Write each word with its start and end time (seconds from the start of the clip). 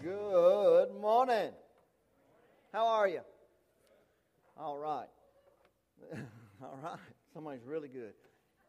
Good 0.00 0.94
morning. 1.00 1.50
How 2.72 2.86
are 2.86 3.08
you? 3.08 3.22
All 4.56 4.78
right. 4.78 5.08
All 6.62 6.78
right. 6.80 7.00
Somebody's 7.34 7.64
really 7.66 7.88
good. 7.88 8.12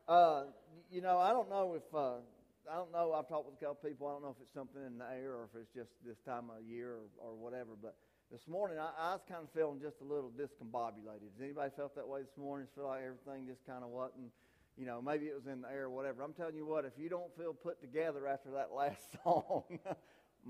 Uh, 0.07 0.45
you 0.91 1.01
know, 1.01 1.19
I 1.19 1.29
don't 1.29 1.47
know 1.47 1.75
if 1.75 1.83
uh, 1.93 2.17
I 2.65 2.77
don't 2.77 2.91
know. 2.91 3.13
I've 3.13 3.27
talked 3.29 3.45
with 3.45 3.61
a 3.61 3.63
couple 3.63 3.87
people. 3.87 4.07
I 4.07 4.13
don't 4.13 4.23
know 4.23 4.29
if 4.29 4.41
it's 4.41 4.53
something 4.55 4.81
in 4.81 4.97
the 4.97 5.05
air 5.05 5.33
or 5.33 5.49
if 5.53 5.61
it's 5.61 5.69
just 5.69 5.91
this 6.03 6.17
time 6.25 6.49
of 6.49 6.65
year 6.65 6.97
or, 6.97 7.29
or 7.29 7.35
whatever. 7.35 7.77
But 7.79 7.93
this 8.31 8.47
morning, 8.47 8.79
I, 8.79 8.89
I 8.97 9.13
was 9.13 9.21
kind 9.29 9.43
of 9.43 9.53
feeling 9.53 9.79
just 9.79 10.01
a 10.01 10.05
little 10.05 10.31
discombobulated. 10.33 11.29
Has 11.29 11.43
anybody 11.43 11.69
felt 11.77 11.93
that 11.93 12.07
way 12.07 12.21
this 12.21 12.37
morning? 12.41 12.65
Just 12.65 12.73
feel 12.73 12.87
like 12.87 13.03
everything 13.05 13.45
just 13.45 13.63
kind 13.67 13.83
of 13.83 13.91
wasn't 13.91 14.33
you 14.79 14.85
know, 14.85 15.01
maybe 15.01 15.25
it 15.25 15.35
was 15.35 15.45
in 15.45 15.61
the 15.61 15.67
air 15.67 15.85
or 15.85 15.89
whatever. 15.89 16.23
I'm 16.23 16.31
telling 16.31 16.55
you 16.55 16.65
what, 16.65 16.85
if 16.85 16.93
you 16.97 17.09
don't 17.09 17.35
feel 17.37 17.53
put 17.53 17.81
together 17.81 18.25
after 18.27 18.51
that 18.51 18.71
last 18.73 19.01
song, 19.23 19.63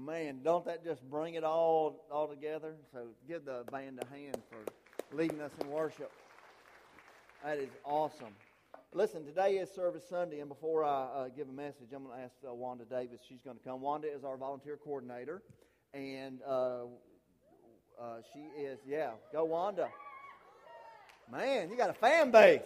man, 0.05 0.39
don't 0.43 0.66
that 0.66 0.84
just 0.84 1.07
bring 1.09 1.36
it 1.36 1.43
all 1.43 2.05
all 2.11 2.28
together? 2.28 2.75
So 2.93 3.07
give 3.28 3.46
the 3.46 3.64
band 3.71 4.00
a 4.01 4.14
hand 4.14 4.37
for 4.50 5.15
leading 5.15 5.41
us 5.41 5.51
in 5.61 5.69
worship. 5.69 6.11
That 7.43 7.57
is 7.57 7.69
awesome. 7.83 8.36
Listen, 8.93 9.24
today 9.24 9.57
is 9.57 9.69
Service 9.69 10.04
Sunday, 10.10 10.39
and 10.39 10.50
before 10.50 10.83
I 10.83 11.04
uh, 11.04 11.27
give 11.27 11.47
a 11.47 11.54
message, 11.54 11.88
I'm 11.96 12.04
going 12.04 12.18
to 12.18 12.24
ask 12.24 12.33
uh, 12.47 12.54
Wanda 12.54 12.86
Davis. 12.86 13.19
She's 13.27 13.41
going 13.43 13.57
to 13.57 13.64
come. 13.64 13.82
Wanda 13.82 14.07
is 14.07 14.24
our 14.24 14.36
volunteer 14.36 14.77
coordinator, 14.83 15.43
and 15.93 16.39
uh, 16.47 16.86
uh 18.02 18.18
she 18.33 18.39
is, 18.60 18.79
yeah, 18.88 19.11
go 19.32 19.46
Wanda. 19.46 19.89
Man, 21.32 21.69
you 21.69 21.77
got 21.77 21.91
a 21.91 21.93
fan 21.93 22.32
base. 22.32 22.61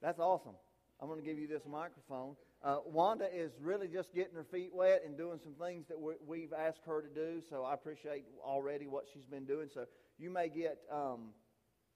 That's 0.00 0.18
awesome. 0.18 0.54
I'm 1.00 1.08
going 1.08 1.20
to 1.20 1.26
give 1.26 1.38
you 1.38 1.46
this 1.46 1.62
microphone. 1.70 2.34
Uh, 2.64 2.78
Wanda 2.86 3.26
is 3.34 3.50
really 3.60 3.88
just 3.88 4.14
getting 4.14 4.34
her 4.34 4.44
feet 4.44 4.70
wet 4.72 5.02
and 5.04 5.16
doing 5.16 5.40
some 5.42 5.54
things 5.54 5.86
that 5.88 5.98
we, 5.98 6.42
have 6.42 6.52
asked 6.52 6.82
her 6.86 7.02
to 7.02 7.08
do. 7.08 7.42
So 7.50 7.64
I 7.64 7.74
appreciate 7.74 8.24
already 8.44 8.86
what 8.86 9.04
she's 9.12 9.24
been 9.24 9.44
doing. 9.44 9.68
So 9.72 9.86
you 10.18 10.30
may 10.30 10.48
get 10.48 10.78
um, 10.90 11.30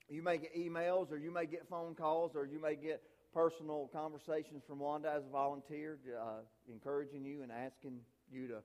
you 0.09 0.23
may 0.23 0.39
get 0.39 0.55
emails, 0.55 1.11
or 1.11 1.19
you 1.19 1.31
may 1.31 1.47
get 1.47 1.69
phone 1.69 1.95
calls, 1.95 2.35
or 2.35 2.47
you 2.47 2.61
may 2.61 2.77
get 2.77 3.03
personal 3.35 3.91
conversations 3.93 4.63
from 4.67 4.79
Wanda 4.79 5.11
as 5.11 5.27
a 5.27 5.31
volunteer, 5.31 5.99
uh, 6.15 6.47
encouraging 6.71 7.25
you 7.25 7.43
and 7.43 7.51
asking 7.51 7.99
you 8.31 8.47
to 8.49 8.63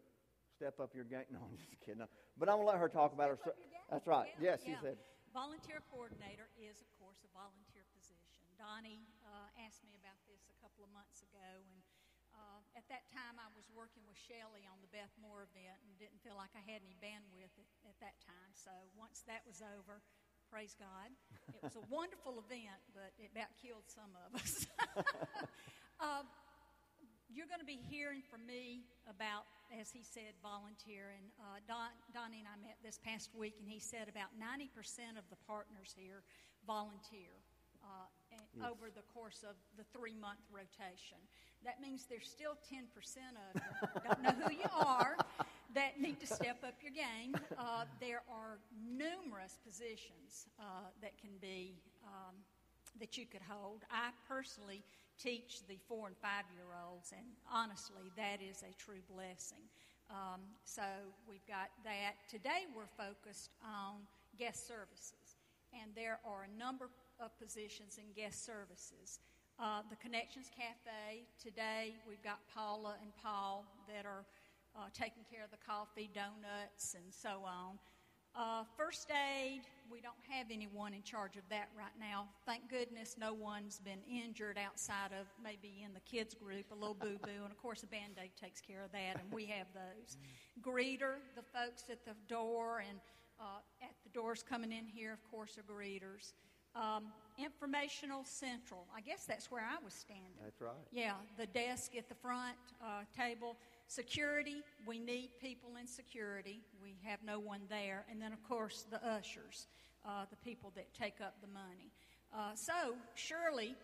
step 0.56 0.80
up 0.80 0.94
your 0.94 1.04
game. 1.04 1.26
No, 1.34 1.42
I'm 1.42 1.58
just 1.58 1.68
kidding. 1.82 2.00
No. 2.00 2.10
But 2.38 2.50
I'm 2.50 2.62
going 2.62 2.68
to 2.68 2.72
let 2.72 2.80
her 2.80 2.90
talk 2.90 3.14
about 3.14 3.34
her. 3.34 3.38
That's 3.90 4.08
right. 4.08 4.30
Yeah, 4.38 4.56
yes, 4.56 4.60
yeah. 4.64 4.78
she 4.78 4.86
said. 4.86 4.96
Volunteer 5.34 5.82
coordinator 5.90 6.52
is, 6.60 6.80
of 6.84 6.90
course, 7.00 7.20
a 7.24 7.32
volunteer 7.36 7.88
position. 7.96 8.44
Donnie 8.60 9.04
uh, 9.26 9.48
asked 9.66 9.82
me 9.84 9.98
about 9.98 10.20
this 10.30 10.46
a 10.52 10.58
couple 10.62 10.86
of 10.86 10.92
months 10.94 11.26
ago, 11.26 11.50
and 11.72 11.82
uh, 12.36 12.60
at 12.78 12.86
that 12.88 13.10
time 13.10 13.40
I 13.42 13.50
was 13.58 13.61
working 13.76 14.04
with 14.08 14.20
Shelley 14.20 14.68
on 14.68 14.78
the 14.84 14.92
Beth 14.92 15.12
Moore 15.20 15.48
event 15.48 15.80
and 15.86 15.92
didn't 15.98 16.20
feel 16.22 16.36
like 16.36 16.52
I 16.54 16.64
had 16.64 16.84
any 16.84 16.96
bandwidth 17.00 17.56
at, 17.58 17.70
at 17.88 17.98
that 18.04 18.18
time. 18.22 18.52
So 18.54 18.72
once 18.96 19.24
that 19.26 19.42
was 19.44 19.64
over, 19.64 20.04
praise 20.52 20.76
God, 20.76 21.10
it 21.56 21.62
was 21.64 21.80
a 21.80 21.86
wonderful 21.94 22.44
event, 22.44 22.82
but 22.92 23.16
it 23.18 23.32
about 23.32 23.52
killed 23.58 23.88
some 23.88 24.12
of 24.28 24.36
us. 24.36 24.68
uh, 26.00 26.24
you're 27.32 27.48
going 27.48 27.64
to 27.64 27.68
be 27.68 27.80
hearing 27.88 28.20
from 28.20 28.44
me 28.44 28.84
about, 29.08 29.48
as 29.72 29.88
he 29.88 30.04
said, 30.04 30.36
volunteer. 30.44 31.16
And 31.16 31.32
uh, 31.40 31.64
Don, 31.64 31.88
Donnie 32.12 32.44
and 32.44 32.50
I 32.52 32.60
met 32.60 32.76
this 32.84 33.00
past 33.00 33.32
week, 33.32 33.56
and 33.64 33.68
he 33.72 33.80
said 33.80 34.12
about 34.12 34.36
90% 34.36 35.16
of 35.16 35.24
the 35.32 35.40
partners 35.48 35.96
here 35.96 36.28
volunteer 36.68 37.40
uh, 37.82 38.06
yes. 38.56 38.66
over 38.70 38.90
the 38.94 39.06
course 39.14 39.44
of 39.48 39.56
the 39.78 39.84
three 39.98 40.16
month 40.16 40.42
rotation. 40.52 41.18
That 41.64 41.80
means 41.80 42.06
there's 42.10 42.28
still 42.28 42.58
10% 42.74 42.90
of 43.38 43.62
you, 43.62 44.02
don't 44.08 44.24
know 44.24 44.34
who 44.46 44.54
you 44.54 44.72
are, 44.74 45.16
that 45.76 46.02
need 46.02 46.20
to 46.20 46.28
step 46.28 46.64
up 46.66 46.74
your 46.82 46.92
game. 46.92 47.36
Uh, 47.58 47.86
there 48.00 48.24
are 48.30 48.58
numerous 48.74 49.58
positions 49.64 50.50
uh, 50.60 50.90
that 51.02 51.18
can 51.20 51.30
be, 51.40 51.76
um, 52.04 52.34
that 53.00 53.18
you 53.18 53.26
could 53.26 53.42
hold. 53.48 53.84
I 53.92 54.10
personally 54.28 54.84
teach 55.22 55.62
the 55.68 55.78
four 55.88 56.08
and 56.08 56.18
five 56.18 56.46
year 56.54 56.66
olds, 56.74 57.14
and 57.16 57.26
honestly, 57.52 58.10
that 58.18 58.42
is 58.42 58.64
a 58.64 58.74
true 58.82 59.02
blessing. 59.14 59.70
Um, 60.10 60.42
so 60.66 60.84
we've 61.30 61.46
got 61.48 61.70
that. 61.86 62.20
Today 62.30 62.68
we're 62.76 62.90
focused 62.98 63.52
on 63.64 64.04
guest 64.38 64.68
services, 64.68 65.38
and 65.72 65.92
there 65.96 66.20
are 66.26 66.48
a 66.50 66.60
number 66.60 66.90
of 67.22 67.38
positions 67.38 68.00
in 68.02 68.10
guest 68.18 68.44
services. 68.46 69.20
Uh, 69.60 69.82
the 69.90 69.96
Connections 69.98 70.50
Cafe, 70.50 71.22
today 71.38 71.94
we've 72.10 72.24
got 72.24 72.40
Paula 72.54 72.96
and 73.02 73.12
Paul 73.22 73.64
that 73.88 74.06
are 74.06 74.26
uh, 74.76 74.90
taking 74.92 75.24
care 75.30 75.44
of 75.46 75.52
the 75.52 75.62
coffee, 75.62 76.10
donuts, 76.16 76.96
and 76.96 77.14
so 77.14 77.46
on. 77.46 77.78
Uh, 78.34 78.64
first 78.76 79.12
aid, 79.12 79.62
we 79.92 80.00
don't 80.02 80.18
have 80.30 80.48
anyone 80.50 80.94
in 80.94 81.04
charge 81.04 81.36
of 81.36 81.44
that 81.50 81.70
right 81.78 81.94
now. 82.00 82.26
Thank 82.46 82.70
goodness 82.70 83.18
no 83.20 83.34
one's 83.34 83.80
been 83.80 84.00
injured 84.10 84.58
outside 84.58 85.12
of 85.12 85.28
maybe 85.44 85.84
in 85.86 85.94
the 85.94 86.00
kids 86.00 86.34
group, 86.34 86.72
a 86.72 86.74
little 86.74 86.96
boo 86.96 87.20
boo, 87.22 87.44
and 87.44 87.52
of 87.52 87.58
course 87.62 87.84
a 87.84 87.88
band 87.88 88.18
aid 88.24 88.32
takes 88.42 88.62
care 88.62 88.84
of 88.84 88.92
that, 88.94 89.22
and 89.22 89.32
we 89.32 89.46
have 89.46 89.68
those. 89.76 90.18
Greeter, 90.64 91.20
the 91.36 91.44
folks 91.54 91.84
at 91.92 92.04
the 92.06 92.16
door 92.28 92.82
and 92.88 92.98
uh, 93.40 93.60
at 93.84 93.94
the 94.04 94.10
doors 94.10 94.44
coming 94.48 94.72
in 94.72 94.86
here, 94.86 95.12
of 95.12 95.24
course, 95.30 95.58
are 95.58 95.64
greeters. 95.64 96.34
Um, 96.76 97.06
informational 97.38 98.24
Central. 98.24 98.86
I 98.96 99.02
guess 99.02 99.26
that's 99.26 99.52
where 99.52 99.64
I 99.64 99.84
was 99.84 99.94
standing. 99.94 100.32
That's 100.44 100.62
right. 100.62 100.72
Yeah, 100.92 101.14
the 101.38 101.48
desk 101.48 101.96
at 101.98 102.08
the 102.08 102.16
front 102.16 102.56
uh, 102.82 103.02
table. 103.18 103.58
Security, 103.88 104.64
we 104.86 105.00
need 105.00 105.32
people 105.42 105.72
in 105.80 105.88
security. 105.88 106.62
We 106.82 106.96
have 107.04 107.20
no 107.26 107.40
one 107.40 107.62
there. 107.70 108.06
And 108.10 108.22
then, 108.22 108.32
of 108.32 108.42
course, 108.48 108.86
the 108.90 109.06
ushers, 109.06 109.68
uh, 110.06 110.26
the 110.30 110.38
people 110.38 110.72
that 110.76 110.94
take 110.94 111.20
up 111.22 111.36
the 111.42 111.48
money. 111.48 111.92
Uh, 112.34 112.56
so, 112.56 112.96
surely, 113.16 113.76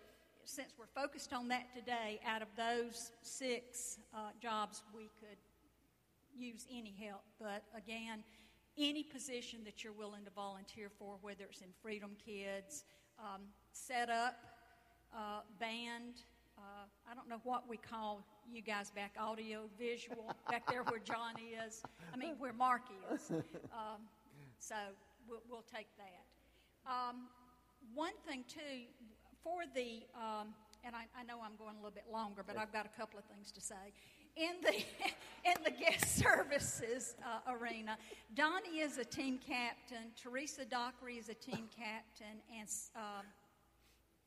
since 0.45 0.69
we're 0.79 1.01
focused 1.01 1.33
on 1.33 1.49
that 1.49 1.73
today, 1.75 2.21
out 2.25 2.41
of 2.41 2.47
those 2.55 3.11
six 3.21 3.97
uh, 4.13 4.29
jobs, 4.41 4.83
we 4.95 5.09
could 5.19 5.37
use 6.37 6.65
any 6.71 6.95
help. 6.97 7.23
But 7.39 7.63
again, 7.75 8.23
any 8.77 9.03
position 9.03 9.59
that 9.65 9.83
you're 9.83 9.93
willing 9.93 10.23
to 10.25 10.31
volunteer 10.31 10.89
for, 10.97 11.17
whether 11.21 11.45
it's 11.49 11.61
in 11.61 11.69
Freedom 11.81 12.11
Kids, 12.23 12.83
um, 13.19 13.41
set 13.71 14.09
up, 14.09 14.35
uh, 15.15 15.41
band. 15.59 16.21
Uh, 16.57 16.85
I 17.09 17.15
don't 17.15 17.29
know 17.29 17.41
what 17.43 17.67
we 17.67 17.77
call 17.77 18.23
you 18.51 18.61
guys 18.61 18.91
back, 18.91 19.15
audio, 19.19 19.69
visual, 19.77 20.31
back 20.49 20.67
there 20.69 20.83
where 20.83 20.99
John 20.99 21.33
is. 21.65 21.83
I 22.13 22.17
mean, 22.17 22.35
where 22.37 22.53
Mark 22.53 22.83
is. 23.13 23.31
Um, 23.71 24.01
so 24.59 24.75
we'll, 25.29 25.41
we'll, 25.49 25.65
take 25.71 25.87
that. 25.97 26.91
Um, 26.91 27.27
one 27.93 28.13
thing, 28.27 28.43
too, 28.47 28.89
for 29.43 29.61
the, 29.75 30.01
um, 30.15 30.47
and 30.83 30.95
I, 30.95 31.05
I, 31.17 31.23
know 31.23 31.39
I'm 31.43 31.55
going 31.57 31.75
a 31.75 31.77
little 31.77 31.93
bit 31.93 32.05
longer, 32.11 32.43
but 32.45 32.57
I've 32.57 32.73
got 32.73 32.85
a 32.85 32.99
couple 32.99 33.19
of 33.19 33.25
things 33.25 33.51
to 33.51 33.61
say 33.61 33.93
in 34.37 34.61
the 34.61 34.73
in 35.45 35.63
the 35.63 35.71
guest 35.71 36.17
services 36.23 37.15
uh, 37.23 37.51
arena. 37.51 37.97
Donnie 38.35 38.79
is 38.79 38.97
a 38.97 39.05
team 39.05 39.39
captain. 39.39 40.11
Teresa 40.21 40.65
Dockery 40.65 41.15
is 41.15 41.29
a 41.29 41.33
team 41.33 41.69
captain, 41.75 42.41
and 42.51 42.67
um, 42.95 43.25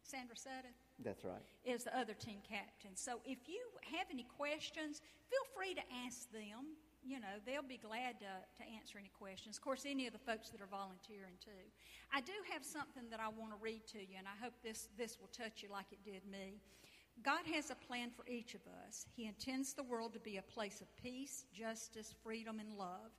Sandra 0.02 0.36
Sutton. 0.36 0.74
That's 1.02 1.24
right. 1.24 1.42
Is 1.64 1.84
the 1.84 1.96
other 1.96 2.14
team 2.14 2.38
captain. 2.48 2.94
So 2.94 3.20
if 3.24 3.48
you 3.48 3.60
have 3.96 4.06
any 4.10 4.26
questions, 4.36 5.00
feel 5.28 5.46
free 5.56 5.74
to 5.74 5.82
ask 6.06 6.30
them. 6.32 6.76
You 7.02 7.16
know, 7.16 7.40
they'll 7.46 7.64
be 7.64 7.80
glad 7.80 8.20
to, 8.20 8.28
to 8.28 8.64
answer 8.76 8.98
any 8.98 9.10
questions. 9.16 9.56
Of 9.56 9.64
course, 9.64 9.88
any 9.88 10.06
of 10.06 10.12
the 10.12 10.20
folks 10.20 10.50
that 10.50 10.60
are 10.60 10.68
volunteering 10.68 11.32
too. 11.40 11.64
I 12.12 12.20
do 12.20 12.36
have 12.52 12.62
something 12.62 13.08
that 13.08 13.20
I 13.20 13.28
want 13.32 13.56
to 13.56 13.58
read 13.62 13.86
to 13.96 14.00
you, 14.00 14.20
and 14.20 14.28
I 14.28 14.36
hope 14.36 14.52
this, 14.62 14.88
this 14.98 15.16
will 15.16 15.32
touch 15.32 15.62
you 15.62 15.70
like 15.72 15.86
it 15.92 16.04
did 16.04 16.20
me. 16.30 16.60
God 17.22 17.44
has 17.52 17.70
a 17.70 17.74
plan 17.74 18.10
for 18.10 18.26
each 18.26 18.54
of 18.54 18.62
us. 18.86 19.06
He 19.14 19.26
intends 19.26 19.74
the 19.74 19.82
world 19.82 20.14
to 20.14 20.20
be 20.20 20.38
a 20.38 20.42
place 20.42 20.80
of 20.80 20.96
peace, 20.96 21.44
justice, 21.52 22.14
freedom, 22.22 22.60
and 22.60 22.72
love. 22.72 23.10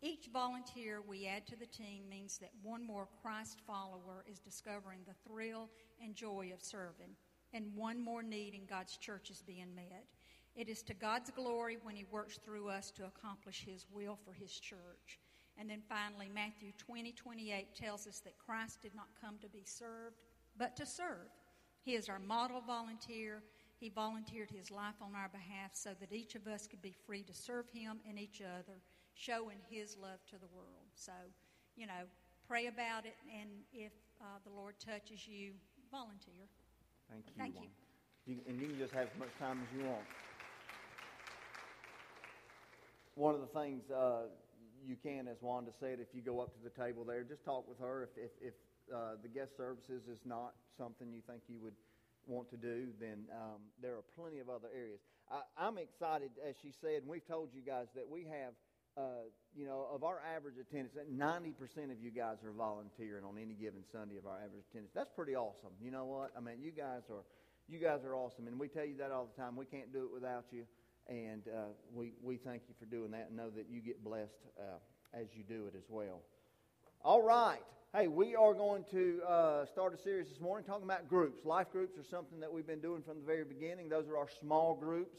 Each 0.00 0.28
volunteer 0.32 1.02
we 1.06 1.26
add 1.26 1.46
to 1.48 1.56
the 1.56 1.66
team 1.66 2.08
means 2.08 2.38
that 2.38 2.52
one 2.62 2.86
more 2.86 3.08
Christ 3.20 3.58
follower 3.66 4.24
is 4.30 4.38
discovering 4.38 5.00
the 5.06 5.28
thrill 5.28 5.68
and 6.00 6.14
joy 6.14 6.52
of 6.54 6.62
serving, 6.62 7.16
and 7.52 7.74
one 7.74 8.00
more 8.00 8.22
need 8.22 8.54
in 8.54 8.64
God's 8.64 8.96
church 8.96 9.28
is 9.30 9.42
being 9.42 9.74
met. 9.74 10.04
It 10.54 10.68
is 10.68 10.82
to 10.84 10.94
God's 10.94 11.30
glory 11.30 11.78
when 11.82 11.96
He 11.96 12.04
works 12.04 12.38
through 12.38 12.68
us 12.68 12.92
to 12.92 13.06
accomplish 13.06 13.64
His 13.66 13.86
will 13.92 14.18
for 14.24 14.32
His 14.32 14.52
church. 14.60 15.18
And 15.58 15.68
then 15.68 15.82
finally, 15.88 16.30
Matthew 16.32 16.70
20 16.78 17.12
28 17.12 17.74
tells 17.74 18.06
us 18.06 18.20
that 18.20 18.38
Christ 18.38 18.82
did 18.82 18.94
not 18.94 19.08
come 19.20 19.36
to 19.40 19.48
be 19.48 19.64
served, 19.64 20.20
but 20.56 20.76
to 20.76 20.86
serve 20.86 21.26
he 21.88 21.94
is 21.94 22.10
our 22.10 22.18
model 22.18 22.60
volunteer. 22.60 23.42
He 23.80 23.88
volunteered 23.88 24.50
his 24.50 24.70
life 24.70 24.96
on 25.00 25.14
our 25.14 25.30
behalf 25.30 25.70
so 25.72 25.90
that 26.00 26.12
each 26.12 26.34
of 26.34 26.46
us 26.46 26.66
could 26.66 26.82
be 26.82 26.94
free 27.06 27.22
to 27.22 27.32
serve 27.32 27.66
him 27.70 28.00
and 28.06 28.18
each 28.18 28.42
other, 28.42 28.76
showing 29.14 29.56
his 29.70 29.96
love 29.96 30.18
to 30.26 30.36
the 30.36 30.48
world. 30.54 30.92
So, 30.94 31.12
you 31.76 31.86
know, 31.86 32.04
pray 32.46 32.66
about 32.66 33.06
it, 33.06 33.16
and 33.34 33.48
if 33.72 33.92
uh, 34.20 34.24
the 34.44 34.50
Lord 34.50 34.74
touches 34.78 35.26
you, 35.26 35.52
volunteer. 35.90 36.44
Thank 37.10 37.24
you. 37.24 37.32
Thank 37.38 37.54
you. 37.54 37.68
you. 38.26 38.36
And 38.46 38.60
you 38.60 38.66
can 38.66 38.78
just 38.78 38.92
have 38.92 39.08
as 39.10 39.18
much 39.18 39.30
time 39.40 39.58
as 39.64 39.78
you 39.80 39.86
want. 39.86 40.04
one 43.14 43.34
of 43.34 43.40
the 43.40 43.58
things 43.58 43.90
uh, 43.90 44.28
you 44.86 44.96
can, 45.02 45.26
as 45.26 45.38
Wanda 45.40 45.70
said, 45.80 46.00
if 46.00 46.08
you 46.12 46.20
go 46.20 46.38
up 46.40 46.52
to 46.52 46.62
the 46.62 46.68
table 46.68 47.02
there, 47.04 47.22
just 47.22 47.46
talk 47.46 47.66
with 47.66 47.78
her. 47.80 48.02
If, 48.02 48.10
if, 48.22 48.30
if 48.48 48.54
uh, 48.94 49.16
the 49.22 49.28
guest 49.28 49.56
services 49.56 50.02
is 50.10 50.18
not 50.24 50.54
something 50.76 51.12
you 51.12 51.22
think 51.26 51.42
you 51.48 51.58
would 51.60 51.76
want 52.26 52.50
to 52.50 52.56
do, 52.56 52.88
then 53.00 53.24
um, 53.32 53.60
there 53.80 53.96
are 53.96 54.04
plenty 54.16 54.38
of 54.38 54.48
other 54.48 54.68
areas. 54.74 55.00
I, 55.30 55.68
am 55.68 55.78
excited, 55.78 56.30
as 56.44 56.54
she 56.62 56.72
said, 56.80 57.02
and 57.04 57.08
we've 57.08 57.26
told 57.26 57.50
you 57.52 57.60
guys 57.60 57.86
that 57.96 58.08
we 58.08 58.24
have, 58.24 58.52
uh, 58.96 59.28
you 59.56 59.66
know, 59.66 59.88
of 59.92 60.04
our 60.04 60.20
average 60.24 60.56
attendance, 60.60 60.96
90% 60.96 61.92
of 61.92 62.00
you 62.00 62.10
guys 62.10 62.36
are 62.44 62.52
volunteering 62.52 63.24
on 63.24 63.36
any 63.36 63.54
given 63.54 63.84
Sunday 63.92 64.16
of 64.16 64.26
our 64.26 64.36
average 64.36 64.64
attendance. 64.70 64.92
That's 64.94 65.12
pretty 65.16 65.36
awesome. 65.36 65.72
You 65.80 65.90
know 65.90 66.04
what? 66.04 66.32
I 66.36 66.40
mean, 66.40 66.60
you 66.60 66.72
guys 66.72 67.02
are, 67.10 67.24
you 67.68 67.78
guys 67.78 68.04
are 68.04 68.14
awesome, 68.14 68.46
and 68.46 68.58
we 68.58 68.68
tell 68.68 68.84
you 68.84 68.96
that 68.98 69.10
all 69.10 69.28
the 69.28 69.40
time. 69.40 69.56
We 69.56 69.66
can't 69.66 69.92
do 69.92 70.04
it 70.04 70.12
without 70.12 70.44
you, 70.50 70.64
and 71.08 71.42
uh, 71.48 71.72
we 71.92 72.12
we 72.22 72.36
thank 72.36 72.62
you 72.68 72.74
for 72.78 72.86
doing 72.86 73.10
that, 73.12 73.28
and 73.28 73.36
know 73.36 73.50
that 73.50 73.66
you 73.70 73.80
get 73.80 74.02
blessed 74.02 74.40
uh, 74.58 74.80
as 75.12 75.26
you 75.36 75.44
do 75.44 75.66
it 75.66 75.76
as 75.76 75.84
well. 75.88 76.20
All 77.04 77.22
right. 77.22 77.60
Hey, 77.94 78.08
we 78.08 78.34
are 78.34 78.52
going 78.52 78.84
to 78.90 79.20
uh, 79.26 79.66
start 79.66 79.94
a 79.94 80.02
series 80.02 80.28
this 80.28 80.40
morning 80.40 80.66
talking 80.66 80.82
about 80.82 81.08
groups. 81.08 81.44
Life 81.44 81.70
groups 81.70 81.96
are 81.96 82.02
something 82.02 82.40
that 82.40 82.52
we've 82.52 82.66
been 82.66 82.80
doing 82.80 83.02
from 83.02 83.20
the 83.20 83.24
very 83.24 83.44
beginning. 83.44 83.88
Those 83.88 84.08
are 84.08 84.18
our 84.18 84.28
small 84.40 84.74
groups 84.74 85.16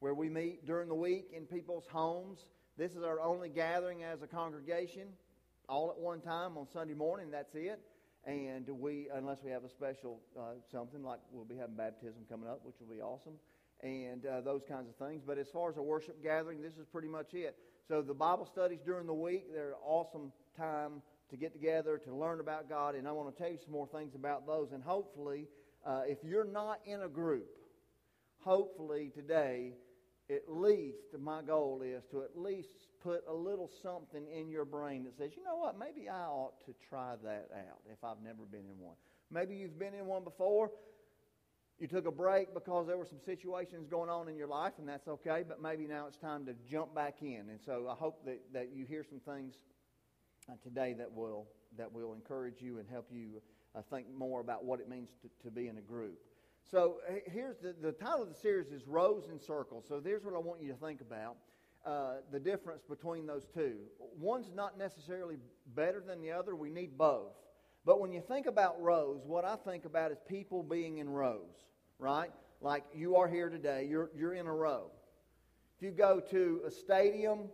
where 0.00 0.12
we 0.12 0.28
meet 0.28 0.66
during 0.66 0.88
the 0.88 0.94
week 0.94 1.30
in 1.34 1.46
people's 1.46 1.86
homes. 1.90 2.44
This 2.76 2.92
is 2.92 3.02
our 3.02 3.18
only 3.18 3.48
gathering 3.48 4.04
as 4.04 4.20
a 4.20 4.26
congregation, 4.26 5.08
all 5.70 5.90
at 5.90 5.98
one 5.98 6.20
time 6.20 6.58
on 6.58 6.66
Sunday 6.70 6.92
morning. 6.92 7.30
That's 7.30 7.54
it. 7.54 7.80
And 8.26 8.68
we, 8.68 9.08
unless 9.12 9.38
we 9.42 9.50
have 9.52 9.64
a 9.64 9.70
special 9.70 10.20
uh, 10.38 10.56
something 10.70 11.02
like 11.02 11.20
we'll 11.32 11.46
be 11.46 11.56
having 11.56 11.76
baptism 11.76 12.24
coming 12.28 12.48
up, 12.48 12.60
which 12.62 12.76
will 12.78 12.94
be 12.94 13.00
awesome, 13.00 13.34
and 13.82 14.26
uh, 14.26 14.42
those 14.42 14.62
kinds 14.68 14.86
of 14.86 14.96
things. 14.96 15.22
But 15.26 15.38
as 15.38 15.48
far 15.48 15.70
as 15.70 15.78
a 15.78 15.82
worship 15.82 16.22
gathering, 16.22 16.60
this 16.60 16.74
is 16.74 16.86
pretty 16.92 17.08
much 17.08 17.32
it. 17.32 17.56
So 17.88 18.02
the 18.02 18.14
Bible 18.14 18.46
studies 18.46 18.80
during 18.84 19.06
the 19.06 19.14
week, 19.14 19.46
they're 19.52 19.70
an 19.70 19.82
awesome 19.82 20.30
time 20.56 21.02
to 21.32 21.38
get 21.38 21.54
together 21.54 21.98
to 22.04 22.14
learn 22.14 22.40
about 22.40 22.68
God, 22.68 22.94
and 22.94 23.08
I 23.08 23.12
want 23.12 23.34
to 23.34 23.42
tell 23.42 23.50
you 23.50 23.58
some 23.64 23.72
more 23.72 23.88
things 23.88 24.14
about 24.14 24.46
those. 24.46 24.68
And 24.72 24.82
hopefully, 24.82 25.48
uh, 25.84 26.02
if 26.06 26.18
you're 26.22 26.44
not 26.44 26.80
in 26.84 27.00
a 27.00 27.08
group, 27.08 27.48
hopefully 28.44 29.10
today, 29.14 29.72
at 30.30 30.42
least 30.46 30.98
my 31.18 31.40
goal 31.40 31.80
is 31.82 32.02
to 32.10 32.22
at 32.22 32.38
least 32.38 32.68
put 33.02 33.24
a 33.26 33.32
little 33.32 33.70
something 33.82 34.26
in 34.30 34.50
your 34.50 34.66
brain 34.66 35.04
that 35.04 35.16
says, 35.16 35.30
you 35.34 35.42
know 35.42 35.56
what, 35.56 35.78
maybe 35.78 36.06
I 36.06 36.26
ought 36.26 36.60
to 36.66 36.74
try 36.88 37.14
that 37.24 37.48
out 37.54 37.80
if 37.90 38.04
I've 38.04 38.22
never 38.22 38.44
been 38.50 38.66
in 38.70 38.78
one. 38.78 38.96
Maybe 39.30 39.54
you've 39.54 39.78
been 39.78 39.94
in 39.94 40.04
one 40.04 40.24
before. 40.24 40.70
You 41.78 41.88
took 41.88 42.06
a 42.06 42.12
break 42.12 42.52
because 42.52 42.86
there 42.86 42.98
were 42.98 43.06
some 43.06 43.20
situations 43.24 43.88
going 43.90 44.10
on 44.10 44.28
in 44.28 44.36
your 44.36 44.46
life, 44.46 44.74
and 44.78 44.86
that's 44.86 45.08
okay, 45.08 45.42
but 45.48 45.60
maybe 45.62 45.86
now 45.86 46.06
it's 46.06 46.18
time 46.18 46.44
to 46.44 46.54
jump 46.70 46.94
back 46.94 47.22
in. 47.22 47.48
And 47.50 47.58
so 47.64 47.88
I 47.90 47.94
hope 47.94 48.24
that, 48.26 48.40
that 48.52 48.68
you 48.74 48.84
hear 48.84 49.04
some 49.08 49.20
things 49.20 49.54
today 50.62 50.94
that 50.98 51.12
will, 51.12 51.46
that 51.76 51.92
will 51.92 52.12
encourage 52.14 52.60
you 52.60 52.78
and 52.78 52.88
help 52.88 53.06
you 53.10 53.40
uh, 53.74 53.80
think 53.90 54.06
more 54.16 54.40
about 54.40 54.64
what 54.64 54.80
it 54.80 54.88
means 54.88 55.10
to, 55.22 55.28
to 55.44 55.50
be 55.50 55.68
in 55.68 55.78
a 55.78 55.82
group. 55.82 56.18
So 56.70 56.98
here's 57.26 57.56
the, 57.58 57.74
the 57.80 57.92
title 57.92 58.22
of 58.22 58.28
the 58.28 58.34
series 58.34 58.68
is 58.68 58.86
Rows 58.86 59.28
and 59.28 59.40
Circles. 59.40 59.84
So 59.88 60.00
here's 60.02 60.24
what 60.24 60.34
I 60.34 60.38
want 60.38 60.62
you 60.62 60.70
to 60.72 60.78
think 60.78 61.00
about. 61.00 61.36
Uh, 61.84 62.18
the 62.30 62.38
difference 62.38 62.84
between 62.88 63.26
those 63.26 63.48
two. 63.52 63.74
One's 64.16 64.52
not 64.54 64.78
necessarily 64.78 65.36
better 65.74 66.00
than 66.00 66.20
the 66.20 66.30
other. 66.30 66.54
We 66.54 66.70
need 66.70 66.96
both. 66.96 67.32
But 67.84 68.00
when 68.00 68.12
you 68.12 68.20
think 68.20 68.46
about 68.46 68.80
rows, 68.80 69.22
what 69.26 69.44
I 69.44 69.56
think 69.56 69.84
about 69.84 70.12
is 70.12 70.18
people 70.28 70.62
being 70.62 70.98
in 70.98 71.10
rows, 71.10 71.66
right? 71.98 72.30
Like 72.60 72.84
you 72.94 73.16
are 73.16 73.26
here 73.26 73.48
today, 73.48 73.88
you're, 73.90 74.10
you're 74.16 74.34
in 74.34 74.46
a 74.46 74.54
row. 74.54 74.92
If 75.76 75.82
you 75.82 75.90
go 75.90 76.20
to 76.30 76.60
a 76.64 76.70
stadium, 76.70 77.48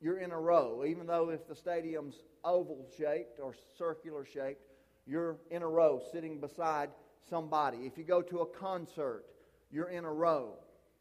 you're 0.00 0.18
in 0.18 0.30
a 0.30 0.38
row. 0.38 0.84
Even 0.86 1.06
though 1.06 1.30
if 1.30 1.46
the 1.48 1.54
stadium's 1.54 2.22
oval 2.44 2.86
shaped 2.96 3.40
or 3.40 3.54
circular 3.76 4.24
shaped, 4.24 4.62
you're 5.06 5.38
in 5.50 5.62
a 5.62 5.68
row 5.68 6.00
sitting 6.12 6.38
beside 6.40 6.90
somebody. 7.28 7.78
If 7.78 7.96
you 7.98 8.04
go 8.04 8.22
to 8.22 8.40
a 8.40 8.46
concert, 8.46 9.24
you're 9.70 9.88
in 9.88 10.04
a 10.04 10.12
row. 10.12 10.54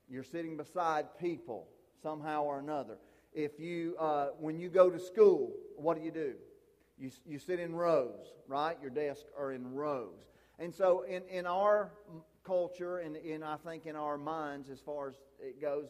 You're 0.10 0.24
sitting 0.24 0.58
beside 0.58 1.18
people 1.20 1.68
somehow 2.02 2.44
or 2.44 2.60
another. 2.60 2.98
If 3.34 3.60
you, 3.60 3.96
uh, 4.00 4.28
when 4.40 4.58
you 4.58 4.70
go 4.70 4.90
to 4.90 5.00
school, 5.00 5.52
what 5.76 5.98
do 5.98 6.04
you 6.04 6.12
do? 6.12 6.34
You, 6.98 7.12
you 7.26 7.40
sit 7.40 7.60
in 7.60 7.76
rows, 7.76 8.34
right? 8.48 8.78
Your 8.82 8.90
desks 8.90 9.30
are 9.38 9.52
in 9.52 9.74
rows. 9.74 10.26
And 10.58 10.74
so 10.74 11.04
in, 11.04 11.22
in 11.30 11.46
our 11.46 11.92
culture 12.44 13.00
and 13.00 13.16
in, 13.18 13.44
I 13.44 13.58
think 13.58 13.86
in 13.86 13.96
our 13.96 14.18
minds 14.18 14.70
as 14.70 14.80
far 14.80 15.10
as 15.10 15.16
it 15.40 15.62
goes, 15.62 15.88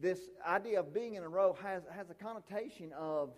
this 0.00 0.30
idea 0.46 0.80
of 0.80 0.94
being 0.94 1.14
in 1.14 1.22
a 1.22 1.28
row 1.28 1.56
has, 1.62 1.82
has 1.94 2.10
a 2.10 2.14
connotation 2.14 2.92
of 2.96 3.30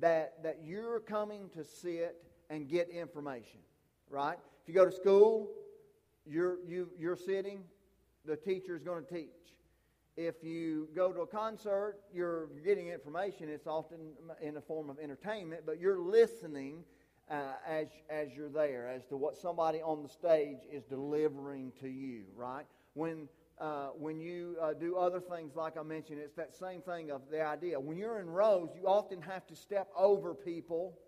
that, 0.00 0.42
that 0.42 0.60
you're 0.64 1.00
coming 1.00 1.48
to 1.56 1.64
sit 1.64 2.22
and 2.50 2.68
get 2.68 2.88
information, 2.88 3.60
right? 4.08 4.38
If 4.62 4.68
you 4.68 4.74
go 4.74 4.84
to 4.84 4.92
school, 4.92 5.50
you're, 6.26 6.58
you, 6.66 6.88
you're 6.98 7.16
sitting, 7.16 7.64
the 8.24 8.36
teacher 8.36 8.76
is 8.76 8.82
going 8.82 9.04
to 9.04 9.14
teach. 9.14 9.28
If 10.16 10.44
you 10.44 10.88
go 10.94 11.12
to 11.12 11.22
a 11.22 11.26
concert, 11.26 11.96
you're 12.12 12.46
getting 12.64 12.88
information. 12.88 13.48
It's 13.48 13.66
often 13.66 13.98
in 14.40 14.56
a 14.56 14.60
form 14.60 14.88
of 14.88 14.98
entertainment, 15.00 15.62
but 15.66 15.80
you're 15.80 15.98
listening 15.98 16.84
uh, 17.28 17.54
as, 17.66 17.88
as 18.08 18.28
you're 18.36 18.48
there, 18.48 18.88
as 18.88 19.04
to 19.06 19.16
what 19.16 19.36
somebody 19.36 19.82
on 19.82 20.02
the 20.02 20.08
stage 20.08 20.58
is 20.70 20.84
delivering 20.84 21.72
to 21.80 21.88
you, 21.88 22.22
right? 22.36 22.66
When 22.92 23.28
uh, 23.60 23.88
when 23.98 24.20
you 24.20 24.56
uh, 24.60 24.72
do 24.72 24.96
other 24.96 25.20
things 25.20 25.54
like 25.54 25.76
I 25.78 25.82
mentioned, 25.82 26.18
it's 26.18 26.36
that 26.36 26.54
same 26.54 26.80
thing 26.80 27.10
of 27.10 27.22
the 27.30 27.42
idea. 27.42 27.78
When 27.78 27.96
you're 27.96 28.20
in 28.20 28.28
rows, 28.28 28.70
you 28.74 28.86
often 28.86 29.22
have 29.22 29.46
to 29.46 29.56
step 29.56 29.88
over 29.96 30.34
people 30.34 30.98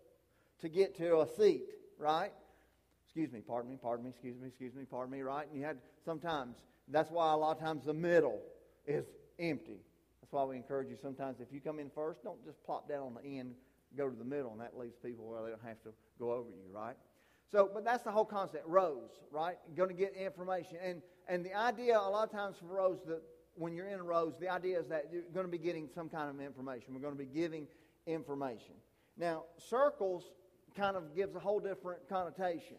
to 0.61 0.69
get 0.69 0.97
to 0.99 1.21
a 1.21 1.27
seat, 1.37 1.65
right? 1.99 2.33
Excuse 3.05 3.33
me, 3.33 3.41
pardon 3.41 3.71
me, 3.71 3.79
pardon 3.81 4.05
me, 4.05 4.11
excuse 4.11 4.37
me, 4.41 4.49
excuse 4.49 4.75
me, 4.75 4.85
pardon 4.89 5.13
me, 5.13 5.23
right? 5.23 5.47
And 5.49 5.59
you 5.59 5.65
had 5.65 5.79
sometimes, 6.05 6.57
that's 6.89 7.11
why 7.11 7.33
a 7.33 7.37
lot 7.37 7.57
of 7.57 7.63
times 7.63 7.85
the 7.85 7.95
middle 7.95 8.41
is 8.87 9.07
empty. 9.39 9.81
That's 10.21 10.33
why 10.33 10.45
we 10.45 10.57
encourage 10.57 10.89
you 10.89 10.97
sometimes 11.01 11.41
if 11.41 11.53
you 11.53 11.61
come 11.61 11.79
in 11.79 11.91
first, 11.91 12.23
don't 12.23 12.45
just 12.45 12.63
plop 12.65 12.89
down 12.89 13.03
on 13.03 13.15
the 13.15 13.39
end, 13.39 13.55
go 13.97 14.09
to 14.09 14.17
the 14.17 14.25
middle, 14.25 14.53
and 14.53 14.61
that 14.61 14.77
leaves 14.77 14.97
people 15.03 15.27
where 15.27 15.43
they 15.43 15.51
don't 15.51 15.65
have 15.65 15.83
to 15.83 15.91
go 16.19 16.33
over 16.33 16.51
you, 16.51 16.75
right? 16.75 16.97
So, 17.51 17.71
but 17.73 17.85
that's 17.85 18.03
the 18.03 18.11
whole 18.11 18.25
concept. 18.25 18.67
Rows, 18.67 19.11
right? 19.31 19.57
Going 19.77 19.89
to 19.89 19.95
get 19.95 20.15
information. 20.15 20.79
And 20.83 21.03
and 21.29 21.45
the 21.45 21.55
idea, 21.55 21.99
a 21.99 22.11
lot 22.11 22.25
of 22.25 22.33
times 22.33 22.57
for 22.59 22.67
rows, 22.67 22.99
that 23.07 23.23
when 23.55 23.75
you're 23.75 23.89
in 23.89 24.03
rows, 24.03 24.35
the 24.39 24.49
idea 24.49 24.79
is 24.79 24.87
that 24.89 25.07
you're 25.13 25.23
going 25.35 25.47
to 25.47 25.51
be 25.51 25.59
getting 25.59 25.89
some 25.93 26.09
kind 26.09 26.31
of 26.31 26.41
information. 26.41 26.95
We're 26.95 27.01
going 27.01 27.17
to 27.17 27.19
be 27.19 27.27
giving 27.27 27.67
information. 28.07 28.75
Now, 29.17 29.45
circles 29.57 30.25
kind 30.77 30.97
of 30.97 31.15
gives 31.15 31.35
a 31.35 31.41
whole 31.41 31.59
different 31.59 32.09
connotation. 32.09 32.77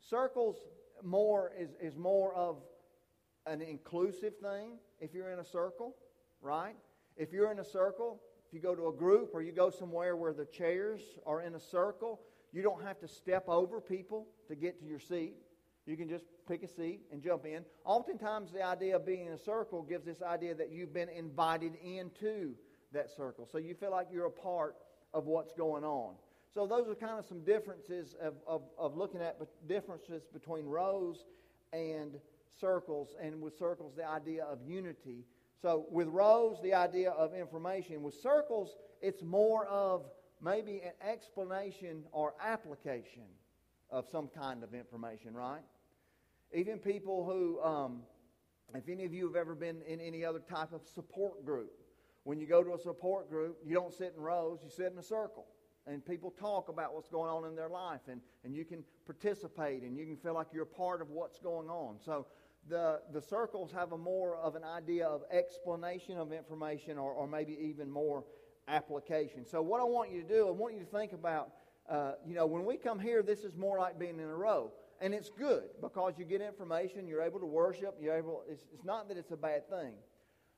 Circles 0.00 0.56
more 1.02 1.52
is, 1.58 1.70
is 1.80 1.96
more 1.96 2.34
of 2.34 2.56
an 3.46 3.62
inclusive 3.62 4.36
thing 4.38 4.78
if 5.00 5.14
you're 5.14 5.30
in 5.30 5.38
a 5.38 5.44
circle, 5.44 5.94
right? 6.42 6.74
If 7.16 7.32
you're 7.32 7.52
in 7.52 7.60
a 7.60 7.64
circle, 7.64 8.20
if 8.46 8.52
you 8.52 8.60
go 8.60 8.74
to 8.74 8.88
a 8.88 8.92
group 8.92 9.30
or 9.32 9.42
you 9.42 9.52
go 9.52 9.70
somewhere 9.70 10.16
where 10.16 10.32
the 10.32 10.44
chairs 10.44 11.00
are 11.24 11.40
in 11.40 11.54
a 11.54 11.60
circle, 11.60 12.20
you 12.54 12.62
don't 12.62 12.82
have 12.84 13.00
to 13.00 13.08
step 13.08 13.48
over 13.48 13.80
people 13.80 14.28
to 14.46 14.54
get 14.54 14.78
to 14.78 14.86
your 14.86 15.00
seat. 15.00 15.34
You 15.86 15.96
can 15.96 16.08
just 16.08 16.24
pick 16.48 16.62
a 16.62 16.68
seat 16.68 17.00
and 17.12 17.20
jump 17.20 17.44
in. 17.44 17.64
Oftentimes, 17.84 18.52
the 18.52 18.62
idea 18.62 18.94
of 18.94 19.04
being 19.04 19.26
in 19.26 19.32
a 19.32 19.38
circle 19.38 19.82
gives 19.82 20.06
this 20.06 20.22
idea 20.22 20.54
that 20.54 20.70
you've 20.70 20.94
been 20.94 21.08
invited 21.08 21.72
into 21.84 22.54
that 22.92 23.10
circle. 23.10 23.48
So 23.50 23.58
you 23.58 23.74
feel 23.74 23.90
like 23.90 24.06
you're 24.12 24.26
a 24.26 24.30
part 24.30 24.76
of 25.12 25.26
what's 25.26 25.52
going 25.52 25.82
on. 25.84 26.14
So 26.54 26.64
those 26.64 26.88
are 26.88 26.94
kind 26.94 27.18
of 27.18 27.26
some 27.26 27.40
differences 27.40 28.14
of, 28.22 28.34
of, 28.46 28.62
of 28.78 28.96
looking 28.96 29.20
at 29.20 29.36
differences 29.66 30.22
between 30.32 30.66
rows 30.66 31.26
and 31.72 32.12
circles, 32.60 33.16
and 33.20 33.42
with 33.42 33.58
circles, 33.58 33.94
the 33.96 34.08
idea 34.08 34.44
of 34.44 34.60
unity. 34.64 35.24
So 35.60 35.86
with 35.90 36.06
rows, 36.06 36.58
the 36.62 36.74
idea 36.74 37.10
of 37.10 37.34
information. 37.34 38.00
With 38.00 38.14
circles, 38.14 38.76
it's 39.02 39.24
more 39.24 39.66
of 39.66 40.04
maybe 40.44 40.82
an 40.84 40.92
explanation 41.08 42.04
or 42.12 42.34
application 42.40 43.24
of 43.90 44.06
some 44.10 44.28
kind 44.28 44.62
of 44.62 44.74
information, 44.74 45.32
right? 45.32 45.62
Even 46.52 46.78
people 46.78 47.24
who, 47.24 47.60
um, 47.62 48.02
if 48.74 48.88
any 48.88 49.04
of 49.04 49.14
you 49.14 49.26
have 49.26 49.36
ever 49.36 49.54
been 49.54 49.80
in 49.88 50.00
any 50.00 50.24
other 50.24 50.40
type 50.40 50.72
of 50.72 50.82
support 50.94 51.44
group, 51.44 51.72
when 52.24 52.38
you 52.38 52.46
go 52.46 52.62
to 52.62 52.74
a 52.74 52.78
support 52.78 53.30
group, 53.30 53.56
you 53.64 53.74
don't 53.74 53.92
sit 53.92 54.12
in 54.16 54.22
rows, 54.22 54.60
you 54.62 54.70
sit 54.70 54.92
in 54.92 54.98
a 54.98 55.02
circle. 55.02 55.46
And 55.86 56.04
people 56.04 56.30
talk 56.30 56.68
about 56.68 56.94
what's 56.94 57.08
going 57.08 57.30
on 57.30 57.46
in 57.46 57.54
their 57.54 57.68
life, 57.68 58.00
and, 58.08 58.20
and 58.42 58.54
you 58.54 58.64
can 58.64 58.82
participate, 59.04 59.82
and 59.82 59.98
you 59.98 60.06
can 60.06 60.16
feel 60.16 60.32
like 60.34 60.46
you're 60.52 60.64
part 60.64 61.02
of 61.02 61.10
what's 61.10 61.38
going 61.38 61.68
on. 61.68 61.96
So 62.02 62.26
the, 62.68 63.00
the 63.12 63.20
circles 63.20 63.70
have 63.72 63.92
a 63.92 63.98
more 63.98 64.36
of 64.36 64.54
an 64.56 64.64
idea 64.64 65.06
of 65.06 65.22
explanation 65.30 66.16
of 66.16 66.32
information 66.32 66.96
or, 66.96 67.12
or 67.12 67.26
maybe 67.26 67.58
even 67.60 67.90
more 67.90 68.24
application. 68.68 69.44
So, 69.46 69.62
what 69.62 69.80
I 69.80 69.84
want 69.84 70.10
you 70.10 70.22
to 70.22 70.28
do, 70.28 70.48
I 70.48 70.50
want 70.50 70.74
you 70.74 70.80
to 70.80 70.86
think 70.86 71.12
about, 71.12 71.50
uh, 71.88 72.12
you 72.26 72.34
know, 72.34 72.46
when 72.46 72.64
we 72.64 72.76
come 72.76 72.98
here, 72.98 73.22
this 73.22 73.40
is 73.40 73.56
more 73.56 73.78
like 73.78 73.98
being 73.98 74.18
in 74.18 74.24
a 74.24 74.34
row 74.34 74.72
and 75.00 75.12
it's 75.12 75.30
good 75.30 75.64
because 75.80 76.14
you 76.18 76.24
get 76.24 76.40
information, 76.40 77.06
you're 77.06 77.22
able 77.22 77.40
to 77.40 77.46
worship, 77.46 77.96
you're 78.00 78.16
able, 78.16 78.42
it's, 78.48 78.64
it's 78.72 78.84
not 78.84 79.08
that 79.08 79.16
it's 79.16 79.32
a 79.32 79.36
bad 79.36 79.68
thing. 79.68 79.92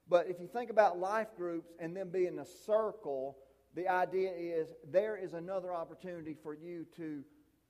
But 0.08 0.28
if 0.28 0.38
you 0.38 0.46
think 0.46 0.70
about 0.70 0.98
life 0.98 1.28
groups 1.36 1.72
and 1.80 1.96
them 1.96 2.10
being 2.10 2.34
in 2.34 2.38
a 2.38 2.44
circle, 2.44 3.38
the 3.75 3.88
idea 3.88 4.30
is 4.30 4.68
there 4.90 5.16
is 5.16 5.34
another 5.34 5.75
opportunity 5.75 6.36
for 6.42 6.54
you 6.54 6.86
to 6.96 7.25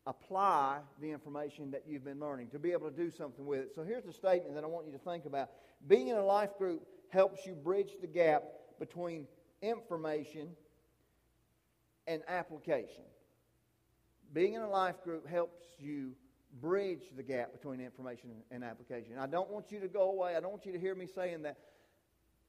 apply 0.06 0.78
the 1.00 1.10
information 1.10 1.70
that 1.70 1.84
you've 1.88 2.04
been 2.04 2.20
learning, 2.20 2.48
to 2.50 2.58
be 2.58 2.72
able 2.72 2.90
to 2.90 2.96
do 2.96 3.10
something 3.10 3.46
with 3.46 3.60
it. 3.60 3.72
So 3.74 3.82
here's 3.82 4.04
the 4.04 4.12
statement 4.12 4.54
that 4.54 4.62
I 4.62 4.66
want 4.66 4.86
you 4.86 4.92
to 4.92 4.98
think 4.98 5.24
about. 5.24 5.50
Being 5.88 6.08
in 6.08 6.16
a 6.16 6.24
life 6.24 6.56
group 6.58 6.82
helps 7.08 7.46
you 7.46 7.54
bridge 7.54 7.92
the 8.00 8.06
gap 8.06 8.44
between 8.78 9.26
information 9.62 10.48
and 12.06 12.22
application. 12.28 13.04
Being 14.32 14.54
in 14.54 14.62
a 14.62 14.68
life 14.68 15.02
group 15.02 15.26
helps 15.26 15.64
you 15.78 16.12
bridge 16.60 17.02
the 17.16 17.22
gap 17.22 17.52
between 17.52 17.80
information 17.80 18.30
and 18.50 18.64
application. 18.64 19.18
I 19.18 19.26
don't 19.26 19.50
want 19.50 19.70
you 19.70 19.80
to 19.80 19.88
go 19.88 20.10
away. 20.10 20.36
I 20.36 20.40
don't 20.40 20.50
want 20.50 20.66
you 20.66 20.72
to 20.72 20.78
hear 20.78 20.94
me 20.94 21.06
saying 21.06 21.42
that 21.42 21.58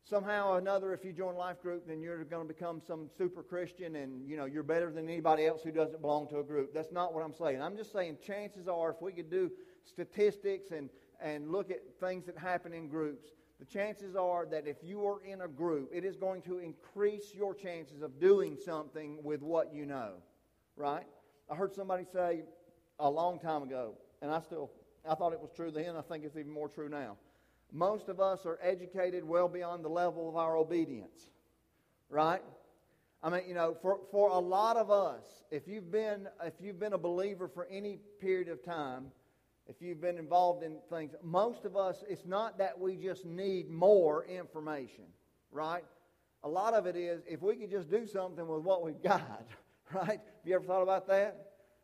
somehow 0.04 0.50
or 0.50 0.58
another, 0.58 0.94
if 0.94 1.04
you 1.04 1.12
join 1.12 1.36
a 1.36 1.38
life 1.38 1.62
group, 1.62 1.88
then 1.88 2.02
you're 2.02 2.24
going 2.24 2.48
to 2.48 2.54
become 2.54 2.82
some 2.86 3.10
super 3.18 3.44
Christian 3.44 3.96
and 3.96 4.28
you 4.28 4.38
know 4.38 4.46
you're 4.46 4.64
better 4.64 4.92
than 4.92 5.10
anybody 5.10 5.46
else 5.46 5.62
who 5.64 5.72
doesn't 5.72 6.02
belong 6.02 6.28
to 6.30 6.40
a 6.40 6.44
group. 6.44 6.74
That's 6.74 6.92
not 6.92 7.14
what 7.14 7.24
I'm 7.24 7.34
saying. 7.34 7.62
I'm 7.62 7.76
just 7.76 7.92
saying 7.92 8.18
chances 8.26 8.68
are, 8.68 8.92
if 8.92 9.02
we 9.02 9.12
could 9.12 9.30
do 9.30 9.52
statistics 9.86 10.72
and 10.72 10.90
and 11.20 11.52
look 11.52 11.72
at 11.72 11.80
things 12.00 12.26
that 12.28 12.38
happen 12.38 12.74
in 12.74 12.88
groups, 12.88 13.28
the 13.60 13.66
chances 13.66 14.16
are 14.16 14.46
that 14.46 14.68
if 14.68 14.78
you 14.84 15.06
are 15.06 15.24
in 15.24 15.42
a 15.42 15.48
group, 15.48 15.90
it 15.94 16.06
is 16.06 16.16
going 16.16 16.42
to 16.44 16.60
increase 16.60 17.34
your 17.34 17.56
chances 17.56 18.02
of 18.02 18.20
doing 18.20 18.58
something 18.64 19.24
with 19.24 19.42
what 19.42 19.74
you 19.74 19.86
know. 19.86 20.14
Right? 20.76 21.06
I 21.50 21.56
heard 21.56 21.74
somebody 21.74 22.06
say 22.12 22.44
a 23.00 23.10
long 23.10 23.40
time 23.40 23.64
ago, 23.64 23.96
and 24.22 24.32
I 24.32 24.42
still 24.42 24.72
I 25.10 25.16
thought 25.16 25.34
it 25.34 25.40
was 25.40 25.52
true 25.56 25.72
then. 25.72 25.96
I 25.96 26.02
think 26.02 26.24
it's 26.24 26.36
even 26.36 26.52
more 26.52 26.68
true 26.68 26.90
now 26.90 27.18
most 27.72 28.10
of 28.10 28.20
us 28.20 28.46
are 28.46 28.60
educated 28.62 29.24
well 29.24 29.48
beyond 29.48 29.84
the 29.84 29.90
level 29.90 30.30
of 30.30 30.36
our 30.36 30.56
obedience. 30.56 31.30
Right? 32.10 32.42
I 33.22 33.30
mean, 33.30 33.42
you 33.48 33.54
know, 33.54 33.76
for, 33.82 34.00
for 34.12 34.30
a 34.30 34.40
lot 34.40 34.78
of 34.78 34.90
us, 34.90 35.26
if 35.52 35.68
you've 35.68 35.92
been 35.92 36.28
if 36.44 36.54
you've 36.62 36.80
been 36.80 36.94
a 36.94 36.98
believer 36.98 37.48
for 37.48 37.68
any 37.70 38.00
period 38.22 38.48
of 38.48 38.64
time, 38.64 39.08
if 39.70 39.82
you've 39.82 40.02
been 40.02 40.18
involved 40.18 40.64
in 40.64 40.78
things, 40.90 41.14
most 41.24 41.66
of 41.66 41.76
us, 41.76 42.04
it's 42.10 42.26
not 42.26 42.58
that 42.58 42.80
we 42.80 42.96
just 42.96 43.26
need 43.26 43.70
more 43.70 44.26
information, 44.26 45.04
right? 45.52 45.84
A 46.44 46.50
lot 46.50 46.74
of 46.74 46.86
it 46.86 46.96
is 46.96 47.22
if 47.28 47.42
we 47.42 47.56
could 47.56 47.70
just 47.70 47.90
do 47.90 48.06
something 48.06 48.48
with 48.48 48.62
what 48.62 48.84
we've 48.84 49.02
got, 49.02 49.46
right? 49.94 50.20
Have 50.20 50.46
you 50.46 50.56
ever 50.56 50.66
thought 50.66 50.84
about 50.84 51.08
that? 51.08 51.44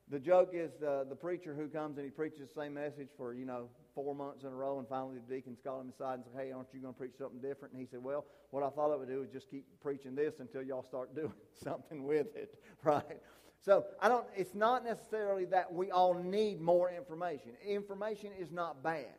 The 0.10 0.20
joke 0.20 0.52
is 0.54 0.82
uh, 0.82 1.06
the 1.10 1.16
preacher 1.16 1.56
who 1.56 1.68
comes 1.68 1.98
and 1.98 2.06
he 2.06 2.12
preaches 2.12 2.50
the 2.50 2.62
same 2.62 2.74
message 2.74 3.10
for, 3.18 3.34
you 3.34 3.46
know, 3.46 3.70
four 3.96 4.14
months 4.14 4.44
in 4.44 4.50
a 4.50 4.56
row, 4.56 4.80
and 4.80 4.88
finally 4.88 5.16
the 5.16 5.36
deacons 5.36 5.60
call 5.64 5.80
him 5.80 5.90
aside 5.90 6.16
and 6.16 6.24
say, 6.26 6.46
Hey, 6.46 6.52
aren't 6.52 6.68
you 6.74 6.80
going 6.80 6.94
to 6.94 6.98
preach 6.98 7.14
something 7.18 7.40
different? 7.40 7.74
And 7.74 7.82
he 7.82 7.88
said, 7.88 8.04
Well, 8.04 8.26
what 8.52 8.64
I 8.64 8.70
thought 8.70 8.92
I 8.92 8.96
would 8.96 9.08
do 9.08 9.22
is 9.22 9.30
just 9.30 9.50
keep 9.50 9.66
preaching 9.82 10.16
this 10.16 10.40
until 10.40 10.62
y'all 10.62 10.84
start 10.84 11.16
doing 11.16 11.34
something 11.64 12.04
with 12.04 12.36
it, 12.36 12.60
right? 12.84 13.20
So 13.64 13.86
I 14.02 14.10
don't, 14.10 14.26
it's 14.36 14.54
not 14.54 14.84
necessarily 14.84 15.46
that 15.46 15.74
we 15.74 15.90
all 15.90 16.14
need 16.14 16.60
more 16.60 16.92
information. 16.92 17.52
Information 17.66 18.32
is 18.38 18.52
not 18.52 18.84
bad. 18.84 19.16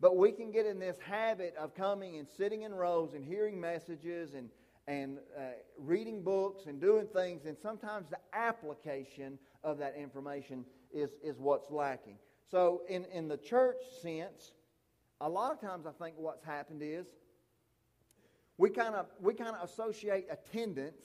But 0.00 0.16
we 0.16 0.32
can 0.32 0.50
get 0.50 0.66
in 0.66 0.80
this 0.80 0.98
habit 0.98 1.54
of 1.56 1.72
coming 1.74 2.18
and 2.18 2.28
sitting 2.28 2.62
in 2.62 2.74
rows 2.74 3.14
and 3.14 3.24
hearing 3.24 3.60
messages 3.60 4.34
and, 4.34 4.50
and 4.88 5.18
uh, 5.38 5.42
reading 5.78 6.22
books 6.22 6.66
and 6.66 6.80
doing 6.80 7.06
things, 7.06 7.46
and 7.46 7.56
sometimes 7.56 8.08
the 8.10 8.18
application 8.32 9.38
of 9.62 9.78
that 9.78 9.94
information 9.96 10.64
is, 10.92 11.10
is 11.22 11.38
what's 11.38 11.70
lacking. 11.70 12.18
So, 12.50 12.82
in, 12.88 13.04
in 13.06 13.28
the 13.28 13.36
church 13.36 13.76
sense, 14.02 14.52
a 15.20 15.28
lot 15.28 15.52
of 15.52 15.60
times 15.60 15.86
I 15.86 15.92
think 16.04 16.16
what's 16.18 16.44
happened 16.44 16.82
is 16.82 17.06
we 18.58 18.68
kind 18.68 18.94
of 18.94 19.06
we 19.20 19.32
kind 19.32 19.56
of 19.56 19.68
associate 19.68 20.26
attendance 20.30 21.02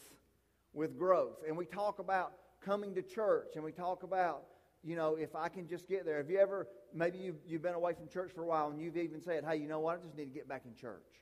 with 0.73 0.97
growth, 0.97 1.37
and 1.47 1.57
we 1.57 1.65
talk 1.65 1.99
about 1.99 2.33
coming 2.63 2.93
to 2.95 3.01
church, 3.01 3.53
and 3.55 3.63
we 3.63 3.71
talk 3.71 4.03
about 4.03 4.43
you 4.83 4.95
know 4.95 5.15
if 5.15 5.35
I 5.35 5.49
can 5.49 5.67
just 5.67 5.87
get 5.87 6.05
there. 6.05 6.17
Have 6.17 6.29
you 6.29 6.39
ever 6.39 6.67
maybe 6.93 7.17
you've, 7.17 7.39
you've 7.45 7.61
been 7.61 7.75
away 7.75 7.93
from 7.93 8.07
church 8.07 8.31
for 8.33 8.43
a 8.43 8.47
while, 8.47 8.69
and 8.69 8.79
you've 8.79 8.97
even 8.97 9.21
said, 9.21 9.43
"Hey, 9.45 9.57
you 9.57 9.67
know 9.67 9.79
what? 9.79 9.99
I 9.99 10.05
just 10.05 10.15
need 10.15 10.25
to 10.25 10.33
get 10.33 10.47
back 10.47 10.63
in 10.65 10.75
church. 10.75 11.21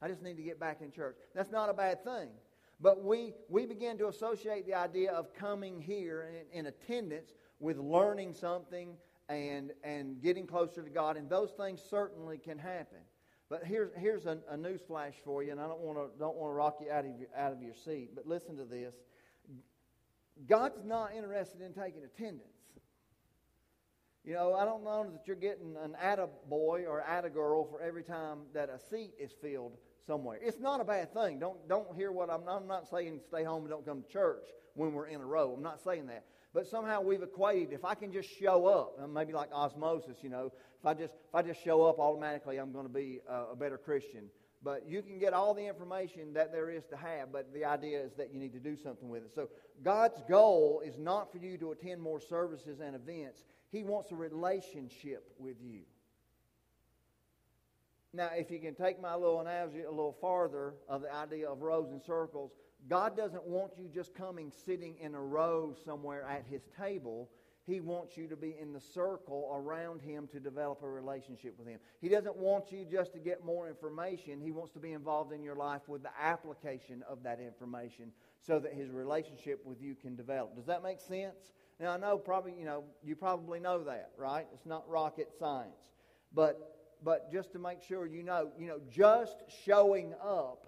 I 0.00 0.08
just 0.08 0.22
need 0.22 0.36
to 0.36 0.42
get 0.42 0.58
back 0.60 0.80
in 0.80 0.90
church." 0.90 1.16
That's 1.34 1.50
not 1.50 1.68
a 1.68 1.74
bad 1.74 2.04
thing. 2.04 2.28
But 2.80 3.04
we, 3.04 3.34
we 3.48 3.66
begin 3.66 3.98
to 3.98 4.08
associate 4.08 4.66
the 4.66 4.74
idea 4.74 5.12
of 5.12 5.32
coming 5.32 5.80
here 5.80 6.28
in, 6.52 6.58
in 6.60 6.66
attendance 6.66 7.32
with 7.60 7.78
learning 7.78 8.34
something 8.34 8.96
and, 9.28 9.72
and 9.82 10.20
getting 10.20 10.46
closer 10.46 10.82
to 10.82 10.90
God, 10.90 11.16
and 11.16 11.28
those 11.28 11.52
things 11.52 11.80
certainly 11.88 12.38
can 12.38 12.58
happen. 12.58 12.98
But 13.50 13.64
here's, 13.64 13.90
here's 13.96 14.26
a, 14.26 14.38
a 14.48 14.56
news 14.56 14.80
flash 14.86 15.14
for 15.24 15.42
you, 15.42 15.52
and 15.52 15.60
I 15.60 15.66
don't 15.66 15.80
want 15.80 15.98
to 15.98 16.18
don't 16.18 16.36
want 16.36 16.50
to 16.50 16.54
rock 16.54 16.78
you 16.80 16.90
out 16.90 17.04
of 17.04 17.12
your, 17.18 17.28
out 17.36 17.52
of 17.52 17.62
your 17.62 17.74
seat, 17.74 18.10
but 18.14 18.26
listen 18.26 18.56
to 18.56 18.64
this. 18.64 18.94
God's 20.48 20.84
not 20.84 21.14
interested 21.14 21.60
in 21.60 21.72
taking 21.72 22.02
attendance. 22.02 22.48
You 24.24 24.32
know, 24.32 24.54
I 24.54 24.64
don't 24.64 24.82
know 24.82 25.06
that 25.12 25.26
you're 25.26 25.36
getting 25.36 25.76
an 25.76 25.94
atta 26.00 26.28
boy 26.48 26.84
or 26.88 27.02
atta 27.02 27.28
girl 27.28 27.66
for 27.66 27.82
every 27.82 28.02
time 28.02 28.38
that 28.54 28.70
a 28.70 28.78
seat 28.78 29.12
is 29.20 29.32
filled 29.42 29.76
somewhere. 30.06 30.38
It's 30.42 30.58
not 30.58 30.80
a 30.80 30.84
bad 30.84 31.12
thing. 31.12 31.38
Don't 31.38 31.68
don't 31.68 31.94
hear 31.94 32.10
what 32.10 32.30
I'm. 32.30 32.48
I'm 32.48 32.66
not 32.66 32.88
saying 32.88 33.20
stay 33.28 33.44
home 33.44 33.64
and 33.64 33.70
don't 33.70 33.84
come 33.84 34.02
to 34.02 34.08
church 34.08 34.46
when 34.72 34.94
we're 34.94 35.08
in 35.08 35.20
a 35.20 35.26
row. 35.26 35.52
I'm 35.54 35.62
not 35.62 35.78
saying 35.84 36.06
that. 36.06 36.24
But 36.54 36.68
somehow 36.68 37.00
we've 37.00 37.22
equated 37.22 37.72
if 37.72 37.84
I 37.84 37.94
can 37.96 38.12
just 38.12 38.30
show 38.38 38.66
up, 38.66 38.96
maybe 39.10 39.32
like 39.32 39.50
osmosis, 39.52 40.18
you 40.22 40.30
know, 40.30 40.52
if 40.78 40.86
I 40.86 40.94
just 40.94 41.12
if 41.12 41.34
I 41.34 41.42
just 41.42 41.62
show 41.64 41.82
up 41.82 41.98
automatically, 41.98 42.58
I'm 42.58 42.72
going 42.72 42.86
to 42.86 42.92
be 42.92 43.20
a, 43.28 43.52
a 43.52 43.56
better 43.56 43.76
Christian. 43.76 44.26
But 44.62 44.88
you 44.88 45.02
can 45.02 45.18
get 45.18 45.34
all 45.34 45.52
the 45.52 45.66
information 45.66 46.32
that 46.34 46.52
there 46.52 46.70
is 46.70 46.84
to 46.86 46.96
have, 46.96 47.32
but 47.32 47.52
the 47.52 47.66
idea 47.66 48.00
is 48.00 48.12
that 48.14 48.32
you 48.32 48.38
need 48.38 48.54
to 48.54 48.60
do 48.60 48.76
something 48.76 49.10
with 49.10 49.24
it. 49.24 49.32
So 49.34 49.50
God's 49.82 50.22
goal 50.26 50.80
is 50.82 50.96
not 50.96 51.30
for 51.30 51.38
you 51.38 51.58
to 51.58 51.72
attend 51.72 52.00
more 52.00 52.20
services 52.20 52.80
and 52.80 52.94
events. 52.96 53.44
He 53.70 53.82
wants 53.82 54.10
a 54.12 54.14
relationship 54.14 55.34
with 55.38 55.56
you. 55.60 55.80
Now, 58.14 58.30
if 58.32 58.50
you 58.50 58.60
can 58.60 58.74
take 58.74 59.02
my 59.02 59.14
little 59.16 59.40
analogy 59.40 59.82
a 59.82 59.90
little 59.90 60.16
farther 60.20 60.74
of 60.88 61.02
the 61.02 61.12
idea 61.12 61.50
of 61.50 61.60
rows 61.60 61.90
and 61.90 62.00
circles, 62.00 62.52
God 62.88 63.16
doesn't 63.16 63.44
want 63.44 63.72
you 63.78 63.88
just 63.88 64.14
coming 64.14 64.52
sitting 64.66 64.96
in 65.00 65.14
a 65.14 65.20
row 65.20 65.74
somewhere 65.84 66.26
at 66.28 66.44
his 66.50 66.62
table. 66.78 67.30
He 67.66 67.80
wants 67.80 68.18
you 68.18 68.28
to 68.28 68.36
be 68.36 68.56
in 68.60 68.74
the 68.74 68.80
circle 68.80 69.50
around 69.54 70.02
him 70.02 70.28
to 70.32 70.38
develop 70.38 70.82
a 70.82 70.88
relationship 70.88 71.54
with 71.58 71.66
him. 71.66 71.80
He 72.02 72.10
doesn't 72.10 72.36
want 72.36 72.70
you 72.70 72.84
just 72.84 73.14
to 73.14 73.18
get 73.18 73.42
more 73.42 73.68
information. 73.68 74.38
He 74.38 74.50
wants 74.50 74.72
to 74.72 74.78
be 74.78 74.92
involved 74.92 75.32
in 75.32 75.42
your 75.42 75.54
life 75.54 75.88
with 75.88 76.02
the 76.02 76.10
application 76.20 77.02
of 77.08 77.22
that 77.22 77.40
information 77.40 78.12
so 78.38 78.58
that 78.58 78.74
his 78.74 78.90
relationship 78.90 79.64
with 79.64 79.80
you 79.80 79.94
can 79.94 80.14
develop. 80.14 80.54
Does 80.56 80.66
that 80.66 80.82
make 80.82 81.00
sense? 81.00 81.54
Now 81.80 81.92
I 81.92 81.96
know 81.96 82.18
probably, 82.18 82.52
you 82.58 82.66
know, 82.66 82.84
you 83.02 83.16
probably 83.16 83.60
know 83.60 83.82
that, 83.84 84.10
right? 84.18 84.46
It's 84.52 84.66
not 84.66 84.86
rocket 84.86 85.30
science. 85.38 85.72
But 86.34 86.70
but 87.02 87.30
just 87.32 87.52
to 87.52 87.58
make 87.58 87.82
sure 87.82 88.06
you 88.06 88.22
know, 88.22 88.50
you 88.58 88.66
know, 88.66 88.80
just 88.90 89.36
showing 89.64 90.14
up 90.22 90.66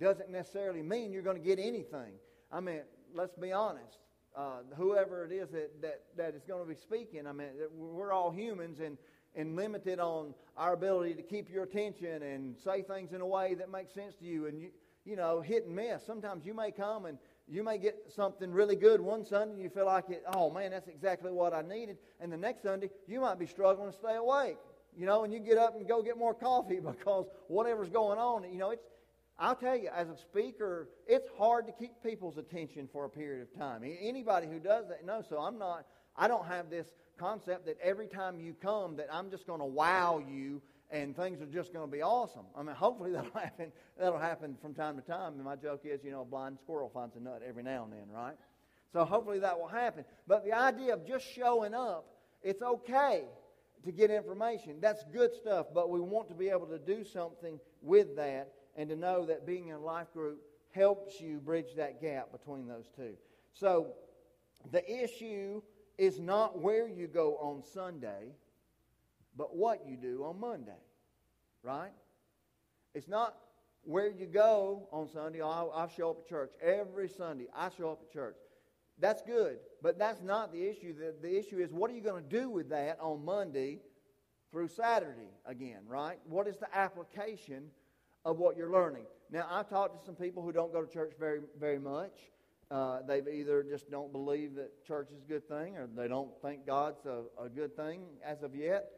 doesn't 0.00 0.30
necessarily 0.30 0.82
mean 0.82 1.12
you're 1.12 1.22
going 1.22 1.36
to 1.36 1.42
get 1.42 1.58
anything. 1.58 2.12
I 2.52 2.60
mean, 2.60 2.80
let's 3.14 3.34
be 3.34 3.52
honest. 3.52 3.98
Uh, 4.36 4.58
whoever 4.76 5.24
it 5.24 5.32
is 5.32 5.48
that, 5.50 5.80
that, 5.80 6.02
that 6.16 6.34
is 6.34 6.42
going 6.44 6.62
to 6.62 6.68
be 6.68 6.78
speaking, 6.78 7.26
I 7.26 7.32
mean, 7.32 7.48
we're 7.74 8.12
all 8.12 8.30
humans 8.30 8.80
and, 8.80 8.98
and 9.34 9.56
limited 9.56 9.98
on 9.98 10.34
our 10.58 10.74
ability 10.74 11.14
to 11.14 11.22
keep 11.22 11.48
your 11.50 11.64
attention 11.64 12.22
and 12.22 12.54
say 12.58 12.82
things 12.82 13.12
in 13.12 13.22
a 13.22 13.26
way 13.26 13.54
that 13.54 13.70
makes 13.70 13.94
sense 13.94 14.14
to 14.16 14.24
you. 14.26 14.46
And, 14.46 14.60
you, 14.60 14.68
you 15.06 15.16
know, 15.16 15.40
hit 15.40 15.66
and 15.66 15.74
miss. 15.74 16.04
Sometimes 16.04 16.44
you 16.44 16.52
may 16.52 16.70
come 16.70 17.06
and 17.06 17.16
you 17.48 17.62
may 17.62 17.78
get 17.78 17.96
something 18.08 18.50
really 18.50 18.76
good 18.76 19.00
one 19.00 19.24
Sunday 19.24 19.54
and 19.54 19.62
you 19.62 19.70
feel 19.70 19.86
like, 19.86 20.10
it, 20.10 20.24
oh 20.34 20.50
man, 20.50 20.72
that's 20.72 20.88
exactly 20.88 21.30
what 21.30 21.54
I 21.54 21.62
needed. 21.62 21.96
And 22.20 22.30
the 22.30 22.36
next 22.36 22.62
Sunday, 22.64 22.90
you 23.06 23.20
might 23.20 23.38
be 23.38 23.46
struggling 23.46 23.92
to 23.92 23.96
stay 23.96 24.16
awake. 24.16 24.58
You 24.96 25.06
know, 25.06 25.24
and 25.24 25.32
you 25.32 25.38
get 25.38 25.58
up 25.58 25.76
and 25.76 25.86
go 25.86 26.02
get 26.02 26.18
more 26.18 26.34
coffee 26.34 26.80
because 26.84 27.26
whatever's 27.48 27.88
going 27.88 28.18
on, 28.18 28.50
you 28.52 28.58
know, 28.58 28.70
it's, 28.70 28.84
I'll 29.38 29.54
tell 29.54 29.76
you, 29.76 29.90
as 29.94 30.08
a 30.08 30.16
speaker, 30.16 30.88
it's 31.06 31.28
hard 31.36 31.66
to 31.66 31.72
keep 31.72 32.02
people's 32.02 32.38
attention 32.38 32.88
for 32.90 33.04
a 33.04 33.10
period 33.10 33.42
of 33.42 33.58
time. 33.58 33.82
Anybody 33.84 34.46
who 34.46 34.58
does 34.58 34.88
that 34.88 35.04
knows. 35.04 35.24
So 35.28 35.38
I'm 35.38 35.58
not, 35.58 35.86
I 36.16 36.26
don't 36.26 36.46
have 36.46 36.70
this 36.70 36.86
concept 37.18 37.66
that 37.66 37.76
every 37.82 38.06
time 38.06 38.40
you 38.40 38.54
come 38.54 38.96
that 38.96 39.08
I'm 39.12 39.30
just 39.30 39.46
going 39.46 39.60
to 39.60 39.66
wow 39.66 40.22
you 40.26 40.62
and 40.90 41.14
things 41.14 41.42
are 41.42 41.46
just 41.46 41.72
going 41.74 41.86
to 41.86 41.92
be 41.92 42.02
awesome. 42.02 42.46
I 42.56 42.62
mean, 42.62 42.74
hopefully 42.74 43.12
that'll 43.12 43.30
happen. 43.32 43.72
That'll 43.98 44.18
happen 44.18 44.56
from 44.62 44.74
time 44.74 44.96
to 44.96 45.02
time. 45.02 45.34
And 45.34 45.44
my 45.44 45.56
joke 45.56 45.82
is, 45.84 46.00
you 46.02 46.12
know, 46.12 46.22
a 46.22 46.24
blind 46.24 46.58
squirrel 46.62 46.90
finds 46.92 47.16
a 47.16 47.20
nut 47.20 47.42
every 47.46 47.62
now 47.62 47.84
and 47.84 47.92
then, 47.92 48.08
right? 48.14 48.36
So 48.92 49.04
hopefully 49.04 49.40
that 49.40 49.58
will 49.58 49.68
happen. 49.68 50.04
But 50.26 50.44
the 50.44 50.54
idea 50.54 50.94
of 50.94 51.06
just 51.06 51.26
showing 51.34 51.74
up, 51.74 52.06
it's 52.42 52.62
okay 52.62 53.24
to 53.84 53.92
get 53.92 54.10
information. 54.10 54.76
That's 54.80 55.04
good 55.12 55.34
stuff, 55.34 55.66
but 55.74 55.90
we 55.90 56.00
want 56.00 56.28
to 56.28 56.34
be 56.34 56.48
able 56.48 56.66
to 56.68 56.78
do 56.78 57.04
something 57.04 57.60
with 57.82 58.16
that 58.16 58.52
and 58.76 58.88
to 58.90 58.96
know 58.96 59.26
that 59.26 59.46
being 59.46 59.68
in 59.68 59.74
a 59.74 59.80
life 59.80 60.12
group 60.12 60.38
helps 60.72 61.20
you 61.20 61.38
bridge 61.38 61.74
that 61.76 62.00
gap 62.00 62.30
between 62.30 62.68
those 62.68 62.88
two. 62.94 63.14
So 63.54 63.94
the 64.70 64.84
issue 65.04 65.62
is 65.98 66.20
not 66.20 66.60
where 66.60 66.86
you 66.86 67.06
go 67.06 67.36
on 67.36 67.62
Sunday, 67.62 68.34
but 69.36 69.56
what 69.56 69.86
you 69.86 69.96
do 69.96 70.24
on 70.24 70.38
Monday, 70.38 70.82
right? 71.62 71.92
It's 72.94 73.08
not 73.08 73.36
where 73.82 74.10
you 74.10 74.26
go 74.26 74.88
on 74.92 75.08
Sunday. 75.08 75.40
Oh, 75.40 75.70
I, 75.74 75.84
I 75.84 75.88
show 75.88 76.10
up 76.10 76.18
at 76.20 76.28
church 76.28 76.50
every 76.60 77.08
Sunday. 77.08 77.46
I 77.54 77.70
show 77.76 77.90
up 77.90 78.00
at 78.02 78.12
church. 78.12 78.36
That's 78.98 79.22
good, 79.22 79.58
but 79.82 79.98
that's 79.98 80.22
not 80.22 80.52
the 80.52 80.66
issue. 80.66 80.94
The, 80.94 81.14
the 81.20 81.38
issue 81.38 81.58
is 81.58 81.70
what 81.72 81.90
are 81.90 81.94
you 81.94 82.00
going 82.00 82.22
to 82.22 82.28
do 82.28 82.48
with 82.48 82.70
that 82.70 82.98
on 83.00 83.24
Monday 83.24 83.80
through 84.50 84.68
Saturday 84.68 85.30
again, 85.44 85.80
right? 85.86 86.18
What 86.24 86.46
is 86.46 86.56
the 86.56 86.74
application 86.74 87.64
of 88.26 88.38
what 88.38 88.56
you're 88.56 88.72
learning? 88.72 89.04
Now, 89.30 89.46
I've 89.48 89.70
talked 89.70 89.98
to 90.00 90.04
some 90.04 90.16
people 90.16 90.42
who 90.42 90.52
don't 90.52 90.72
go 90.72 90.82
to 90.84 90.92
church 90.92 91.12
very, 91.18 91.40
very 91.58 91.78
much. 91.78 92.12
Uh, 92.70 92.98
they 93.06 93.22
either 93.32 93.62
just 93.62 93.88
don't 93.88 94.10
believe 94.10 94.56
that 94.56 94.84
church 94.84 95.10
is 95.16 95.22
a 95.22 95.28
good 95.28 95.48
thing 95.48 95.76
or 95.76 95.88
they 95.96 96.08
don't 96.08 96.30
think 96.42 96.66
God's 96.66 97.06
a, 97.06 97.22
a 97.40 97.48
good 97.48 97.76
thing 97.76 98.02
as 98.24 98.42
of 98.42 98.56
yet. 98.56 98.90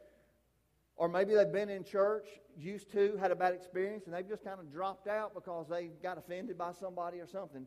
Or 0.97 1.09
maybe 1.09 1.35
they've 1.35 1.53
been 1.53 1.69
in 1.69 1.85
church, 1.85 2.27
used 2.57 2.91
to, 2.93 3.19
had 3.21 3.31
a 3.31 3.37
bad 3.37 3.53
experience, 3.53 4.07
and 4.07 4.15
they've 4.15 4.29
just 4.29 4.43
kind 4.43 4.59
of 4.59 4.73
dropped 4.73 5.07
out 5.07 5.35
because 5.35 5.67
they 5.69 5.91
got 6.03 6.17
offended 6.17 6.57
by 6.57 6.73
somebody 6.73 7.21
or 7.21 7.27
something. 7.27 7.67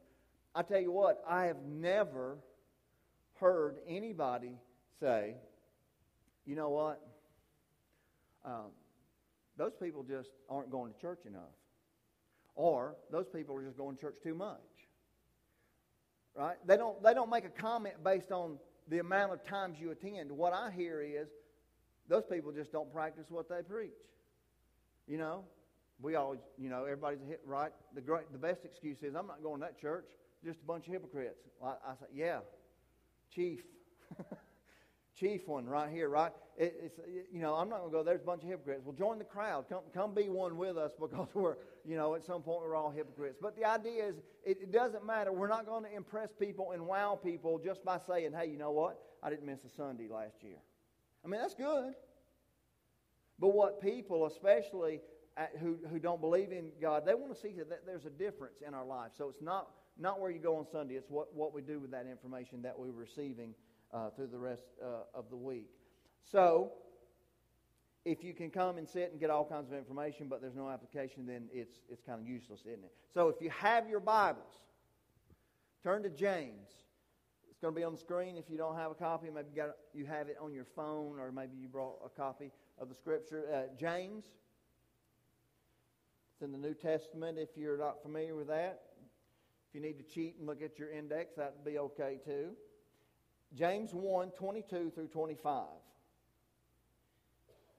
I 0.55 0.63
tell 0.63 0.81
you 0.81 0.91
what, 0.91 1.23
I 1.29 1.45
have 1.45 1.61
never 1.63 2.39
heard 3.39 3.77
anybody 3.87 4.57
say, 4.99 5.35
you 6.45 6.55
know 6.55 6.69
what? 6.69 6.99
Um, 8.43 8.71
those 9.61 9.73
people 9.79 10.01
just 10.01 10.29
aren't 10.49 10.71
going 10.71 10.91
to 10.91 10.99
church 10.99 11.19
enough. 11.27 11.53
Or 12.55 12.95
those 13.11 13.27
people 13.27 13.55
are 13.55 13.63
just 13.63 13.77
going 13.77 13.95
to 13.95 14.01
church 14.01 14.15
too 14.23 14.33
much. 14.33 14.57
Right? 16.35 16.57
They 16.65 16.77
don't, 16.77 17.01
they 17.03 17.13
don't 17.13 17.29
make 17.29 17.45
a 17.45 17.49
comment 17.49 18.03
based 18.03 18.31
on 18.31 18.57
the 18.87 18.97
amount 18.97 19.33
of 19.33 19.43
times 19.43 19.77
you 19.79 19.91
attend. 19.91 20.31
What 20.31 20.51
I 20.51 20.71
hear 20.71 21.03
is 21.03 21.27
those 22.09 22.23
people 22.25 22.51
just 22.51 22.71
don't 22.71 22.91
practice 22.91 23.25
what 23.29 23.49
they 23.49 23.61
preach. 23.61 23.91
You 25.07 25.19
know, 25.19 25.43
we 26.01 26.15
always, 26.15 26.39
you 26.57 26.69
know, 26.69 26.85
everybody's 26.85 27.19
hit 27.27 27.41
right. 27.45 27.71
The 27.93 28.01
great, 28.01 28.31
the 28.31 28.39
best 28.39 28.61
excuse 28.65 28.97
is 29.03 29.13
I'm 29.13 29.27
not 29.27 29.43
going 29.43 29.59
to 29.59 29.67
that 29.67 29.79
church. 29.79 30.07
Just 30.43 30.57
a 30.63 30.65
bunch 30.65 30.87
of 30.87 30.93
hypocrites. 30.93 31.37
Well, 31.59 31.79
I, 31.85 31.91
I 31.91 31.93
say, 31.93 32.07
yeah, 32.15 32.39
chief, 33.29 33.59
chief 35.21 35.47
one 35.47 35.65
right 35.67 35.89
here, 35.89 36.09
right? 36.09 36.31
It, 36.57 36.75
it's 36.83 36.99
you 37.31 37.39
know 37.39 37.53
I'm 37.53 37.69
not 37.69 37.79
going 37.79 37.91
to 37.91 37.97
go. 37.97 38.03
There's 38.03 38.21
a 38.21 38.25
bunch 38.25 38.43
of 38.43 38.49
hypocrites. 38.49 38.81
Well, 38.83 38.95
join 38.95 39.19
the 39.19 39.23
crowd. 39.23 39.65
Come 39.69 39.83
come 39.93 40.13
be 40.13 40.27
one 40.29 40.57
with 40.57 40.77
us 40.77 40.91
because 40.99 41.27
we're 41.33 41.55
you 41.85 41.95
know 41.95 42.15
at 42.15 42.25
some 42.25 42.41
point 42.41 42.61
we're 42.61 42.75
all 42.75 42.91
hypocrites. 42.91 43.37
But 43.41 43.55
the 43.55 43.65
idea 43.65 44.05
is 44.07 44.15
it, 44.43 44.57
it 44.61 44.71
doesn't 44.71 45.05
matter. 45.05 45.31
We're 45.31 45.47
not 45.47 45.65
going 45.65 45.83
to 45.83 45.95
impress 45.95 46.29
people 46.33 46.71
and 46.71 46.85
wow 46.85 47.19
people 47.23 47.61
just 47.63 47.85
by 47.85 47.99
saying, 48.07 48.31
hey, 48.37 48.47
you 48.47 48.57
know 48.57 48.71
what? 48.71 48.99
I 49.23 49.29
didn't 49.29 49.45
miss 49.45 49.59
a 49.63 49.69
Sunday 49.69 50.07
last 50.09 50.43
year. 50.43 50.57
I 51.23 51.27
mean 51.27 51.39
that's 51.39 51.55
good. 51.55 51.93
But 53.39 53.55
what 53.55 53.81
people, 53.81 54.27
especially 54.27 55.01
uh, 55.35 55.45
who, 55.59 55.77
who 55.89 55.97
don't 55.97 56.21
believe 56.21 56.51
in 56.51 56.71
God, 56.79 57.05
they 57.05 57.15
want 57.15 57.33
to 57.33 57.39
see 57.39 57.53
that 57.57 57.85
there's 57.87 58.05
a 58.05 58.09
difference 58.11 58.61
in 58.65 58.75
our 58.75 58.85
life. 58.85 59.11
So 59.17 59.29
it's 59.29 59.41
not, 59.41 59.69
not 59.97 60.19
where 60.19 60.29
you 60.29 60.37
go 60.37 60.57
on 60.57 60.67
Sunday, 60.71 60.93
it's 60.93 61.09
what, 61.09 61.33
what 61.35 61.51
we 61.51 61.63
do 61.63 61.79
with 61.79 61.89
that 61.89 62.05
information 62.05 62.61
that 62.61 62.77
we're 62.77 62.91
receiving 62.91 63.55
uh, 63.93 64.09
through 64.09 64.27
the 64.27 64.39
rest 64.39 64.63
uh, 64.83 65.17
of 65.17 65.29
the 65.29 65.35
week. 65.35 65.69
So, 66.23 66.73
if 68.03 68.23
you 68.23 68.33
can 68.33 68.49
come 68.49 68.77
and 68.77 68.87
sit 68.87 69.11
and 69.11 69.19
get 69.19 69.29
all 69.29 69.45
kinds 69.45 69.71
of 69.71 69.77
information, 69.77 70.27
but 70.27 70.41
there's 70.41 70.55
no 70.55 70.69
application, 70.69 71.25
then 71.25 71.47
it's, 71.53 71.81
it's 71.89 72.01
kind 72.01 72.19
of 72.19 72.27
useless, 72.27 72.61
isn't 72.61 72.83
it? 72.83 72.93
So, 73.13 73.27
if 73.29 73.41
you 73.41 73.49
have 73.49 73.87
your 73.89 73.99
Bibles, 73.99 74.53
turn 75.83 76.03
to 76.03 76.09
James. 76.09 76.69
It's 77.49 77.59
going 77.59 77.73
to 77.73 77.79
be 77.79 77.83
on 77.83 77.93
the 77.93 77.99
screen 77.99 78.37
if 78.37 78.49
you 78.49 78.57
don't 78.57 78.75
have 78.75 78.91
a 78.91 78.95
copy. 78.95 79.29
Maybe 79.29 79.49
you, 79.53 79.55
got, 79.55 79.75
you 79.93 80.05
have 80.05 80.29
it 80.29 80.37
on 80.41 80.53
your 80.53 80.65
phone, 80.75 81.19
or 81.19 81.31
maybe 81.31 81.57
you 81.57 81.67
brought 81.67 81.99
a 82.03 82.09
copy 82.09 82.51
of 82.79 82.89
the 82.89 82.95
scripture. 82.95 83.43
Uh, 83.53 83.75
James, 83.79 84.25
it's 86.33 86.41
in 86.41 86.51
the 86.51 86.57
New 86.57 86.73
Testament 86.73 87.37
if 87.37 87.49
you're 87.55 87.77
not 87.77 88.01
familiar 88.01 88.35
with 88.35 88.47
that. 88.47 88.81
If 89.69 89.75
you 89.75 89.81
need 89.81 89.97
to 89.97 90.03
cheat 90.03 90.37
and 90.39 90.47
look 90.47 90.61
at 90.61 90.79
your 90.79 90.89
index, 90.89 91.35
that 91.35 91.53
would 91.55 91.71
be 91.71 91.77
okay 91.77 92.17
too. 92.25 92.51
James 93.53 93.93
1 93.93 94.31
22 94.31 94.91
through 94.93 95.07
25. 95.07 95.63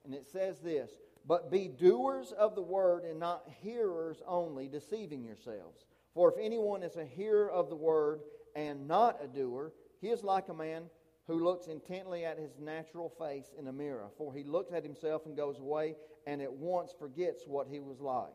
And 0.05 0.13
it 0.13 0.27
says 0.27 0.59
this 0.59 0.91
But 1.27 1.51
be 1.51 1.67
doers 1.67 2.31
of 2.31 2.55
the 2.55 2.61
word 2.61 3.03
and 3.03 3.19
not 3.19 3.47
hearers 3.61 4.21
only, 4.27 4.67
deceiving 4.67 5.23
yourselves. 5.23 5.85
For 6.13 6.31
if 6.31 6.37
anyone 6.39 6.83
is 6.83 6.95
a 6.95 7.05
hearer 7.05 7.49
of 7.49 7.69
the 7.69 7.75
word 7.75 8.21
and 8.55 8.87
not 8.87 9.19
a 9.23 9.27
doer, 9.27 9.73
he 9.99 10.09
is 10.09 10.23
like 10.23 10.49
a 10.49 10.53
man 10.53 10.83
who 11.25 11.43
looks 11.43 11.67
intently 11.67 12.25
at 12.25 12.37
his 12.37 12.59
natural 12.59 13.09
face 13.09 13.53
in 13.57 13.67
a 13.67 13.73
mirror. 13.73 14.09
For 14.17 14.33
he 14.33 14.43
looks 14.43 14.73
at 14.73 14.83
himself 14.83 15.25
and 15.25 15.35
goes 15.35 15.59
away 15.59 15.95
and 16.27 16.41
at 16.41 16.51
once 16.51 16.93
forgets 16.97 17.43
what 17.47 17.67
he 17.67 17.79
was 17.79 17.99
like. 17.99 18.33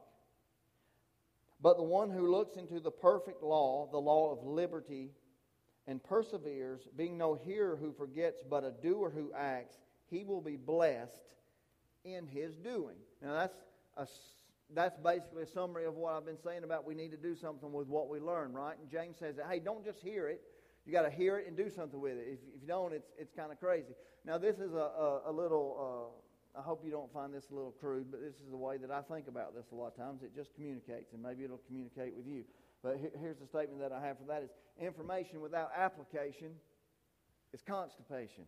But 1.60 1.76
the 1.76 1.82
one 1.82 2.10
who 2.10 2.30
looks 2.30 2.56
into 2.56 2.80
the 2.80 2.90
perfect 2.90 3.42
law, 3.42 3.88
the 3.90 3.98
law 3.98 4.32
of 4.32 4.44
liberty, 4.44 5.10
and 5.88 6.04
perseveres, 6.04 6.82
being 6.96 7.18
no 7.18 7.34
hearer 7.34 7.76
who 7.80 7.92
forgets, 7.92 8.42
but 8.48 8.62
a 8.62 8.70
doer 8.70 9.10
who 9.12 9.32
acts, 9.34 9.78
he 10.10 10.22
will 10.22 10.42
be 10.42 10.56
blessed 10.56 11.24
in 12.04 12.26
his 12.26 12.54
doing. 12.56 12.96
Now 13.22 13.32
that's 13.32 13.56
a, 13.96 14.06
that's 14.74 14.98
basically 14.98 15.44
a 15.44 15.46
summary 15.46 15.86
of 15.86 15.94
what 15.94 16.12
I've 16.12 16.26
been 16.26 16.38
saying 16.44 16.62
about 16.62 16.86
we 16.86 16.94
need 16.94 17.10
to 17.10 17.16
do 17.16 17.34
something 17.34 17.72
with 17.72 17.88
what 17.88 18.08
we 18.08 18.20
learn, 18.20 18.52
right? 18.52 18.76
And 18.78 18.90
James 18.90 19.16
says 19.18 19.36
that, 19.36 19.46
hey, 19.50 19.58
don't 19.58 19.82
just 19.82 20.00
hear 20.00 20.28
it, 20.28 20.42
you 20.84 20.92
got 20.92 21.02
to 21.02 21.10
hear 21.10 21.38
it 21.38 21.46
and 21.48 21.56
do 21.56 21.70
something 21.70 22.00
with 22.00 22.18
it. 22.18 22.26
If, 22.32 22.38
if 22.54 22.62
you 22.62 22.68
don't, 22.68 22.92
it's, 22.92 23.08
it's 23.18 23.32
kind 23.34 23.50
of 23.50 23.58
crazy. 23.58 23.94
Now, 24.24 24.38
this 24.38 24.56
is 24.56 24.72
a, 24.74 24.76
a, 24.76 25.22
a 25.26 25.32
little, 25.32 26.12
uh, 26.54 26.58
I 26.58 26.62
hope 26.62 26.82
you 26.84 26.90
don't 26.90 27.12
find 27.12 27.32
this 27.32 27.44
a 27.50 27.54
little 27.54 27.74
crude, 27.80 28.10
but 28.10 28.20
this 28.20 28.34
is 28.34 28.50
the 28.50 28.56
way 28.56 28.76
that 28.78 28.90
I 28.90 29.02
think 29.02 29.28
about 29.28 29.54
this 29.54 29.66
a 29.72 29.74
lot 29.74 29.88
of 29.88 29.96
times. 29.96 30.22
It 30.22 30.34
just 30.34 30.54
communicates, 30.54 31.12
and 31.12 31.22
maybe 31.22 31.44
it'll 31.44 31.60
communicate 31.66 32.14
with 32.14 32.26
you. 32.26 32.44
But 32.82 32.96
he, 32.96 33.08
here's 33.20 33.38
the 33.38 33.46
statement 33.46 33.80
that 33.80 33.92
I 33.92 34.04
have 34.06 34.18
for 34.18 34.24
that 34.24 34.42
is 34.42 34.50
information 34.80 35.40
without 35.40 35.70
application 35.76 36.52
is 37.52 37.62
constipation. 37.62 38.44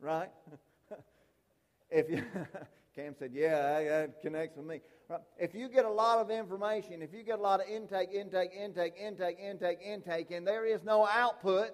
Right? 0.00 0.30
if 1.90 2.10
you 2.10 2.22
Cam 2.94 3.14
said, 3.18 3.30
Yeah, 3.32 3.82
that 3.82 4.22
connects 4.22 4.56
with 4.56 4.66
me. 4.66 4.80
If 5.38 5.54
you 5.54 5.68
get 5.68 5.84
a 5.84 5.90
lot 5.90 6.18
of 6.18 6.30
information, 6.30 7.02
if 7.02 7.12
you 7.12 7.22
get 7.22 7.38
a 7.38 7.42
lot 7.42 7.60
of 7.60 7.66
intake, 7.68 8.10
intake, 8.12 8.52
intake, 8.58 8.94
intake, 8.98 9.38
intake, 9.38 9.78
intake, 9.84 10.30
and 10.30 10.46
there 10.46 10.64
is 10.64 10.82
no 10.84 11.06
output, 11.06 11.70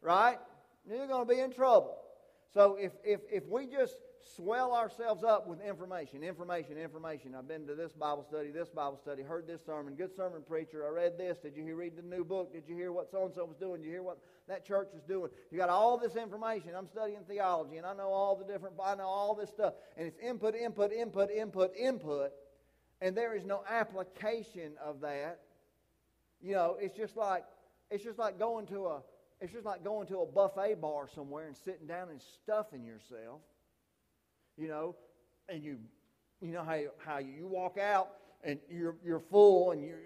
right, 0.00 0.38
you're 0.88 1.06
going 1.06 1.26
to 1.26 1.34
be 1.34 1.40
in 1.40 1.52
trouble. 1.52 1.98
So 2.54 2.76
if, 2.78 2.92
if, 3.04 3.20
if 3.30 3.46
we 3.48 3.66
just 3.66 3.96
swell 4.34 4.74
ourselves 4.74 5.22
up 5.22 5.46
with 5.46 5.60
information, 5.60 6.22
information, 6.22 6.76
information. 6.76 7.34
I've 7.34 7.46
been 7.46 7.66
to 7.66 7.74
this 7.74 7.92
Bible 7.92 8.24
study, 8.28 8.50
this 8.50 8.68
Bible 8.68 8.98
study, 9.00 9.22
heard 9.22 9.46
this 9.46 9.60
sermon, 9.64 9.94
good 9.94 10.14
sermon 10.14 10.42
preacher. 10.46 10.84
I 10.86 10.90
read 10.90 11.16
this. 11.16 11.38
Did 11.38 11.56
you 11.56 11.64
hear, 11.64 11.76
read 11.76 11.96
the 11.96 12.02
new 12.02 12.24
book? 12.24 12.52
Did 12.52 12.64
you 12.66 12.76
hear 12.76 12.92
what 12.92 13.10
so 13.10 13.26
and 13.26 13.34
so 13.34 13.44
was 13.44 13.56
doing? 13.56 13.80
Did 13.80 13.86
you 13.86 13.92
hear 13.92 14.02
what 14.02 14.18
that 14.48 14.66
church 14.66 14.88
was 14.92 15.02
doing? 15.02 15.30
You 15.50 15.58
got 15.58 15.68
all 15.68 15.98
this 15.98 16.16
information. 16.16 16.70
I'm 16.76 16.88
studying 16.88 17.20
theology, 17.28 17.76
and 17.76 17.86
I 17.86 17.94
know 17.94 18.08
all 18.08 18.36
the 18.36 18.44
different. 18.44 18.76
I 18.82 18.94
know 18.94 19.04
all 19.04 19.34
this 19.34 19.50
stuff, 19.50 19.74
and 19.96 20.06
it's 20.06 20.18
input, 20.18 20.54
input, 20.54 20.92
input, 20.92 21.30
input, 21.30 21.76
input, 21.76 22.32
and 23.00 23.16
there 23.16 23.34
is 23.34 23.44
no 23.44 23.62
application 23.68 24.72
of 24.84 25.00
that. 25.00 25.40
You 26.40 26.54
know, 26.54 26.76
it's 26.80 26.96
just 26.96 27.16
like 27.16 27.44
it's 27.90 28.02
just 28.02 28.18
like 28.18 28.38
going 28.38 28.66
to 28.66 28.86
a 28.86 29.02
it's 29.40 29.52
just 29.52 29.66
like 29.66 29.84
going 29.84 30.06
to 30.08 30.20
a 30.20 30.26
buffet 30.26 30.80
bar 30.80 31.08
somewhere 31.14 31.46
and 31.46 31.56
sitting 31.56 31.86
down 31.86 32.08
and 32.08 32.20
stuffing 32.20 32.84
yourself 32.84 33.40
you 34.56 34.68
know, 34.68 34.94
and 35.48 35.62
you, 35.62 35.78
you 36.40 36.52
know 36.52 36.62
how, 36.62 36.78
how 36.98 37.18
you 37.18 37.46
walk 37.46 37.78
out 37.78 38.08
and 38.42 38.58
you're, 38.70 38.96
you're 39.04 39.20
full 39.20 39.72
and 39.72 39.82
you're, 39.82 39.98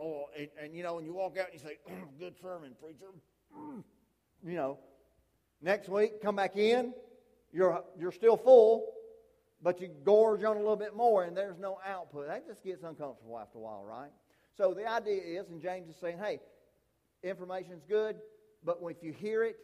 oh, 0.00 0.26
and, 0.38 0.48
and 0.62 0.74
you 0.74 0.82
know, 0.82 0.98
and 0.98 1.06
you 1.06 1.12
walk 1.12 1.36
out 1.38 1.50
and 1.52 1.60
you 1.60 1.66
say, 1.66 1.78
mm, 1.90 2.04
good 2.18 2.34
sermon, 2.40 2.72
preacher. 2.80 3.06
Mm, 3.56 3.82
you 4.44 4.56
know, 4.56 4.78
next 5.62 5.88
week, 5.88 6.22
come 6.22 6.36
back 6.36 6.56
in, 6.56 6.92
you're, 7.52 7.82
you're 7.98 8.12
still 8.12 8.36
full, 8.36 8.92
but 9.62 9.80
you 9.80 9.88
gorge 10.04 10.44
on 10.44 10.56
a 10.56 10.60
little 10.60 10.76
bit 10.76 10.94
more 10.94 11.24
and 11.24 11.36
there's 11.36 11.58
no 11.58 11.78
output. 11.86 12.28
That 12.28 12.46
just 12.46 12.62
gets 12.62 12.82
uncomfortable 12.82 13.38
after 13.38 13.58
a 13.58 13.60
while, 13.60 13.84
right? 13.84 14.10
So 14.56 14.74
the 14.74 14.90
idea 14.90 15.22
is, 15.22 15.48
and 15.48 15.60
James 15.60 15.88
is 15.88 15.96
saying, 15.96 16.18
hey, 16.18 16.40
information's 17.22 17.82
good, 17.88 18.16
but 18.64 18.78
if 18.82 19.02
you 19.02 19.12
hear 19.12 19.44
it, 19.44 19.56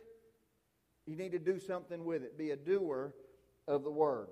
you 1.07 1.17
need 1.17 1.33
to 1.33 1.39
do 1.39 1.59
something 1.59 2.05
with 2.05 2.23
it. 2.23 2.39
Be 2.39 2.51
a 2.51 2.57
doer 2.57 3.15
of 3.69 3.85
the 3.85 3.91
word. 3.91 4.29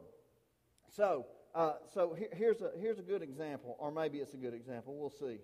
So, 0.89 1.27
uh, 1.55 1.75
so 1.93 2.15
here, 2.15 2.29
here's 2.33 2.61
a 2.63 2.71
here's 2.79 2.99
a 2.99 3.03
good 3.03 3.23
example, 3.23 3.77
or 3.79 3.91
maybe 3.91 4.19
it's 4.19 4.35
a 4.35 4.39
good 4.39 4.55
example. 4.55 4.97
We'll 4.97 5.11
see. 5.11 5.39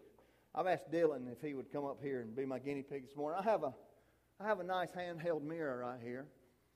I've 0.55 0.67
asked 0.67 0.91
Dylan 0.91 1.31
if 1.31 1.41
he 1.41 1.55
would 1.55 1.71
come 1.71 1.85
up 1.85 1.99
here 2.03 2.21
and 2.23 2.35
be 2.35 2.47
my 2.47 2.59
guinea 2.59 2.83
pig 2.83 3.07
this 3.07 3.17
morning. 3.17 3.41
I 3.41 3.51
have 3.51 3.63
a 3.63 3.73
I 4.41 4.47
have 4.47 4.61
a 4.61 4.65
nice 4.65 4.91
handheld 4.93 5.43
mirror 5.43 5.79
right 5.81 6.01
here, 6.03 6.27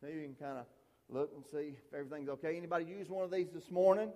so 0.00 0.06
you 0.06 0.22
can 0.22 0.34
kind 0.34 0.58
of 0.58 0.66
look 1.08 1.32
and 1.34 1.44
see 1.44 1.76
if 1.76 1.94
everything's 1.94 2.28
okay. 2.28 2.56
Anybody 2.56 2.84
use 2.84 3.08
one 3.08 3.24
of 3.24 3.30
these 3.30 3.50
this 3.50 3.70
morning? 3.70 4.10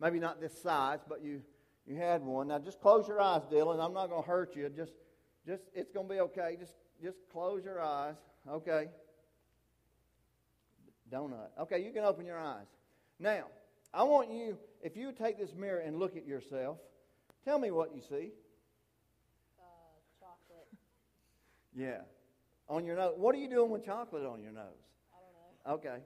Maybe 0.00 0.18
not 0.18 0.40
this 0.40 0.60
size, 0.62 1.00
but 1.08 1.22
you 1.22 1.42
you 1.86 1.96
had 1.96 2.22
one. 2.22 2.48
Now 2.48 2.58
just 2.58 2.80
close 2.80 3.08
your 3.08 3.20
eyes, 3.20 3.42
Dylan. 3.50 3.84
I'm 3.84 3.94
not 3.94 4.08
going 4.08 4.22
to 4.22 4.28
hurt 4.28 4.54
you. 4.54 4.68
Just 4.68 4.92
just 5.46 5.62
it's 5.74 5.90
going 5.90 6.08
to 6.08 6.14
be 6.14 6.20
okay. 6.20 6.56
Just 6.58 6.74
just 7.02 7.18
close 7.32 7.64
your 7.64 7.80
eyes. 7.80 8.16
Okay. 8.48 8.88
Donut. 11.10 11.50
Okay, 11.60 11.84
you 11.84 11.92
can 11.92 12.04
open 12.04 12.26
your 12.26 12.38
eyes. 12.38 12.66
Now, 13.18 13.44
I 13.92 14.02
want 14.02 14.30
you, 14.30 14.58
if 14.82 14.96
you 14.96 15.12
take 15.12 15.38
this 15.38 15.54
mirror 15.54 15.80
and 15.80 15.98
look 15.98 16.16
at 16.16 16.26
yourself, 16.26 16.78
tell 17.44 17.58
me 17.58 17.70
what 17.70 17.94
you 17.94 18.00
see. 18.00 18.30
Uh, 19.58 19.98
chocolate. 20.20 20.68
Yeah. 21.76 22.00
On 22.68 22.84
your 22.84 22.96
nose. 22.96 23.14
What 23.16 23.34
are 23.34 23.38
you 23.38 23.48
doing 23.48 23.70
with 23.70 23.84
chocolate 23.84 24.26
on 24.26 24.42
your 24.42 24.52
nose? 24.52 24.64
I 25.14 25.18
don't 25.66 25.82
know. 25.82 25.90
Okay. 25.90 26.02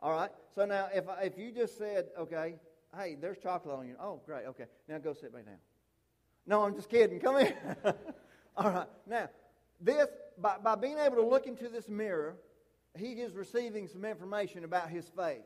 All 0.00 0.12
right. 0.12 0.30
So 0.54 0.64
now, 0.64 0.88
if, 0.94 1.04
if 1.22 1.36
you 1.36 1.50
just 1.50 1.76
said, 1.76 2.06
okay, 2.18 2.54
hey, 2.96 3.16
there's 3.20 3.38
chocolate 3.38 3.74
on 3.74 3.88
you. 3.88 3.96
Oh, 4.00 4.20
great. 4.24 4.46
Okay. 4.46 4.66
Now 4.88 4.98
go 4.98 5.12
sit 5.12 5.32
back 5.32 5.46
down. 5.46 5.56
No, 6.46 6.62
I'm 6.62 6.74
just 6.74 6.88
kidding. 6.88 7.18
Come 7.18 7.40
here. 7.40 7.76
All 8.56 8.70
right. 8.70 8.86
Now, 9.08 9.28
this, 9.80 10.06
by, 10.38 10.56
by 10.62 10.76
being 10.76 10.98
able 10.98 11.16
to 11.16 11.26
look 11.26 11.46
into 11.46 11.68
this 11.68 11.88
mirror, 11.88 12.36
he 12.96 13.12
is 13.12 13.34
receiving 13.34 13.88
some 13.88 14.04
information 14.04 14.64
about 14.64 14.88
his 14.88 15.06
face, 15.08 15.42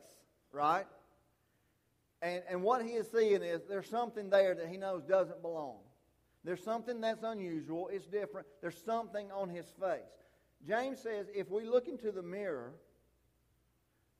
right? 0.51 0.85
And, 2.21 2.43
and 2.49 2.63
what 2.63 2.83
he 2.83 2.91
is 2.91 3.09
seeing 3.11 3.41
is 3.41 3.61
there's 3.67 3.89
something 3.89 4.29
there 4.29 4.53
that 4.55 4.67
he 4.67 4.77
knows 4.77 5.03
doesn't 5.03 5.41
belong. 5.41 5.77
There's 6.43 6.63
something 6.63 7.01
that's 7.01 7.23
unusual. 7.23 7.89
It's 7.91 8.05
different. 8.05 8.47
There's 8.61 8.81
something 8.85 9.31
on 9.31 9.49
his 9.49 9.65
face. 9.79 9.99
James 10.67 10.99
says 10.99 11.27
if 11.33 11.49
we 11.49 11.65
look 11.65 11.87
into 11.87 12.11
the 12.11 12.21
mirror, 12.21 12.73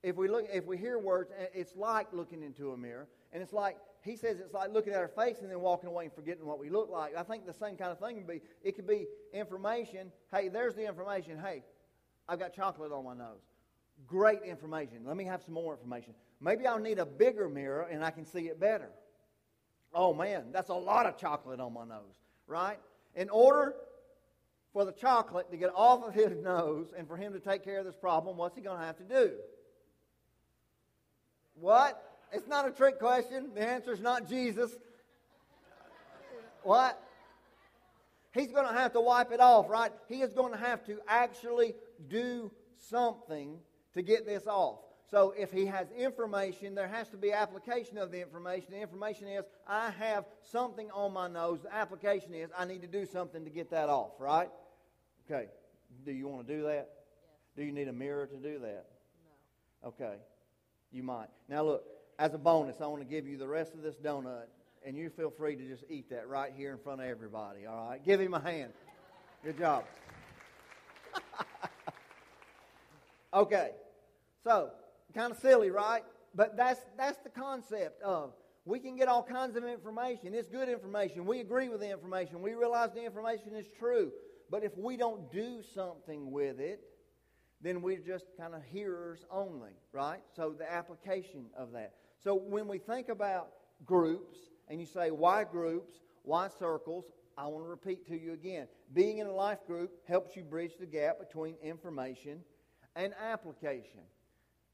if 0.04 0.16
we 0.16 0.28
look, 0.30 0.46
if 0.52 0.66
we 0.66 0.78
hear 0.78 0.98
words, 0.98 1.32
it's 1.54 1.76
like 1.76 2.08
looking 2.14 2.42
into 2.42 2.72
a 2.72 2.78
mirror, 2.78 3.08
and 3.34 3.44
it's 3.44 3.52
like 3.52 3.78
he 4.02 4.16
says 4.16 4.40
it's 4.40 4.54
like 4.54 4.72
looking 4.72 4.94
at 4.94 5.00
our 5.00 5.10
face 5.10 5.38
and 5.42 5.52
then 5.52 5.60
walking 5.60 5.90
away 5.90 6.06
and 6.06 6.14
forgetting 6.14 6.46
what 6.46 6.60
we 6.60 6.70
look 6.70 6.90
like. 6.90 7.16
I 7.18 7.24
think 7.24 7.46
the 7.46 7.54
same 7.54 7.76
kind 7.76 7.92
of 7.92 8.00
thing 8.00 8.16
would 8.16 8.28
be. 8.28 8.42
It 8.64 8.76
could 8.76 8.88
be 8.88 9.08
information. 9.34 10.12
Hey, 10.34 10.48
there's 10.48 10.76
the 10.76 10.88
information. 10.88 11.38
Hey, 11.38 11.64
I've 12.30 12.40
got 12.40 12.54
chocolate 12.54 12.92
on 12.92 13.04
my 13.04 13.16
nose. 13.16 13.42
Great 14.08 14.44
information. 14.44 15.00
Let 15.04 15.18
me 15.18 15.26
have 15.26 15.42
some 15.42 15.56
more 15.56 15.74
information. 15.74 16.14
Maybe 16.40 16.68
I'll 16.68 16.80
need 16.80 17.00
a 17.00 17.06
bigger 17.06 17.50
mirror 17.50 17.88
and 17.92 18.06
I 18.06 18.12
can 18.12 18.24
see 18.24 18.42
it 18.42 18.60
better. 18.60 18.90
Oh 19.94 20.14
man, 20.14 20.46
that's 20.54 20.70
a 20.70 20.76
lot 20.76 21.08
of 21.08 21.18
chocolate 21.18 21.60
on 21.60 21.74
my 21.74 21.86
nose, 21.86 22.16
right? 22.48 22.78
In 23.16 23.30
order 23.30 23.74
for 24.72 24.86
the 24.86 24.92
chocolate 24.92 25.50
to 25.50 25.58
get 25.58 25.72
off 25.76 26.04
of 26.04 26.14
his 26.14 26.38
nose 26.44 26.94
and 26.96 27.08
for 27.08 27.18
him 27.18 27.34
to 27.34 27.40
take 27.40 27.64
care 27.64 27.80
of 27.80 27.86
this 27.86 27.96
problem, 27.96 28.38
what's 28.38 28.56
he 28.56 28.62
going 28.62 28.80
to 28.80 28.86
have 28.86 28.98
to 28.98 29.04
do? 29.04 29.32
What? 31.56 32.02
It's 32.32 32.48
not 32.48 32.68
a 32.68 32.72
trick 32.72 33.00
question. 33.00 33.50
The 33.56 33.68
answer 33.68 33.92
is 33.92 34.00
not 34.00 34.30
Jesus. 34.30 34.72
What? 36.62 37.02
He's 38.36 38.52
going 38.52 38.68
to 38.68 38.74
have 38.74 38.94
to 38.94 39.02
wipe 39.02 39.32
it 39.32 39.40
off, 39.40 39.68
right? 39.70 39.92
He 40.08 40.22
is 40.22 40.34
going 40.34 40.54
to 40.54 40.60
have 40.60 40.86
to 40.86 41.00
actually 41.08 41.74
do 42.08 42.52
something 42.78 43.60
to 43.94 44.02
get 44.02 44.26
this 44.26 44.48
off. 44.48 44.80
So 45.10 45.34
if 45.36 45.52
he 45.52 45.66
has 45.66 45.88
information, 45.92 46.76
there 46.76 46.88
has 46.88 47.10
to 47.10 47.18
be 47.18 47.32
application 47.32 47.98
of 47.98 48.12
the 48.12 48.22
information. 48.22 48.72
The 48.72 48.82
information 48.82 49.28
is, 49.28 49.44
I 49.68 49.90
have 49.92 50.26
something 50.52 50.92
on 50.92 51.14
my 51.14 51.28
nose. 51.28 51.62
The 51.64 51.74
application 51.74 52.36
is, 52.36 52.50
I 52.56 52.66
need 52.66 52.82
to 52.82 52.88
do 52.88 53.06
something 53.06 53.44
to 53.44 53.50
get 53.50 53.72
that 53.72 53.90
off, 53.90 54.12
right? 54.20 54.50
Okay. 55.30 55.48
Do 56.06 56.12
you 56.12 56.28
want 56.28 56.48
to 56.48 56.56
do 56.56 56.64
that? 56.64 56.74
Yes. 56.74 56.86
Do 57.56 57.64
you 57.64 57.72
need 57.72 57.88
a 57.88 57.94
mirror 57.94 58.28
to 58.28 58.38
do 58.38 58.60
that? 58.60 58.86
No. 59.84 59.90
Okay. 59.90 60.18
You 60.92 61.02
might. 61.02 61.30
Now, 61.48 61.64
look, 61.64 61.84
as 62.20 62.36
a 62.36 62.38
bonus, 62.38 62.80
I 62.80 62.86
want 62.86 63.02
to 63.02 63.08
give 63.08 63.28
you 63.28 63.38
the 63.38 63.48
rest 63.48 63.74
of 63.74 63.82
this 63.82 63.96
donut, 63.96 64.46
and 64.86 64.96
you 64.96 65.10
feel 65.10 65.32
free 65.32 65.56
to 65.56 65.68
just 65.68 65.84
eat 65.90 66.10
that 66.12 66.28
right 66.28 66.54
here 66.56 66.72
in 66.72 66.78
front 66.78 67.02
of 67.02 67.08
everybody, 67.08 67.66
all 67.66 67.90
right? 67.90 68.06
Give 68.06 68.20
him 68.20 68.36
a 68.36 68.40
hand. 68.40 68.74
Good 69.44 69.58
job. 69.58 69.86
okay. 73.34 73.72
So, 74.44 74.72
kind 75.14 75.32
of 75.32 75.40
silly, 75.40 75.70
right? 75.70 76.04
But 76.36 76.56
that's, 76.56 76.82
that's 76.98 77.18
the 77.20 77.30
concept 77.30 78.02
of 78.04 78.34
we 78.66 78.80
can 78.80 78.96
get 78.96 79.08
all 79.08 79.24
kinds 79.24 79.56
of 79.56 79.66
information. 79.66 80.34
It's 80.34 80.48
good 80.48 80.70
information. 80.70 81.26
We 81.26 81.40
agree 81.40 81.70
with 81.70 81.80
the 81.80 81.90
information. 81.90 82.42
We 82.42 82.54
realize 82.54 82.92
the 82.94 83.04
information 83.04 83.56
is 83.56 83.66
true. 83.80 84.12
But 84.52 84.64
if 84.64 84.78
we 84.78 84.98
don't 84.98 85.32
do 85.32 85.62
something 85.74 86.32
with 86.32 86.60
it, 86.60 86.82
then 87.62 87.82
we're 87.82 88.00
just 88.00 88.26
kind 88.38 88.54
of 88.54 88.62
hearers 88.64 89.26
only, 89.32 89.72
right? 89.92 90.22
So 90.36 90.54
the 90.58 90.72
application 90.72 91.46
of 91.58 91.72
that. 91.74 91.94
So 92.24 92.36
when 92.36 92.68
we 92.68 92.78
think 92.78 93.10
about 93.10 93.50
groups, 93.86 94.38
and 94.70 94.80
you 94.80 94.86
say, 94.86 95.12
why 95.12 95.44
groups? 95.44 95.94
Why 96.24 96.48
circles? 96.48 97.06
I 97.38 97.48
want 97.48 97.66
to 97.66 97.70
repeat 97.70 98.06
to 98.08 98.20
you 98.20 98.34
again. 98.34 98.68
Being 98.94 99.18
in 99.18 99.28
a 99.28 99.34
life 99.34 99.60
group 99.66 99.92
helps 100.08 100.36
you 100.36 100.44
bridge 100.44 100.74
the 100.80 100.86
gap 100.86 101.20
between 101.20 101.56
information 101.64 102.42
and 103.00 103.14
application. 103.32 104.02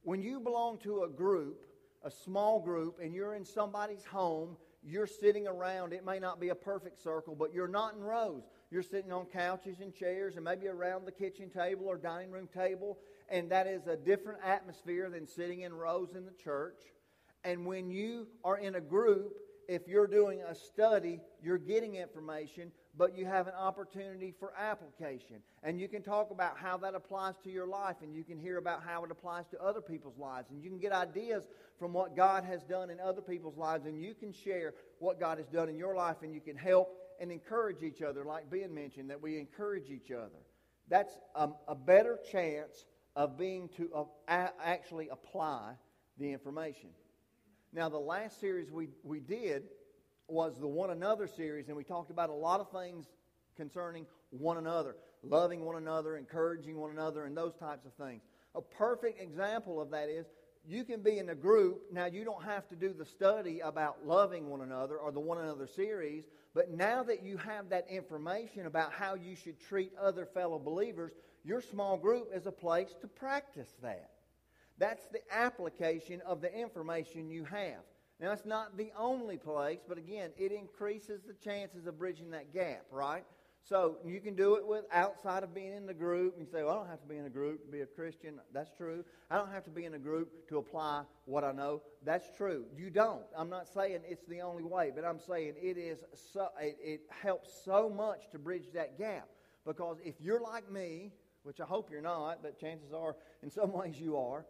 When 0.02 0.22
you 0.22 0.40
belong 0.40 0.80
to 0.80 1.04
a 1.04 1.10
group, 1.10 1.66
a 2.04 2.10
small 2.10 2.60
group, 2.60 3.00
and 3.02 3.14
you're 3.14 3.36
in 3.36 3.46
somebody's 3.46 4.04
home, 4.04 4.58
you're 4.84 5.08
sitting 5.08 5.48
around. 5.48 5.94
It 5.94 6.04
may 6.04 6.20
not 6.20 6.40
be 6.40 6.50
a 6.50 6.56
perfect 6.56 7.02
circle, 7.02 7.36
but 7.36 7.54
you're 7.54 7.68
not 7.68 7.94
in 7.94 8.02
rows. 8.02 8.44
You're 8.72 8.84
sitting 8.84 9.12
on 9.12 9.26
couches 9.26 9.80
and 9.80 9.94
chairs 9.94 10.36
and 10.36 10.44
maybe 10.44 10.68
around 10.68 11.06
the 11.06 11.12
kitchen 11.12 11.50
table 11.50 11.86
or 11.86 11.98
dining 11.98 12.32
room 12.32 12.48
table, 12.52 12.98
and 13.30 13.50
that 13.52 13.68
is 13.68 13.86
a 13.88 13.96
different 13.96 14.40
atmosphere 14.44 15.10
than 15.10 15.28
sitting 15.28 15.62
in 15.62 15.74
rows 15.74 16.16
in 16.16 16.26
the 16.26 16.34
church. 16.44 16.82
And 17.44 17.66
when 17.66 17.92
you 17.92 18.28
are 18.44 18.58
in 18.58 18.76
a 18.76 18.82
group, 18.82 19.34
if 19.68 19.88
you're 19.88 20.08
doing 20.08 20.42
a 20.42 20.56
study, 20.56 21.22
you're 21.44 21.60
getting 21.60 21.96
information, 21.96 22.72
but 22.98 23.18
you 23.18 23.26
have 23.26 23.48
an 23.48 23.54
opportunity 23.54 24.34
for 24.40 24.54
application. 24.58 25.38
And 25.64 25.80
you 25.80 25.88
can 25.88 26.02
talk 26.02 26.32
about 26.32 26.58
how 26.58 26.78
that 26.78 26.96
applies 26.96 27.36
to 27.44 27.52
your 27.52 27.68
life, 27.68 27.98
and 28.02 28.16
you 28.16 28.24
can 28.24 28.40
hear 28.40 28.58
about 28.58 28.84
how 28.84 29.04
it 29.04 29.12
applies 29.12 29.46
to 29.52 29.62
other 29.62 29.82
people's 29.82 30.18
lives. 30.18 30.50
And 30.52 30.64
you 30.64 30.70
can 30.70 30.80
get 30.80 30.92
ideas 30.92 31.48
from 31.78 31.94
what 31.94 32.16
God 32.16 32.44
has 32.46 32.64
done 32.64 32.90
in 32.90 33.00
other 33.00 33.22
people's 33.22 33.58
lives, 33.58 33.86
and 33.86 34.02
you 34.02 34.14
can 34.14 34.32
share 34.32 34.74
what 35.00 35.20
God 35.20 35.38
has 35.38 35.48
done 35.48 35.68
in 35.70 35.78
your 35.78 35.96
life, 35.96 36.18
and 36.22 36.34
you 36.34 36.42
can 36.42 36.56
help 36.56 36.98
and 37.20 37.32
encourage 37.32 37.84
each 37.84 38.02
other, 38.02 38.24
like 38.26 38.50
Ben 38.50 38.74
mentioned, 38.74 39.10
that 39.10 39.22
we 39.22 39.40
encourage 39.40 39.90
each 39.90 40.12
other. 40.12 40.40
That's 40.90 41.18
a, 41.36 41.50
a 41.68 41.76
better 41.76 42.20
chance 42.32 42.86
of 43.16 43.38
being 43.38 43.70
to 43.78 44.08
uh, 44.28 44.48
actually 44.64 45.10
apply 45.10 45.74
the 46.18 46.32
information. 46.32 46.90
Now, 47.74 47.90
the 47.90 47.98
last 47.98 48.40
series 48.40 48.72
we, 48.72 48.90
we 49.04 49.20
did 49.20 49.64
was 50.28 50.58
the 50.60 50.68
One 50.68 50.90
Another 50.90 51.28
series, 51.28 51.68
and 51.68 51.78
we 51.78 51.84
talked 51.84 52.12
about 52.12 52.30
a 52.30 52.34
lot 52.34 52.60
of 52.60 52.72
things 52.72 53.06
concerning 53.56 54.06
one 54.32 54.58
another, 54.58 54.96
loving 55.24 55.64
one 55.64 55.78
another, 55.78 56.18
encouraging 56.18 56.78
one 56.78 56.92
another, 56.92 57.26
and 57.26 57.36
those 57.36 57.56
types 57.56 57.86
of 57.86 57.94
things. 57.94 58.22
A 58.56 58.62
perfect 58.62 59.22
example 59.22 59.82
of 59.82 59.92
that 59.92 60.10
is 60.10 60.26
you 60.68 60.84
can 60.84 61.02
be 61.02 61.20
in 61.20 61.30
a 61.30 61.36
group. 61.36 61.84
Now, 61.92 62.06
you 62.06 62.24
don't 62.24 62.44
have 62.44 62.68
to 62.70 62.76
do 62.76 62.94
the 62.94 63.06
study 63.06 63.60
about 63.60 64.06
loving 64.06 64.50
one 64.50 64.62
another 64.62 64.98
or 64.98 65.12
the 65.12 65.20
One 65.20 65.38
Another 65.38 65.68
series, 65.68 66.24
but 66.54 66.72
now 66.72 67.04
that 67.04 67.24
you 67.24 67.38
have 67.38 67.70
that 67.70 67.86
information 67.90 68.66
about 68.66 68.94
how 68.94 69.16
you 69.16 69.36
should 69.36 69.60
treat 69.60 69.92
other 70.02 70.26
fellow 70.26 70.58
believers, 70.58 71.12
your 71.44 71.62
small 71.62 71.98
group 71.98 72.30
is 72.34 72.48
a 72.48 72.52
place 72.52 72.96
to 73.02 73.08
practice 73.08 73.70
that. 73.84 74.10
That's 74.78 75.06
the 75.12 75.22
application 75.32 76.22
of 76.26 76.42
the 76.42 76.54
information 76.54 77.30
you 77.30 77.46
have. 77.46 77.84
Now, 78.20 78.32
it's 78.32 78.46
not 78.46 78.78
the 78.78 78.92
only 78.98 79.38
place, 79.38 79.80
but 79.88 79.98
again, 79.98 80.32
it 80.38 80.52
increases 80.52 81.22
the 81.24 81.34
chances 81.34 81.86
of 81.86 82.00
bridging 82.00 82.32
that 82.32 82.54
gap, 82.54 82.86
right? 82.90 83.26
So 83.68 83.98
you 84.06 84.22
can 84.22 84.36
do 84.36 84.56
it 84.56 84.66
with 84.66 84.86
outside 84.92 85.44
of 85.44 85.54
being 85.54 85.74
in 85.74 85.88
the 85.88 85.94
group. 85.94 86.36
You 86.38 86.46
say, 86.46 86.64
well, 86.64 86.76
I 86.76 86.76
don't 86.76 86.88
have 86.88 87.02
to 87.02 87.08
be 87.08 87.18
in 87.18 87.26
a 87.26 87.30
group 87.30 87.66
to 87.66 87.72
be 87.72 87.82
a 87.82 87.86
Christian. 87.86 88.40
That's 88.54 88.70
true. 88.78 89.04
I 89.32 89.38
don't 89.38 89.52
have 89.52 89.64
to 89.64 89.72
be 89.72 89.86
in 89.86 89.96
a 89.96 90.00
group 90.00 90.48
to 90.50 90.60
apply 90.60 91.02
what 91.26 91.44
I 91.44 91.52
know. 91.52 91.82
That's 92.04 92.30
true. 92.38 92.66
You 92.78 92.92
don't. 92.92 93.24
I'm 93.36 93.50
not 93.50 93.68
saying 93.68 94.02
it's 94.08 94.24
the 94.28 94.42
only 94.42 94.64
way, 94.64 94.92
but 94.96 95.04
I'm 95.04 95.20
saying 95.20 95.56
it 95.60 95.78
is 95.78 96.04
so, 96.32 96.50
it, 96.62 96.78
it 96.80 97.02
helps 97.10 97.52
so 97.66 97.90
much 97.90 98.30
to 98.32 98.40
bridge 98.40 98.68
that 98.76 99.00
gap. 99.00 99.28
Because 99.66 99.98
if 100.06 100.22
you're 100.22 100.42
like 100.42 100.72
me, 100.72 101.12
which 101.42 101.60
I 101.60 101.66
hope 101.66 101.90
you're 101.92 102.02
not, 102.02 102.44
but 102.44 102.60
chances 102.60 102.94
are 102.94 103.16
in 103.42 103.50
some 103.50 103.74
ways 103.78 104.00
you 104.00 104.16
are, 104.18 104.46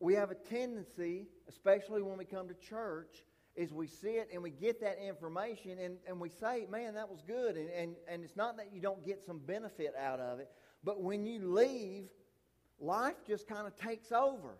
we 0.00 0.14
have 0.14 0.30
a 0.30 0.34
tendency, 0.34 1.26
especially 1.48 2.02
when 2.02 2.18
we 2.18 2.24
come 2.24 2.48
to 2.48 2.54
church, 2.54 3.24
is 3.56 3.72
we 3.72 3.88
sit 3.88 4.28
and 4.32 4.42
we 4.42 4.50
get 4.50 4.80
that 4.80 4.98
information 5.04 5.78
and, 5.80 5.96
and 6.06 6.20
we 6.20 6.28
say, 6.28 6.66
man, 6.70 6.94
that 6.94 7.08
was 7.08 7.20
good. 7.26 7.56
And, 7.56 7.68
and, 7.70 7.96
and 8.08 8.22
it's 8.22 8.36
not 8.36 8.56
that 8.56 8.68
you 8.72 8.80
don't 8.80 9.04
get 9.04 9.24
some 9.26 9.38
benefit 9.38 9.94
out 10.00 10.20
of 10.20 10.38
it, 10.38 10.48
but 10.84 11.02
when 11.02 11.26
you 11.26 11.52
leave, 11.52 12.04
life 12.78 13.16
just 13.26 13.48
kind 13.48 13.66
of 13.66 13.74
takes 13.76 14.12
over. 14.12 14.58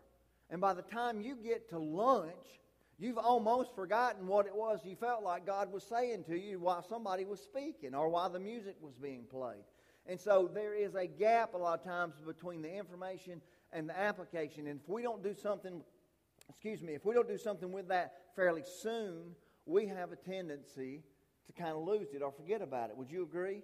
And 0.50 0.60
by 0.60 0.74
the 0.74 0.82
time 0.82 1.20
you 1.20 1.36
get 1.36 1.68
to 1.70 1.78
lunch, 1.78 2.60
you've 2.98 3.18
almost 3.18 3.72
forgotten 3.76 4.26
what 4.26 4.46
it 4.46 4.54
was 4.54 4.80
you 4.84 4.96
felt 4.96 5.22
like 5.22 5.46
God 5.46 5.72
was 5.72 5.84
saying 5.84 6.24
to 6.24 6.36
you 6.36 6.58
while 6.58 6.82
somebody 6.82 7.24
was 7.24 7.40
speaking 7.40 7.94
or 7.94 8.08
while 8.08 8.30
the 8.30 8.40
music 8.40 8.76
was 8.80 8.94
being 8.94 9.24
played. 9.30 9.64
And 10.06 10.18
so 10.18 10.50
there 10.52 10.74
is 10.74 10.94
a 10.94 11.06
gap 11.06 11.54
a 11.54 11.58
lot 11.58 11.78
of 11.78 11.84
times 11.84 12.14
between 12.26 12.62
the 12.62 12.74
information 12.74 13.42
and 13.72 13.88
the 13.88 13.98
application. 13.98 14.66
And 14.66 14.80
if 14.80 14.88
we 14.88 15.02
don't 15.02 15.22
do 15.22 15.34
something, 15.34 15.82
excuse 16.48 16.82
me, 16.82 16.94
if 16.94 17.04
we 17.04 17.14
don't 17.14 17.28
do 17.28 17.38
something 17.38 17.72
with 17.72 17.88
that 17.88 18.14
fairly 18.34 18.62
soon, 18.82 19.34
we 19.66 19.86
have 19.86 20.12
a 20.12 20.16
tendency 20.16 21.02
to 21.46 21.52
kind 21.52 21.72
of 21.72 21.82
lose 21.82 22.08
it 22.14 22.22
or 22.22 22.32
forget 22.32 22.62
about 22.62 22.90
it. 22.90 22.96
Would 22.96 23.10
you 23.10 23.22
agree? 23.22 23.62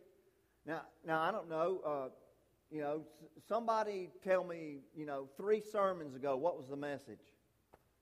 Now, 0.66 0.82
now 1.06 1.22
I 1.22 1.30
don't 1.30 1.48
know. 1.48 1.80
Uh, 1.86 2.08
you 2.70 2.80
know, 2.80 3.02
somebody 3.48 4.10
tell 4.22 4.44
me. 4.44 4.78
You 4.96 5.06
know, 5.06 5.28
three 5.36 5.60
sermons 5.60 6.14
ago, 6.14 6.36
what 6.36 6.56
was 6.56 6.66
the 6.68 6.76
message? 6.76 7.20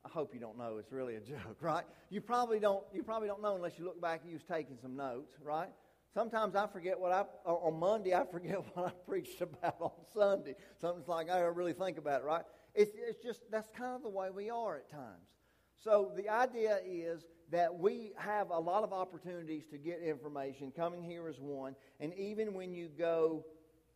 I 0.05 0.09
hope 0.09 0.35
you 0.35 0.41
don't 0.41 0.59
know. 0.59 0.79
It's 0.79 0.93
really 0.93 1.17
a 1.17 1.21
joke, 1.35 1.59
right? 1.61 1.85
You 2.11 2.21
probably 2.21 2.59
don't. 2.59 2.85
You 2.93 3.03
probably 3.03 3.29
don't 3.29 3.43
know 3.43 3.57
unless 3.57 3.79
you 3.79 3.85
look 3.85 4.01
back 4.01 4.21
and 4.23 4.31
you 4.31 4.37
was 4.37 4.45
taking 4.45 4.77
some 4.81 4.97
notes, 4.97 5.35
right? 5.45 5.71
Sometimes 6.15 6.55
I 6.55 6.67
forget 6.67 7.01
what 7.01 7.13
I 7.13 7.25
on 7.49 7.79
Monday. 7.79 8.15
I 8.15 8.25
forget 8.27 8.57
what 8.75 8.87
I 8.87 8.91
preached 9.07 9.41
about 9.41 9.77
on 9.81 9.93
Sunday. 10.13 10.55
Something's 10.81 11.09
like 11.09 11.31
I 11.31 11.39
don't 11.39 11.57
really 11.57 11.73
think 11.73 11.99
about 11.99 12.23
it, 12.23 12.25
right? 12.25 12.45
It's, 12.75 12.93
it's 12.97 13.23
just 13.23 13.43
that's 13.51 13.69
kind 13.77 13.95
of 13.95 14.03
the 14.03 14.09
way 14.09 14.29
we 14.31 14.51
are 14.51 14.77
at 14.77 14.91
times. 14.91 15.29
So 15.77 16.13
the 16.17 16.29
idea 16.29 16.79
is 16.87 17.25
that 17.51 17.75
we 17.75 18.13
have 18.17 18.51
a 18.51 18.59
lot 18.59 18.85
of 18.85 18.93
opportunities 18.93 19.65
to 19.71 19.79
get 19.79 20.01
information. 20.01 20.71
Coming 20.71 21.03
here 21.03 21.29
is 21.29 21.39
one, 21.39 21.75
and 21.99 22.15
even 22.15 22.55
when 22.55 22.73
you 22.73 22.89
go 22.89 23.45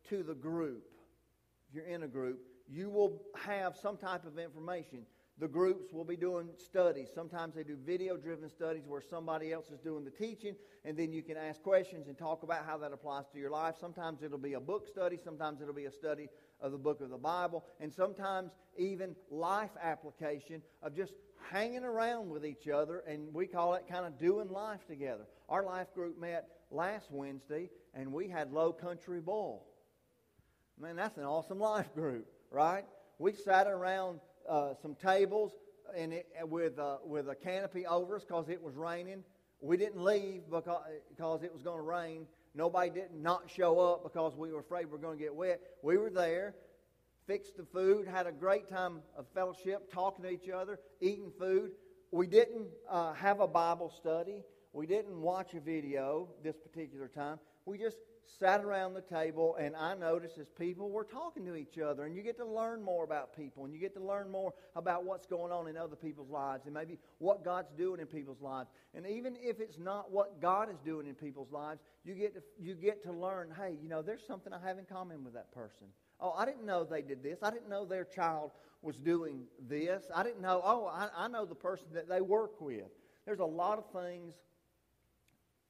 to 0.09 0.21
the 0.21 0.35
group, 0.35 0.83
if 1.69 1.75
you're 1.75 1.85
in 1.85 2.03
a 2.03 2.07
group, 2.07 2.39
you 2.67 2.89
will 2.89 3.21
have 3.35 3.75
some 3.77 3.97
type 3.97 4.25
of 4.25 4.37
information. 4.37 5.05
The 5.39 5.47
groups 5.47 5.93
will 5.93 6.03
be 6.03 6.17
doing 6.17 6.49
studies. 6.57 7.09
Sometimes 7.13 7.53
they 7.53 7.63
do 7.63 7.77
video 7.85 8.17
driven 8.17 8.49
studies 8.49 8.83
where 8.87 9.01
somebody 9.01 9.53
else 9.53 9.69
is 9.69 9.79
doing 9.79 10.03
the 10.03 10.09
teaching, 10.09 10.55
and 10.83 10.97
then 10.97 11.13
you 11.13 11.21
can 11.21 11.37
ask 11.37 11.61
questions 11.61 12.07
and 12.07 12.17
talk 12.17 12.41
about 12.41 12.65
how 12.65 12.77
that 12.79 12.91
applies 12.91 13.25
to 13.33 13.37
your 13.37 13.51
life. 13.51 13.75
Sometimes 13.79 14.23
it'll 14.23 14.39
be 14.39 14.53
a 14.53 14.59
book 14.59 14.87
study, 14.87 15.19
sometimes 15.23 15.61
it'll 15.61 15.75
be 15.75 15.85
a 15.85 15.91
study 15.91 16.27
of 16.59 16.71
the 16.71 16.77
book 16.77 17.01
of 17.01 17.11
the 17.11 17.17
Bible, 17.17 17.63
and 17.79 17.93
sometimes 17.93 18.51
even 18.77 19.15
life 19.29 19.69
application 19.79 20.63
of 20.81 20.95
just 20.95 21.13
hanging 21.51 21.83
around 21.83 22.29
with 22.29 22.43
each 22.43 22.67
other, 22.67 23.03
and 23.07 23.31
we 23.31 23.45
call 23.45 23.75
it 23.75 23.85
kind 23.87 24.07
of 24.07 24.17
doing 24.17 24.49
life 24.49 24.87
together. 24.87 25.27
Our 25.49 25.63
life 25.63 25.93
group 25.93 26.19
met 26.19 26.47
last 26.71 27.11
Wednesday, 27.11 27.69
and 27.93 28.11
we 28.11 28.27
had 28.27 28.51
Low 28.51 28.73
Country 28.73 29.21
Boil. 29.21 29.63
Man, 30.79 30.95
that's 30.95 31.17
an 31.17 31.25
awesome 31.25 31.59
life 31.59 31.93
group, 31.93 32.27
right? 32.49 32.85
We 33.19 33.33
sat 33.33 33.67
around 33.67 34.19
uh, 34.49 34.73
some 34.81 34.95
tables 34.95 35.53
and 35.95 36.13
it, 36.13 36.27
with, 36.43 36.79
uh, 36.79 36.97
with 37.05 37.29
a 37.29 37.35
canopy 37.35 37.85
over 37.85 38.15
us 38.15 38.23
because 38.23 38.49
it 38.49 38.61
was 38.61 38.75
raining. 38.75 39.23
We 39.61 39.77
didn't 39.77 40.03
leave 40.03 40.43
because, 40.51 40.83
because 41.09 41.43
it 41.43 41.51
was 41.51 41.61
going 41.61 41.77
to 41.77 41.83
rain. 41.83 42.27
Nobody 42.53 42.89
did 42.89 43.13
not 43.13 43.49
show 43.49 43.79
up 43.79 44.03
because 44.03 44.35
we 44.35 44.51
were 44.51 44.59
afraid 44.59 44.85
we 44.85 44.91
were 44.91 44.97
going 44.97 45.17
to 45.17 45.23
get 45.23 45.33
wet. 45.33 45.61
We 45.81 45.97
were 45.97 46.09
there, 46.09 46.55
fixed 47.25 47.57
the 47.57 47.65
food, 47.65 48.07
had 48.07 48.27
a 48.27 48.31
great 48.31 48.67
time 48.67 48.99
of 49.17 49.25
fellowship, 49.33 49.91
talking 49.91 50.23
to 50.25 50.31
each 50.31 50.49
other, 50.49 50.79
eating 51.01 51.31
food. 51.39 51.71
We 52.11 52.27
didn't 52.27 52.67
uh, 52.89 53.13
have 53.13 53.39
a 53.39 53.47
Bible 53.47 53.91
study. 53.95 54.43
We 54.73 54.87
didn't 54.87 55.19
watch 55.21 55.53
a 55.53 55.59
video 55.59 56.29
this 56.43 56.55
particular 56.57 57.07
time. 57.07 57.39
We 57.65 57.77
just 57.77 57.97
sat 58.39 58.63
around 58.63 58.93
the 58.93 59.01
table, 59.01 59.55
and 59.59 59.75
I 59.75 59.95
noticed 59.95 60.37
as 60.37 60.47
people 60.49 60.89
were 60.89 61.03
talking 61.03 61.45
to 61.45 61.55
each 61.55 61.77
other, 61.77 62.05
and 62.05 62.15
you 62.15 62.21
get 62.21 62.37
to 62.37 62.45
learn 62.45 62.81
more 62.83 63.03
about 63.03 63.35
people, 63.35 63.65
and 63.65 63.73
you 63.73 63.79
get 63.79 63.93
to 63.95 64.03
learn 64.03 64.29
more 64.29 64.53
about 64.75 65.05
what's 65.05 65.25
going 65.25 65.51
on 65.51 65.67
in 65.67 65.77
other 65.77 65.95
people's 65.95 66.29
lives, 66.29 66.65
and 66.65 66.73
maybe 66.73 66.97
what 67.19 67.43
God's 67.43 67.71
doing 67.77 67.99
in 67.99 68.07
people's 68.07 68.41
lives. 68.41 68.69
And 68.93 69.05
even 69.05 69.35
if 69.39 69.59
it's 69.59 69.77
not 69.77 70.11
what 70.11 70.41
God 70.41 70.69
is 70.69 70.79
doing 70.85 71.07
in 71.07 71.15
people's 71.15 71.51
lives, 71.51 71.81
you 72.03 72.13
get 72.13 72.33
to, 72.35 72.41
you 72.59 72.75
get 72.75 73.03
to 73.03 73.11
learn, 73.11 73.53
hey, 73.57 73.77
you 73.81 73.89
know, 73.89 74.01
there's 74.01 74.25
something 74.25 74.53
I 74.53 74.65
have 74.67 74.77
in 74.77 74.85
common 74.85 75.23
with 75.23 75.33
that 75.33 75.51
person. 75.51 75.87
Oh, 76.19 76.31
I 76.31 76.45
didn't 76.45 76.65
know 76.65 76.83
they 76.83 77.01
did 77.01 77.21
this. 77.21 77.39
I 77.43 77.51
didn't 77.51 77.69
know 77.69 77.85
their 77.85 78.05
child 78.05 78.51
was 78.81 78.97
doing 78.97 79.43
this. 79.67 80.03
I 80.15 80.23
didn't 80.23 80.41
know, 80.41 80.61
oh, 80.63 80.87
I, 80.87 81.09
I 81.15 81.27
know 81.27 81.45
the 81.45 81.55
person 81.55 81.87
that 81.93 82.09
they 82.09 82.21
work 82.21 82.59
with. 82.59 82.89
There's 83.25 83.39
a 83.39 83.45
lot 83.45 83.77
of 83.77 84.03
things 84.03 84.35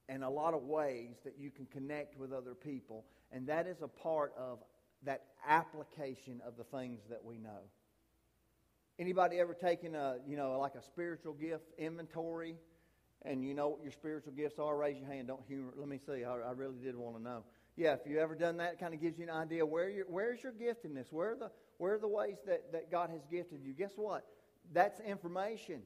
and 0.08 0.24
a 0.24 0.28
lot 0.28 0.54
of 0.54 0.62
ways 0.62 1.16
that 1.24 1.34
you 1.38 1.50
can 1.50 1.66
connect 1.66 2.18
with 2.18 2.32
other 2.32 2.54
people. 2.54 3.04
And 3.30 3.46
that 3.48 3.66
is 3.66 3.82
a 3.82 3.88
part 3.88 4.32
of 4.38 4.58
that 5.04 5.24
application 5.46 6.40
of 6.46 6.56
the 6.56 6.64
things 6.64 7.00
that 7.10 7.22
we 7.24 7.38
know. 7.38 7.60
Anybody 8.98 9.38
ever 9.38 9.54
taken 9.54 9.94
a, 9.94 10.16
you 10.26 10.36
know, 10.36 10.58
like 10.58 10.74
a 10.74 10.82
spiritual 10.82 11.34
gift 11.34 11.70
inventory 11.78 12.56
and 13.22 13.44
you 13.44 13.54
know 13.54 13.68
what 13.68 13.82
your 13.82 13.92
spiritual 13.92 14.32
gifts 14.32 14.58
are? 14.58 14.76
Raise 14.76 14.98
your 14.98 15.08
hand. 15.08 15.28
Don't 15.28 15.42
humor. 15.46 15.72
Let 15.76 15.88
me 15.88 15.98
see. 15.98 16.24
I, 16.24 16.34
I 16.34 16.50
really 16.52 16.78
did 16.82 16.96
want 16.96 17.16
to 17.16 17.22
know. 17.22 17.44
Yeah, 17.76 17.92
if 17.92 18.00
you 18.06 18.18
ever 18.18 18.34
done 18.34 18.56
that, 18.56 18.74
it 18.74 18.80
kind 18.80 18.94
of 18.94 19.00
gives 19.00 19.18
you 19.18 19.24
an 19.24 19.30
idea 19.30 19.64
where 19.64 19.88
your, 19.88 20.06
where's 20.08 20.42
your 20.42 20.52
giftedness? 20.52 21.12
Where 21.12 21.32
are 21.32 21.36
the 21.36 21.50
where 21.78 21.94
are 21.94 21.98
the 21.98 22.08
ways 22.08 22.38
that, 22.46 22.72
that 22.72 22.90
God 22.90 23.10
has 23.10 23.20
gifted 23.30 23.60
you? 23.62 23.72
Guess 23.72 23.92
what? 23.94 24.24
That's 24.72 24.98
information. 25.00 25.82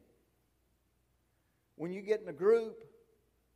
When 1.76 1.92
you 1.92 2.00
get 2.00 2.22
in 2.22 2.28
a 2.28 2.32
group 2.32 2.82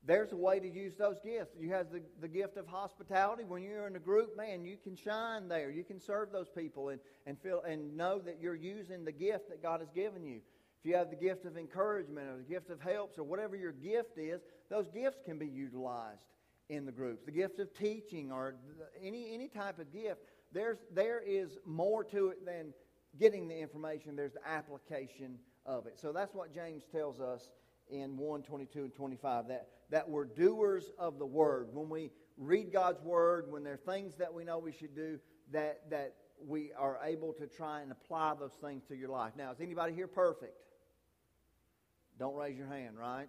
there's 0.06 0.32
a 0.32 0.36
way 0.36 0.60
to 0.60 0.68
use 0.68 0.94
those 0.94 1.16
gifts. 1.24 1.56
You 1.58 1.70
have 1.70 1.90
the, 1.90 2.00
the 2.20 2.28
gift 2.28 2.56
of 2.56 2.66
hospitality. 2.66 3.42
When 3.44 3.62
you're 3.62 3.86
in 3.88 3.96
a 3.96 4.00
group, 4.00 4.36
man, 4.36 4.64
you 4.64 4.76
can 4.82 4.96
shine 4.96 5.48
there. 5.48 5.70
You 5.70 5.82
can 5.82 5.98
serve 5.98 6.30
those 6.30 6.48
people 6.48 6.90
and, 6.90 7.00
and 7.26 7.38
feel 7.40 7.62
and 7.62 7.96
know 7.96 8.20
that 8.20 8.38
you're 8.40 8.54
using 8.54 9.04
the 9.04 9.12
gift 9.12 9.48
that 9.50 9.62
God 9.62 9.80
has 9.80 9.90
given 9.90 10.24
you. 10.24 10.36
If 10.80 10.88
you 10.88 10.96
have 10.96 11.10
the 11.10 11.16
gift 11.16 11.44
of 11.44 11.56
encouragement 11.56 12.28
or 12.28 12.36
the 12.36 12.44
gift 12.44 12.70
of 12.70 12.80
helps 12.80 13.18
or 13.18 13.24
whatever 13.24 13.56
your 13.56 13.72
gift 13.72 14.16
is, 14.16 14.40
those 14.70 14.88
gifts 14.88 15.18
can 15.24 15.38
be 15.38 15.48
utilized 15.48 16.20
in 16.68 16.86
the 16.86 16.92
groups. 16.92 17.24
The 17.24 17.32
gift 17.32 17.58
of 17.58 17.74
teaching 17.74 18.30
or 18.30 18.54
any 19.02 19.34
any 19.34 19.48
type 19.48 19.80
of 19.80 19.92
gift. 19.92 20.20
There's 20.52 20.78
there 20.94 21.20
is 21.20 21.58
more 21.64 22.04
to 22.04 22.28
it 22.28 22.46
than 22.46 22.72
getting 23.18 23.48
the 23.48 23.58
information. 23.58 24.14
There's 24.14 24.34
the 24.34 24.48
application 24.48 25.38
of 25.64 25.86
it. 25.86 25.98
So 25.98 26.12
that's 26.12 26.34
what 26.34 26.54
James 26.54 26.84
tells 26.92 27.20
us 27.20 27.50
in 27.88 28.16
1, 28.16 28.42
22, 28.42 28.84
and 28.84 28.94
25, 28.94 29.48
that, 29.48 29.68
that 29.90 30.08
we're 30.08 30.24
doers 30.24 30.90
of 30.98 31.18
the 31.18 31.26
word. 31.26 31.68
When 31.72 31.88
we 31.88 32.10
read 32.36 32.72
God's 32.72 33.02
word, 33.02 33.50
when 33.50 33.62
there 33.62 33.74
are 33.74 33.92
things 33.92 34.14
that 34.16 34.32
we 34.32 34.44
know 34.44 34.58
we 34.58 34.72
should 34.72 34.94
do, 34.94 35.18
that, 35.52 35.90
that 35.90 36.14
we 36.44 36.72
are 36.78 36.98
able 37.04 37.32
to 37.34 37.46
try 37.46 37.80
and 37.80 37.92
apply 37.92 38.34
those 38.38 38.54
things 38.60 38.84
to 38.88 38.96
your 38.96 39.08
life. 39.08 39.32
Now, 39.36 39.52
is 39.52 39.60
anybody 39.60 39.94
here 39.94 40.08
perfect? 40.08 40.56
Don't 42.18 42.34
raise 42.34 42.56
your 42.56 42.66
hand, 42.66 42.98
right? 42.98 43.28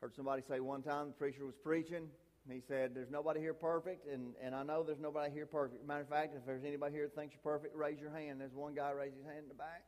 Heard 0.00 0.14
somebody 0.14 0.42
say 0.46 0.60
one 0.60 0.82
time 0.82 1.06
the 1.06 1.12
preacher 1.12 1.46
was 1.46 1.54
preaching. 1.62 2.08
He 2.50 2.60
said, 2.60 2.94
There's 2.94 3.10
nobody 3.10 3.40
here 3.40 3.54
perfect, 3.54 4.06
and, 4.06 4.34
and 4.42 4.54
I 4.54 4.62
know 4.62 4.82
there's 4.82 5.00
nobody 5.00 5.32
here 5.32 5.46
perfect. 5.46 5.86
Matter 5.86 6.02
of 6.02 6.10
fact, 6.10 6.34
if 6.36 6.44
there's 6.44 6.64
anybody 6.64 6.92
here 6.92 7.06
that 7.06 7.14
thinks 7.14 7.34
you're 7.34 7.52
perfect, 7.52 7.74
raise 7.74 7.98
your 7.98 8.10
hand. 8.10 8.38
There's 8.38 8.52
one 8.52 8.74
guy 8.74 8.90
raised 8.90 9.16
his 9.16 9.24
hand 9.24 9.44
in 9.44 9.48
the 9.48 9.54
back. 9.54 9.84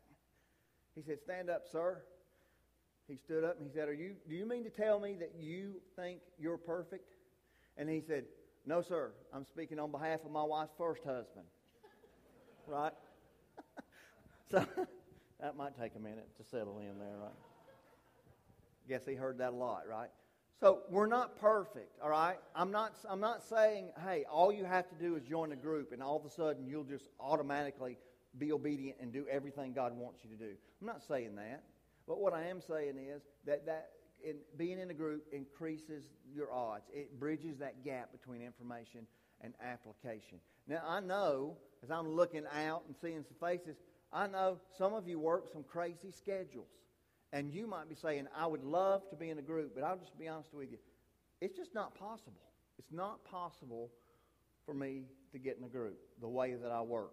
He 0.94 1.02
said, 1.02 1.20
Stand 1.20 1.50
up, 1.50 1.66
sir. 1.70 2.02
He 3.08 3.16
stood 3.16 3.44
up 3.44 3.58
and 3.58 3.66
he 3.66 3.72
said, 3.72 3.88
Are 3.88 3.94
you, 3.94 4.16
Do 4.28 4.34
you 4.34 4.46
mean 4.46 4.64
to 4.64 4.70
tell 4.70 4.98
me 4.98 5.14
that 5.20 5.32
you 5.38 5.74
think 5.94 6.20
you're 6.38 6.58
perfect? 6.58 7.12
And 7.76 7.88
he 7.88 8.00
said, 8.00 8.24
No, 8.66 8.82
sir. 8.82 9.12
I'm 9.32 9.44
speaking 9.44 9.78
on 9.78 9.90
behalf 9.90 10.24
of 10.24 10.30
my 10.30 10.42
wife's 10.42 10.74
first 10.76 11.04
husband. 11.04 11.46
right? 12.66 12.92
so 14.50 14.66
that 15.40 15.56
might 15.56 15.78
take 15.78 15.94
a 15.94 16.00
minute 16.00 16.28
to 16.38 16.44
settle 16.44 16.78
in 16.78 16.98
there, 16.98 17.16
right? 17.20 17.32
Guess 18.88 19.06
he 19.06 19.14
heard 19.14 19.38
that 19.38 19.52
a 19.52 19.56
lot, 19.56 19.82
right? 19.88 20.10
So 20.58 20.80
we're 20.88 21.06
not 21.06 21.38
perfect, 21.38 22.00
all 22.02 22.08
right? 22.08 22.38
I'm 22.54 22.70
not, 22.70 22.94
I'm 23.08 23.20
not 23.20 23.42
saying, 23.42 23.90
hey, 24.04 24.24
all 24.30 24.50
you 24.50 24.64
have 24.64 24.88
to 24.88 24.94
do 24.94 25.16
is 25.16 25.22
join 25.22 25.52
a 25.52 25.56
group 25.56 25.92
and 25.92 26.02
all 26.02 26.16
of 26.16 26.24
a 26.24 26.30
sudden 26.30 26.66
you'll 26.66 26.84
just 26.84 27.08
automatically 27.20 27.98
be 28.38 28.52
obedient 28.52 28.98
and 29.00 29.12
do 29.12 29.26
everything 29.30 29.74
God 29.74 29.94
wants 29.94 30.20
you 30.24 30.30
to 30.30 30.36
do. 30.36 30.52
I'm 30.80 30.86
not 30.86 31.02
saying 31.02 31.36
that. 31.36 31.62
But 32.06 32.20
what 32.20 32.32
I 32.32 32.44
am 32.44 32.60
saying 32.60 32.96
is 32.98 33.22
that, 33.46 33.66
that 33.66 33.90
in, 34.24 34.36
being 34.56 34.78
in 34.78 34.90
a 34.90 34.94
group 34.94 35.24
increases 35.32 36.04
your 36.34 36.52
odds. 36.52 36.84
It 36.92 37.18
bridges 37.18 37.58
that 37.58 37.84
gap 37.84 38.12
between 38.12 38.42
information 38.42 39.06
and 39.40 39.54
application. 39.62 40.38
Now, 40.68 40.82
I 40.86 41.00
know, 41.00 41.56
as 41.82 41.90
I'm 41.90 42.08
looking 42.08 42.44
out 42.52 42.84
and 42.86 42.96
seeing 42.96 43.24
some 43.24 43.36
faces, 43.40 43.76
I 44.12 44.26
know 44.26 44.58
some 44.78 44.94
of 44.94 45.08
you 45.08 45.18
work 45.18 45.48
some 45.52 45.62
crazy 45.62 46.10
schedules. 46.10 46.68
And 47.32 47.52
you 47.52 47.66
might 47.66 47.88
be 47.88 47.94
saying, 47.94 48.28
I 48.36 48.46
would 48.46 48.64
love 48.64 49.08
to 49.10 49.16
be 49.16 49.30
in 49.30 49.38
a 49.38 49.42
group, 49.42 49.74
but 49.74 49.84
I'll 49.84 49.98
just 49.98 50.18
be 50.18 50.28
honest 50.28 50.54
with 50.54 50.70
you. 50.70 50.78
It's 51.40 51.56
just 51.56 51.74
not 51.74 51.94
possible. 51.94 52.40
It's 52.78 52.92
not 52.92 53.24
possible 53.24 53.90
for 54.64 54.74
me 54.74 55.02
to 55.32 55.38
get 55.38 55.58
in 55.58 55.64
a 55.64 55.68
group 55.68 55.98
the 56.20 56.28
way 56.28 56.54
that 56.54 56.70
I 56.70 56.80
work. 56.80 57.12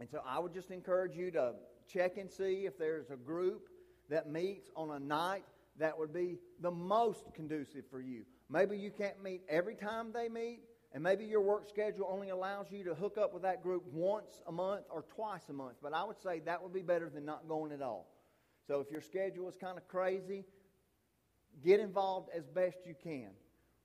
And 0.00 0.08
so 0.10 0.20
I 0.26 0.38
would 0.38 0.52
just 0.52 0.70
encourage 0.70 1.16
you 1.16 1.30
to 1.32 1.54
check 1.88 2.18
and 2.18 2.30
see 2.30 2.66
if 2.66 2.76
there's 2.76 3.10
a 3.10 3.16
group 3.16 3.68
that 4.10 4.30
meets 4.30 4.70
on 4.76 4.90
a 4.90 4.98
night 4.98 5.44
that 5.78 5.98
would 5.98 6.12
be 6.12 6.38
the 6.60 6.70
most 6.70 7.32
conducive 7.34 7.84
for 7.90 8.00
you. 8.00 8.24
Maybe 8.48 8.76
you 8.76 8.90
can't 8.90 9.20
meet 9.22 9.42
every 9.48 9.74
time 9.74 10.12
they 10.12 10.28
meet, 10.28 10.60
and 10.92 11.02
maybe 11.02 11.24
your 11.24 11.40
work 11.40 11.68
schedule 11.68 12.06
only 12.08 12.28
allows 12.28 12.66
you 12.70 12.84
to 12.84 12.94
hook 12.94 13.18
up 13.18 13.32
with 13.32 13.42
that 13.42 13.62
group 13.62 13.82
once 13.92 14.42
a 14.46 14.52
month 14.52 14.84
or 14.90 15.02
twice 15.02 15.48
a 15.48 15.52
month. 15.52 15.76
But 15.82 15.94
I 15.94 16.04
would 16.04 16.20
say 16.22 16.40
that 16.40 16.62
would 16.62 16.72
be 16.72 16.82
better 16.82 17.10
than 17.12 17.24
not 17.24 17.48
going 17.48 17.72
at 17.72 17.82
all. 17.82 18.06
So 18.68 18.80
if 18.80 18.90
your 18.90 19.00
schedule 19.00 19.48
is 19.48 19.56
kind 19.56 19.76
of 19.76 19.88
crazy, 19.88 20.44
get 21.64 21.80
involved 21.80 22.30
as 22.36 22.44
best 22.46 22.78
you 22.86 22.94
can. 23.02 23.30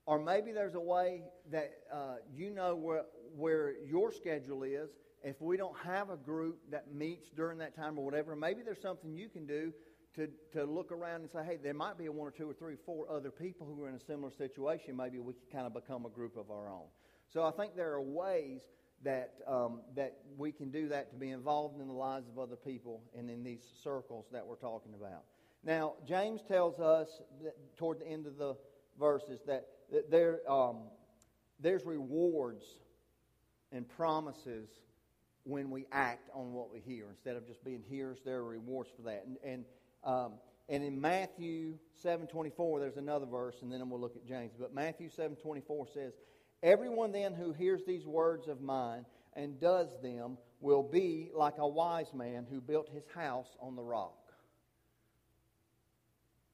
Or 0.05 0.19
maybe 0.19 0.51
there's 0.51 0.75
a 0.75 0.79
way 0.79 1.23
that 1.51 1.71
uh, 1.91 2.15
you 2.33 2.49
know 2.49 2.75
where, 2.75 3.05
where 3.35 3.73
your 3.85 4.11
schedule 4.11 4.63
is. 4.63 4.89
If 5.23 5.41
we 5.41 5.57
don't 5.57 5.77
have 5.79 6.09
a 6.09 6.17
group 6.17 6.59
that 6.71 6.93
meets 6.93 7.29
during 7.29 7.57
that 7.57 7.75
time 7.75 7.97
or 7.99 8.05
whatever, 8.05 8.35
maybe 8.35 8.61
there's 8.63 8.81
something 8.81 9.13
you 9.13 9.29
can 9.29 9.45
do 9.45 9.73
to, 10.15 10.27
to 10.53 10.63
look 10.65 10.91
around 10.91 11.21
and 11.21 11.29
say, 11.29 11.43
hey, 11.45 11.57
there 11.61 11.73
might 11.73 11.97
be 11.97 12.09
one 12.09 12.27
or 12.27 12.31
two 12.31 12.49
or 12.49 12.53
three 12.53 12.73
or 12.73 12.79
four 12.85 13.09
other 13.11 13.31
people 13.31 13.67
who 13.67 13.83
are 13.83 13.89
in 13.89 13.95
a 13.95 13.99
similar 13.99 14.31
situation. 14.31 14.95
Maybe 14.95 15.19
we 15.19 15.33
can 15.33 15.43
kind 15.51 15.67
of 15.67 15.73
become 15.73 16.05
a 16.05 16.09
group 16.09 16.35
of 16.37 16.49
our 16.49 16.69
own. 16.69 16.87
So 17.31 17.43
I 17.43 17.51
think 17.51 17.75
there 17.75 17.91
are 17.93 18.01
ways 18.01 18.61
that, 19.03 19.35
um, 19.47 19.81
that 19.95 20.17
we 20.37 20.51
can 20.51 20.71
do 20.71 20.89
that 20.89 21.11
to 21.11 21.15
be 21.15 21.29
involved 21.29 21.79
in 21.79 21.87
the 21.87 21.93
lives 21.93 22.27
of 22.27 22.39
other 22.39 22.55
people 22.55 23.01
and 23.17 23.29
in 23.29 23.43
these 23.43 23.61
circles 23.83 24.25
that 24.31 24.45
we're 24.45 24.55
talking 24.55 24.93
about. 24.93 25.23
Now, 25.63 25.93
James 26.07 26.41
tells 26.47 26.79
us 26.79 27.21
toward 27.77 27.99
the 27.99 28.07
end 28.07 28.25
of 28.25 28.37
the 28.37 28.55
verses 28.99 29.41
that, 29.45 29.67
that 29.91 30.09
there, 30.09 30.39
um, 30.49 30.77
there's 31.59 31.85
rewards 31.85 32.65
and 33.71 33.87
promises 33.87 34.69
when 35.43 35.69
we 35.69 35.85
act 35.91 36.29
on 36.33 36.53
what 36.53 36.71
we 36.71 36.79
hear. 36.79 37.09
Instead 37.09 37.35
of 37.35 37.45
just 37.47 37.63
being 37.63 37.83
hearers, 37.87 38.19
there 38.25 38.37
are 38.37 38.45
rewards 38.45 38.89
for 38.95 39.03
that. 39.03 39.25
And, 39.25 39.37
and, 39.43 39.65
um, 40.03 40.33
and 40.69 40.83
in 40.83 41.01
Matthew 41.01 41.79
7.24, 42.05 42.79
there's 42.79 42.97
another 42.97 43.25
verse, 43.25 43.55
and 43.61 43.71
then 43.71 43.89
we'll 43.89 43.99
look 43.99 44.15
at 44.15 44.25
James. 44.25 44.53
But 44.59 44.73
Matthew 44.73 45.09
7.24 45.09 45.93
says, 45.93 46.13
Everyone 46.61 47.11
then 47.11 47.33
who 47.33 47.53
hears 47.53 47.81
these 47.87 48.05
words 48.05 48.47
of 48.47 48.61
mine 48.61 49.05
and 49.33 49.59
does 49.59 49.89
them 50.03 50.37
will 50.59 50.83
be 50.83 51.29
like 51.33 51.57
a 51.57 51.67
wise 51.67 52.13
man 52.13 52.45
who 52.49 52.59
built 52.59 52.89
his 52.89 53.03
house 53.15 53.47
on 53.61 53.75
the 53.75 53.81
rock. 53.81 54.15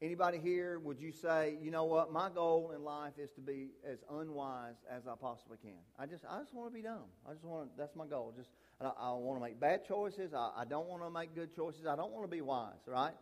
Anybody 0.01 0.37
here, 0.37 0.77
would 0.79 0.99
you 0.99 1.11
say, 1.11 1.57
you 1.61 1.71
know 1.71 1.85
what, 1.85 2.11
my 2.11 2.29
goal 2.29 2.73
in 2.75 2.83
life 2.83 3.13
is 3.17 3.31
to 3.31 3.41
be 3.41 3.69
as 3.89 3.99
unwise 4.11 4.75
as 4.91 5.07
I 5.07 5.13
possibly 5.19 5.57
can? 5.57 5.79
I 5.97 6.05
just, 6.05 6.23
I 6.29 6.39
just 6.39 6.53
want 6.53 6.69
to 6.69 6.73
be 6.73 6.83
dumb. 6.83 7.05
I 7.27 7.31
just 7.31 7.45
want 7.45 7.69
to, 7.69 7.77
that's 7.77 7.95
my 7.95 8.05
goal. 8.05 8.33
Just, 8.37 8.49
I, 8.79 8.85
I 8.85 9.11
want 9.13 9.39
to 9.39 9.43
make 9.43 9.59
bad 9.59 9.87
choices. 9.87 10.33
I, 10.33 10.51
I 10.57 10.65
don't 10.65 10.87
want 10.87 11.01
to 11.01 11.09
make 11.09 11.33
good 11.33 11.55
choices. 11.55 11.87
I 11.87 11.95
don't 11.95 12.11
want 12.11 12.25
to 12.25 12.29
be 12.29 12.41
wise, 12.41 12.73
right? 12.85 13.13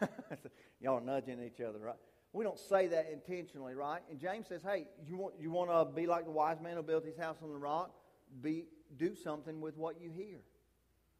Y'all 0.80 1.00
nudging 1.00 1.42
each 1.42 1.60
other, 1.60 1.78
right? 1.78 1.96
We 2.32 2.44
don't 2.44 2.58
say 2.58 2.86
that 2.88 3.08
intentionally, 3.12 3.74
right? 3.74 4.02
And 4.10 4.20
James 4.20 4.46
says, 4.48 4.60
hey, 4.62 4.86
you 5.06 5.16
want, 5.16 5.34
you 5.40 5.50
want 5.50 5.70
to 5.70 5.84
be 5.94 6.06
like 6.06 6.24
the 6.24 6.30
wise 6.30 6.60
man 6.60 6.76
who 6.76 6.82
built 6.82 7.04
his 7.04 7.16
house 7.16 7.38
on 7.42 7.50
the 7.50 7.58
rock? 7.58 7.90
Be, 8.42 8.66
do 8.96 9.14
something 9.14 9.60
with 9.60 9.76
what 9.76 10.00
you 10.00 10.10
hear. 10.10 10.40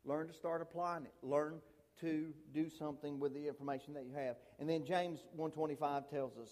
Learn 0.04 0.26
to 0.28 0.34
start 0.34 0.60
applying 0.60 1.04
it. 1.04 1.14
Learn 1.22 1.60
to 2.00 2.32
do 2.52 2.68
something 2.68 3.18
with 3.18 3.32
the 3.32 3.48
information 3.48 3.94
that 3.94 4.04
you 4.04 4.14
have. 4.14 4.36
And 4.58 4.68
then 4.68 4.84
James 4.84 5.20
125 5.34 6.10
tells 6.10 6.36
us, 6.36 6.50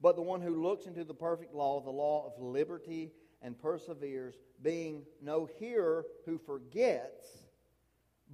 but 0.00 0.16
the 0.16 0.22
one 0.22 0.40
who 0.40 0.60
looks 0.60 0.86
into 0.86 1.04
the 1.04 1.14
perfect 1.14 1.54
law, 1.54 1.80
the 1.80 1.90
law 1.90 2.26
of 2.26 2.42
liberty, 2.42 3.12
and 3.40 3.58
perseveres, 3.58 4.34
being 4.62 5.04
no 5.20 5.48
hearer 5.58 6.04
who 6.26 6.38
forgets, 6.38 7.44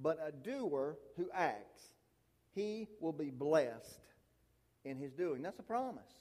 but 0.01 0.17
a 0.25 0.31
doer 0.31 0.97
who 1.15 1.29
acts, 1.33 1.83
he 2.53 2.87
will 2.99 3.13
be 3.13 3.29
blessed 3.29 4.01
in 4.85 4.97
his 4.97 5.13
doing. 5.13 5.41
That's 5.41 5.59
a 5.59 5.63
promise. 5.63 6.11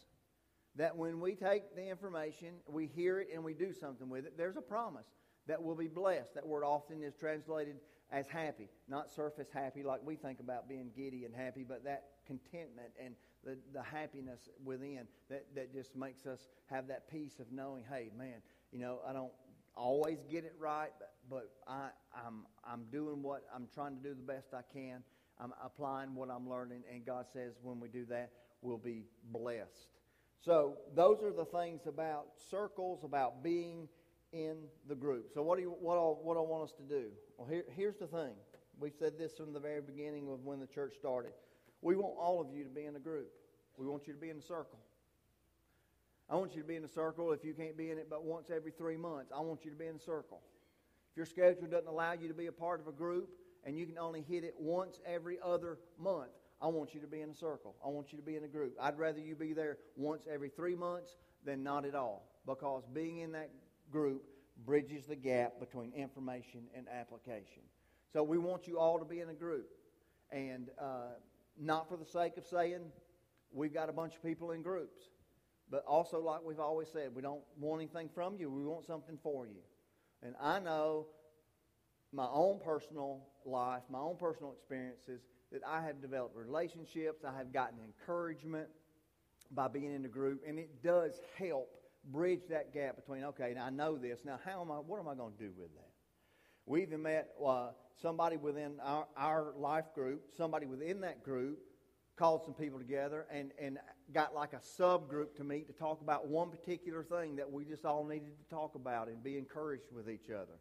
That 0.76 0.96
when 0.96 1.20
we 1.20 1.34
take 1.34 1.74
the 1.74 1.88
information, 1.88 2.54
we 2.66 2.86
hear 2.86 3.20
it, 3.20 3.28
and 3.34 3.42
we 3.42 3.54
do 3.54 3.72
something 3.72 4.08
with 4.08 4.26
it, 4.26 4.36
there's 4.36 4.56
a 4.56 4.62
promise 4.62 5.06
that 5.46 5.62
we'll 5.62 5.74
be 5.74 5.88
blessed. 5.88 6.34
That 6.34 6.46
word 6.46 6.62
often 6.62 7.02
is 7.02 7.14
translated 7.14 7.76
as 8.10 8.26
happy, 8.26 8.68
not 8.88 9.10
surface 9.10 9.48
happy 9.52 9.82
like 9.82 10.00
we 10.04 10.16
think 10.16 10.40
about 10.40 10.68
being 10.68 10.90
giddy 10.96 11.24
and 11.24 11.34
happy, 11.34 11.64
but 11.66 11.84
that 11.84 12.04
contentment 12.26 12.90
and 13.02 13.14
the, 13.44 13.58
the 13.72 13.82
happiness 13.82 14.48
within 14.64 15.06
that, 15.28 15.46
that 15.54 15.72
just 15.72 15.94
makes 15.96 16.26
us 16.26 16.48
have 16.66 16.88
that 16.88 17.10
peace 17.10 17.38
of 17.38 17.50
knowing, 17.52 17.84
hey, 17.90 18.10
man, 18.16 18.36
you 18.72 18.78
know, 18.78 19.00
I 19.06 19.12
don't 19.12 19.32
always 19.76 20.18
get 20.30 20.44
it 20.44 20.54
right, 20.58 20.90
but, 20.98 21.12
but 21.30 21.50
I, 21.66 21.88
I'm, 22.14 22.46
I'm 22.64 22.84
doing 22.90 23.22
what 23.22 23.42
I'm 23.54 23.68
trying 23.74 23.96
to 23.96 24.02
do 24.02 24.14
the 24.14 24.22
best 24.22 24.48
I 24.54 24.62
can. 24.72 25.02
I'm 25.40 25.52
applying 25.64 26.14
what 26.14 26.30
I'm 26.30 26.48
learning, 26.48 26.82
and 26.92 27.04
God 27.04 27.26
says 27.32 27.54
when 27.62 27.78
we 27.80 27.88
do 27.88 28.04
that, 28.06 28.32
we'll 28.60 28.78
be 28.78 29.04
blessed. 29.30 29.88
So 30.40 30.78
those 30.94 31.22
are 31.22 31.32
the 31.32 31.44
things 31.44 31.86
about 31.86 32.26
circles, 32.50 33.04
about 33.04 33.42
being 33.42 33.88
in 34.32 34.56
the 34.88 34.94
group. 34.94 35.30
So 35.32 35.42
what 35.42 35.56
do 35.56 35.62
you 35.62 35.70
what 35.70 35.96
I, 35.96 36.00
what 36.00 36.36
I 36.36 36.40
want 36.40 36.64
us 36.64 36.72
to 36.76 36.82
do? 36.82 37.08
Well, 37.36 37.48
here, 37.48 37.64
here's 37.74 37.96
the 37.96 38.06
thing. 38.06 38.34
We 38.78 38.90
said 38.90 39.18
this 39.18 39.36
from 39.36 39.52
the 39.52 39.60
very 39.60 39.80
beginning 39.80 40.28
of 40.30 40.44
when 40.44 40.60
the 40.60 40.66
church 40.66 40.94
started. 40.94 41.32
We 41.82 41.96
want 41.96 42.14
all 42.18 42.40
of 42.40 42.52
you 42.52 42.64
to 42.64 42.70
be 42.70 42.84
in 42.84 42.96
a 42.96 43.00
group. 43.00 43.30
We 43.76 43.86
want 43.86 44.06
you 44.06 44.12
to 44.12 44.18
be 44.18 44.30
in 44.30 44.38
a 44.38 44.42
circle. 44.42 44.78
I 46.30 46.36
want 46.36 46.54
you 46.54 46.62
to 46.62 46.68
be 46.68 46.76
in 46.76 46.84
a 46.84 46.88
circle 46.88 47.32
if 47.32 47.44
you 47.44 47.54
can't 47.54 47.76
be 47.76 47.90
in 47.90 47.98
it 47.98 48.08
but 48.10 48.24
once 48.24 48.50
every 48.54 48.72
three 48.72 48.96
months. 48.96 49.32
I 49.34 49.40
want 49.40 49.64
you 49.64 49.70
to 49.70 49.76
be 49.76 49.86
in 49.86 49.96
a 49.96 50.00
circle. 50.00 50.40
If 51.10 51.16
your 51.16 51.26
schedule 51.26 51.68
doesn't 51.68 51.88
allow 51.88 52.12
you 52.12 52.28
to 52.28 52.34
be 52.34 52.46
a 52.46 52.52
part 52.52 52.80
of 52.80 52.86
a 52.86 52.92
group 52.92 53.30
and 53.64 53.78
you 53.78 53.86
can 53.86 53.98
only 53.98 54.22
hit 54.22 54.44
it 54.44 54.54
once 54.58 55.00
every 55.06 55.38
other 55.42 55.78
month, 55.98 56.30
I 56.60 56.66
want 56.66 56.94
you 56.94 57.00
to 57.00 57.06
be 57.06 57.20
in 57.20 57.30
a 57.30 57.34
circle. 57.34 57.76
I 57.84 57.88
want 57.88 58.12
you 58.12 58.18
to 58.18 58.24
be 58.24 58.36
in 58.36 58.44
a 58.44 58.48
group. 58.48 58.76
I'd 58.80 58.98
rather 58.98 59.20
you 59.20 59.34
be 59.34 59.52
there 59.52 59.78
once 59.96 60.26
every 60.32 60.48
three 60.48 60.74
months 60.74 61.16
than 61.44 61.62
not 61.62 61.84
at 61.84 61.94
all 61.94 62.28
because 62.46 62.84
being 62.92 63.18
in 63.18 63.32
that 63.32 63.50
group 63.90 64.24
bridges 64.66 65.06
the 65.06 65.16
gap 65.16 65.60
between 65.60 65.92
information 65.92 66.62
and 66.74 66.86
application. 66.88 67.62
So 68.12 68.22
we 68.22 68.38
want 68.38 68.66
you 68.66 68.78
all 68.78 68.98
to 68.98 69.04
be 69.04 69.20
in 69.20 69.28
a 69.28 69.34
group. 69.34 69.68
And 70.32 70.70
uh, 70.78 71.14
not 71.58 71.88
for 71.88 71.96
the 71.96 72.04
sake 72.04 72.36
of 72.36 72.46
saying 72.46 72.80
we've 73.52 73.72
got 73.72 73.88
a 73.88 73.92
bunch 73.92 74.16
of 74.16 74.22
people 74.22 74.50
in 74.50 74.62
groups, 74.62 75.00
but 75.70 75.84
also, 75.86 76.20
like 76.20 76.40
we've 76.42 76.60
always 76.60 76.88
said, 76.88 77.14
we 77.14 77.22
don't 77.22 77.42
want 77.58 77.82
anything 77.82 78.08
from 78.14 78.36
you, 78.36 78.50
we 78.50 78.64
want 78.64 78.86
something 78.86 79.18
for 79.22 79.46
you. 79.46 79.60
And 80.22 80.34
I 80.40 80.58
know 80.58 81.06
my 82.12 82.26
own 82.32 82.58
personal 82.64 83.26
life, 83.44 83.82
my 83.90 83.98
own 83.98 84.16
personal 84.16 84.52
experiences, 84.52 85.20
that 85.52 85.62
I 85.66 85.82
have 85.82 86.00
developed 86.00 86.36
relationships, 86.36 87.24
I 87.24 87.36
have 87.36 87.52
gotten 87.52 87.78
encouragement 87.80 88.68
by 89.50 89.68
being 89.68 89.94
in 89.94 90.02
the 90.02 90.08
group, 90.08 90.42
and 90.46 90.58
it 90.58 90.82
does 90.82 91.20
help 91.38 91.70
bridge 92.04 92.42
that 92.50 92.72
gap 92.72 92.96
between, 92.96 93.24
okay, 93.24 93.52
now 93.54 93.66
I 93.66 93.70
know 93.70 93.96
this. 93.96 94.20
Now, 94.24 94.38
how 94.44 94.60
am 94.60 94.70
I, 94.70 94.76
what 94.76 95.00
am 95.00 95.08
I 95.08 95.14
going 95.14 95.32
to 95.32 95.38
do 95.38 95.50
with 95.56 95.72
that? 95.74 95.90
We 96.66 96.82
even 96.82 97.02
met 97.02 97.30
uh, 97.44 97.68
somebody 98.00 98.36
within 98.36 98.78
our, 98.82 99.06
our 99.16 99.54
life 99.56 99.86
group, 99.94 100.22
somebody 100.36 100.66
within 100.66 101.00
that 101.00 101.24
group 101.24 101.58
called 102.16 102.42
some 102.44 102.52
people 102.52 102.78
together 102.78 103.26
and, 103.32 103.52
and 103.60 103.78
got 104.12 104.34
like 104.34 104.52
a 104.52 104.58
subgroup 104.58 105.34
to 105.36 105.44
meet 105.44 105.66
to 105.68 105.72
talk 105.72 106.00
about 106.02 106.26
one 106.26 106.50
particular 106.50 107.04
thing 107.04 107.36
that 107.36 107.50
we 107.50 107.64
just 107.64 107.84
all 107.84 108.04
needed 108.04 108.32
to 108.38 108.54
talk 108.54 108.74
about 108.74 109.08
and 109.08 109.22
be 109.22 109.38
encouraged 109.38 109.92
with 109.94 110.10
each 110.10 110.28
other. 110.30 110.58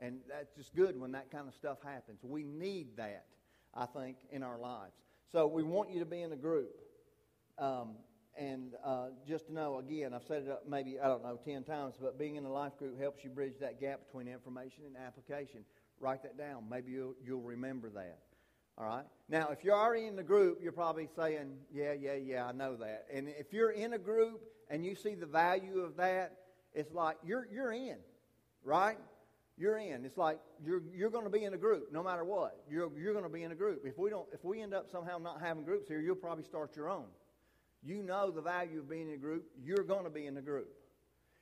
And 0.00 0.20
that's 0.28 0.54
just 0.56 0.74
good 0.74 0.98
when 0.98 1.12
that 1.12 1.30
kind 1.30 1.48
of 1.48 1.54
stuff 1.54 1.78
happens. 1.84 2.20
We 2.22 2.44
need 2.44 2.96
that, 2.96 3.26
I 3.74 3.86
think, 3.86 4.16
in 4.30 4.42
our 4.42 4.58
lives. 4.58 4.94
So 5.32 5.46
we 5.46 5.62
want 5.62 5.90
you 5.90 5.98
to 6.00 6.06
be 6.06 6.22
in 6.22 6.32
a 6.32 6.36
group. 6.36 6.70
Um, 7.58 7.96
and 8.38 8.74
uh, 8.84 9.08
just 9.26 9.46
to 9.46 9.52
know, 9.52 9.78
again, 9.78 10.14
I've 10.14 10.22
said 10.22 10.44
it 10.44 10.50
up 10.50 10.62
maybe, 10.68 11.00
I 11.00 11.08
don't 11.08 11.24
know, 11.24 11.38
10 11.44 11.64
times, 11.64 11.96
but 12.00 12.18
being 12.18 12.36
in 12.36 12.44
a 12.44 12.52
life 12.52 12.78
group 12.78 12.98
helps 12.98 13.24
you 13.24 13.30
bridge 13.30 13.54
that 13.60 13.80
gap 13.80 14.06
between 14.06 14.28
information 14.28 14.84
and 14.86 14.96
application. 14.96 15.64
Write 15.98 16.22
that 16.22 16.38
down. 16.38 16.64
Maybe 16.70 16.92
you'll, 16.92 17.14
you'll 17.24 17.42
remember 17.42 17.90
that. 17.90 18.20
All 18.78 18.86
right? 18.86 19.04
Now, 19.28 19.48
if 19.48 19.64
you're 19.64 19.76
already 19.76 20.06
in 20.06 20.14
the 20.14 20.22
group, 20.22 20.60
you're 20.62 20.70
probably 20.70 21.08
saying, 21.16 21.56
yeah, 21.74 21.94
yeah, 21.94 22.14
yeah, 22.14 22.46
I 22.46 22.52
know 22.52 22.76
that. 22.76 23.06
And 23.12 23.28
if 23.28 23.52
you're 23.52 23.72
in 23.72 23.92
a 23.94 23.98
group 23.98 24.40
and 24.70 24.86
you 24.86 24.94
see 24.94 25.16
the 25.16 25.26
value 25.26 25.80
of 25.80 25.96
that, 25.96 26.36
it's 26.74 26.94
like 26.94 27.16
you're, 27.24 27.48
you're 27.52 27.72
in, 27.72 27.96
right? 28.62 28.98
You're 29.58 29.78
in. 29.78 30.04
It's 30.04 30.16
like 30.16 30.38
you're, 30.64 30.82
you're 30.94 31.10
going 31.10 31.24
to 31.24 31.30
be 31.30 31.44
in 31.44 31.52
a 31.52 31.58
group 31.58 31.92
no 31.92 32.02
matter 32.02 32.24
what. 32.24 32.62
You're, 32.70 32.90
you're 32.96 33.12
going 33.12 33.24
to 33.24 33.30
be 33.30 33.42
in 33.42 33.52
a 33.52 33.56
group. 33.56 33.82
If 33.84 33.98
we, 33.98 34.08
don't, 34.08 34.28
if 34.32 34.44
we 34.44 34.62
end 34.62 34.72
up 34.72 34.88
somehow 34.90 35.18
not 35.18 35.40
having 35.40 35.64
groups 35.64 35.88
here, 35.88 36.00
you'll 36.00 36.14
probably 36.14 36.44
start 36.44 36.76
your 36.76 36.88
own 36.88 37.06
you 37.82 38.02
know 38.02 38.30
the 38.30 38.42
value 38.42 38.80
of 38.80 38.88
being 38.88 39.08
in 39.08 39.14
a 39.14 39.18
group, 39.18 39.44
you're 39.62 39.84
going 39.84 40.04
to 40.04 40.10
be 40.10 40.26
in 40.26 40.36
a 40.36 40.42
group. 40.42 40.68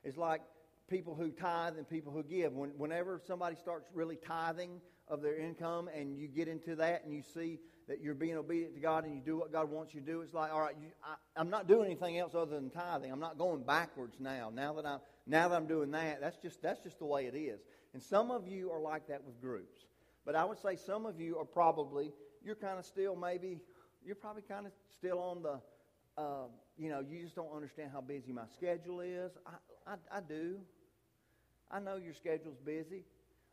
It's 0.04 0.16
like 0.16 0.42
people 0.88 1.14
who 1.14 1.30
tithe 1.30 1.76
and 1.76 1.88
people 1.88 2.12
who 2.12 2.22
give. 2.22 2.52
When, 2.52 2.70
whenever 2.70 3.20
somebody 3.26 3.56
starts 3.56 3.88
really 3.94 4.16
tithing 4.16 4.80
of 5.08 5.22
their 5.22 5.36
income 5.36 5.88
and 5.94 6.18
you 6.18 6.28
get 6.28 6.48
into 6.48 6.76
that 6.76 7.04
and 7.04 7.12
you 7.12 7.22
see 7.22 7.58
that 7.88 8.00
you're 8.00 8.14
being 8.14 8.36
obedient 8.36 8.74
to 8.74 8.80
God 8.80 9.04
and 9.04 9.14
you 9.14 9.20
do 9.20 9.36
what 9.36 9.52
God 9.52 9.70
wants 9.70 9.94
you 9.94 10.00
to 10.00 10.06
do, 10.06 10.20
it's 10.20 10.34
like, 10.34 10.52
all 10.52 10.60
right, 10.60 10.74
you, 10.80 10.88
I, 11.04 11.40
am 11.40 11.50
not 11.50 11.68
doing 11.68 11.86
anything 11.86 12.18
else 12.18 12.34
other 12.34 12.54
than 12.54 12.70
tithing. 12.70 13.12
I'm 13.12 13.20
not 13.20 13.38
going 13.38 13.62
backwards 13.62 14.16
now. 14.18 14.50
Now 14.52 14.72
that 14.74 14.86
I'm 14.86 15.00
now 15.26 15.48
that 15.48 15.56
I'm 15.56 15.66
doing 15.66 15.90
that, 15.92 16.20
that's 16.20 16.36
just 16.38 16.62
that's 16.62 16.82
just 16.82 16.98
the 16.98 17.04
way 17.04 17.26
it 17.26 17.36
is. 17.36 17.60
And 17.94 18.02
some 18.02 18.30
of 18.30 18.48
you 18.48 18.70
are 18.70 18.80
like 18.80 19.06
that 19.08 19.24
with 19.24 19.40
groups. 19.40 19.86
But 20.24 20.34
I 20.34 20.44
would 20.44 20.58
say 20.58 20.76
some 20.76 21.06
of 21.06 21.20
you 21.20 21.38
are 21.38 21.44
probably 21.44 22.12
you're 22.44 22.56
kind 22.56 22.78
of 22.78 22.84
still 22.84 23.14
maybe 23.14 23.58
you're 24.04 24.16
probably 24.16 24.42
kind 24.42 24.66
of 24.66 24.72
still 24.98 25.18
on 25.18 25.42
the 25.42 25.60
uh, 26.18 26.46
you 26.78 26.88
know, 26.88 27.00
you 27.00 27.22
just 27.22 27.34
don't 27.34 27.54
understand 27.54 27.90
how 27.92 28.00
busy 28.00 28.32
my 28.32 28.46
schedule 28.56 29.00
is. 29.00 29.32
I, 29.46 29.92
I, 29.92 30.18
I 30.18 30.20
do. 30.20 30.58
I 31.70 31.80
know 31.80 31.96
your 31.96 32.14
schedule's 32.14 32.58
busy. 32.64 33.04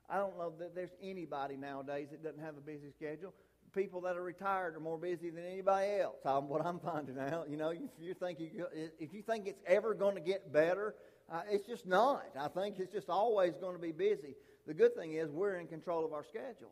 I 0.09 0.17
don't 0.17 0.37
know 0.37 0.53
that 0.59 0.75
there's 0.75 0.93
anybody 1.01 1.57
nowadays 1.57 2.09
that 2.11 2.23
doesn't 2.23 2.41
have 2.41 2.57
a 2.57 2.61
busy 2.61 2.91
schedule. 2.91 3.33
People 3.73 4.01
that 4.01 4.15
are 4.15 4.23
retired 4.23 4.75
are 4.75 4.79
more 4.79 4.97
busy 4.97 5.29
than 5.29 5.45
anybody 5.45 5.99
else. 5.99 6.17
I'm, 6.25 6.47
what 6.47 6.63
I'm 6.65 6.79
finding 6.79 7.17
out, 7.17 7.49
you 7.49 7.57
know, 7.57 7.69
if 7.69 7.79
you 7.99 8.13
think 8.13 8.39
you, 8.39 8.67
if 8.99 9.13
you 9.13 9.21
think 9.23 9.47
it's 9.47 9.61
ever 9.65 9.93
going 9.93 10.15
to 10.15 10.21
get 10.21 10.53
better, 10.53 10.95
uh, 11.31 11.41
it's 11.49 11.65
just 11.65 11.87
not. 11.87 12.25
I 12.39 12.49
think 12.49 12.77
it's 12.77 12.93
just 12.93 13.09
always 13.09 13.53
going 13.57 13.75
to 13.75 13.81
be 13.81 13.91
busy. 13.91 14.35
The 14.67 14.73
good 14.73 14.95
thing 14.95 15.13
is 15.13 15.29
we're 15.31 15.55
in 15.55 15.67
control 15.67 16.05
of 16.05 16.13
our 16.13 16.23
schedules. 16.23 16.71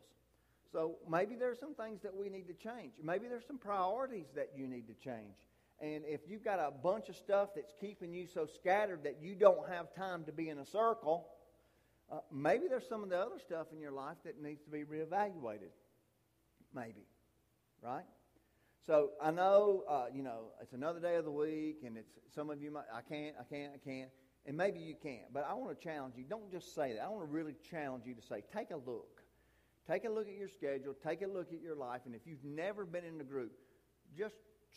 So 0.72 0.97
maybe 1.10 1.36
there's 1.36 1.60
some 1.60 1.74
things 1.74 2.02
that 2.04 2.16
we 2.16 2.30
need 2.30 2.47
to 2.47 2.54
change. 2.54 2.93
Maybe 3.04 3.28
there's 3.28 3.47
some 3.47 3.58
priorities 3.58 4.28
that 4.36 4.52
you 4.56 4.68
need 4.68 4.88
to 4.88 4.93
change. 4.93 5.36
And 5.82 6.04
if 6.06 6.22
you've 6.28 6.43
got 6.43 6.60
a 6.60 6.72
bunch 6.72 7.10
of 7.10 7.16
stuff 7.16 7.49
that's 7.56 7.74
keeping 7.82 8.14
you 8.14 8.28
so 8.32 8.45
scattered 8.45 9.04
that 9.04 9.18
you 9.22 9.34
don't 9.34 9.68
have 9.70 9.93
time 9.95 10.24
to 10.26 10.32
be 10.32 10.49
in 10.49 10.60
a 10.60 10.66
circle, 10.66 11.28
Uh, 12.12 12.20
maybe 12.30 12.68
there's 12.68 12.88
some 12.89 13.04
of 13.04 13.10
the 13.10 13.18
other 13.18 13.39
stuff 13.39 13.68
in 13.72 13.80
your 13.80 13.93
life 13.93 14.18
that 14.26 14.36
needs 14.41 14.62
to 14.64 14.70
be 14.70 14.84
reevaluated. 14.84 15.72
Maybe, 16.74 17.05
right? 17.82 18.05
So 18.86 19.11
I 19.22 19.32
know, 19.32 19.84
uh, 19.88 20.05
you 20.13 20.24
know, 20.24 20.51
it's 20.61 20.74
another 20.74 20.99
day 20.99 21.15
of 21.15 21.26
the 21.26 21.32
week, 21.32 21.82
and 21.86 21.97
it's 21.97 22.17
some 22.34 22.49
of 22.49 22.61
you 22.61 22.72
might, 22.72 22.86
I 22.93 23.01
can't, 23.01 23.36
I 23.39 23.43
can't, 23.43 23.74
I 23.76 23.78
can't, 23.78 24.09
and 24.45 24.57
maybe 24.57 24.80
you 24.80 24.95
can't. 25.01 25.32
But 25.32 25.45
I 25.47 25.53
want 25.53 25.78
to 25.78 25.84
challenge 25.84 26.15
you. 26.17 26.24
Don't 26.28 26.51
just 26.51 26.74
say 26.74 26.93
that. 26.93 27.01
I 27.03 27.09
want 27.09 27.22
to 27.22 27.32
really 27.32 27.53
challenge 27.69 28.05
you 28.05 28.15
to 28.15 28.22
say, 28.22 28.43
take 28.55 28.72
a 28.72 28.78
look, 28.78 29.22
take 29.88 30.05
a 30.05 30.09
look 30.09 30.28
at 30.28 30.34
your 30.34 30.47
schedule, 30.47 30.95
take 31.05 31.22
a 31.22 31.28
look 31.28 31.53
at 31.53 31.61
your 31.61 31.76
life, 31.76 32.01
and 32.05 32.15
if 32.15 32.22
you've 32.26 32.43
never 32.43 32.86
been 32.86 33.05
in 33.05 33.22
a 33.22 33.24
group, 33.24 33.51
just 34.17 34.36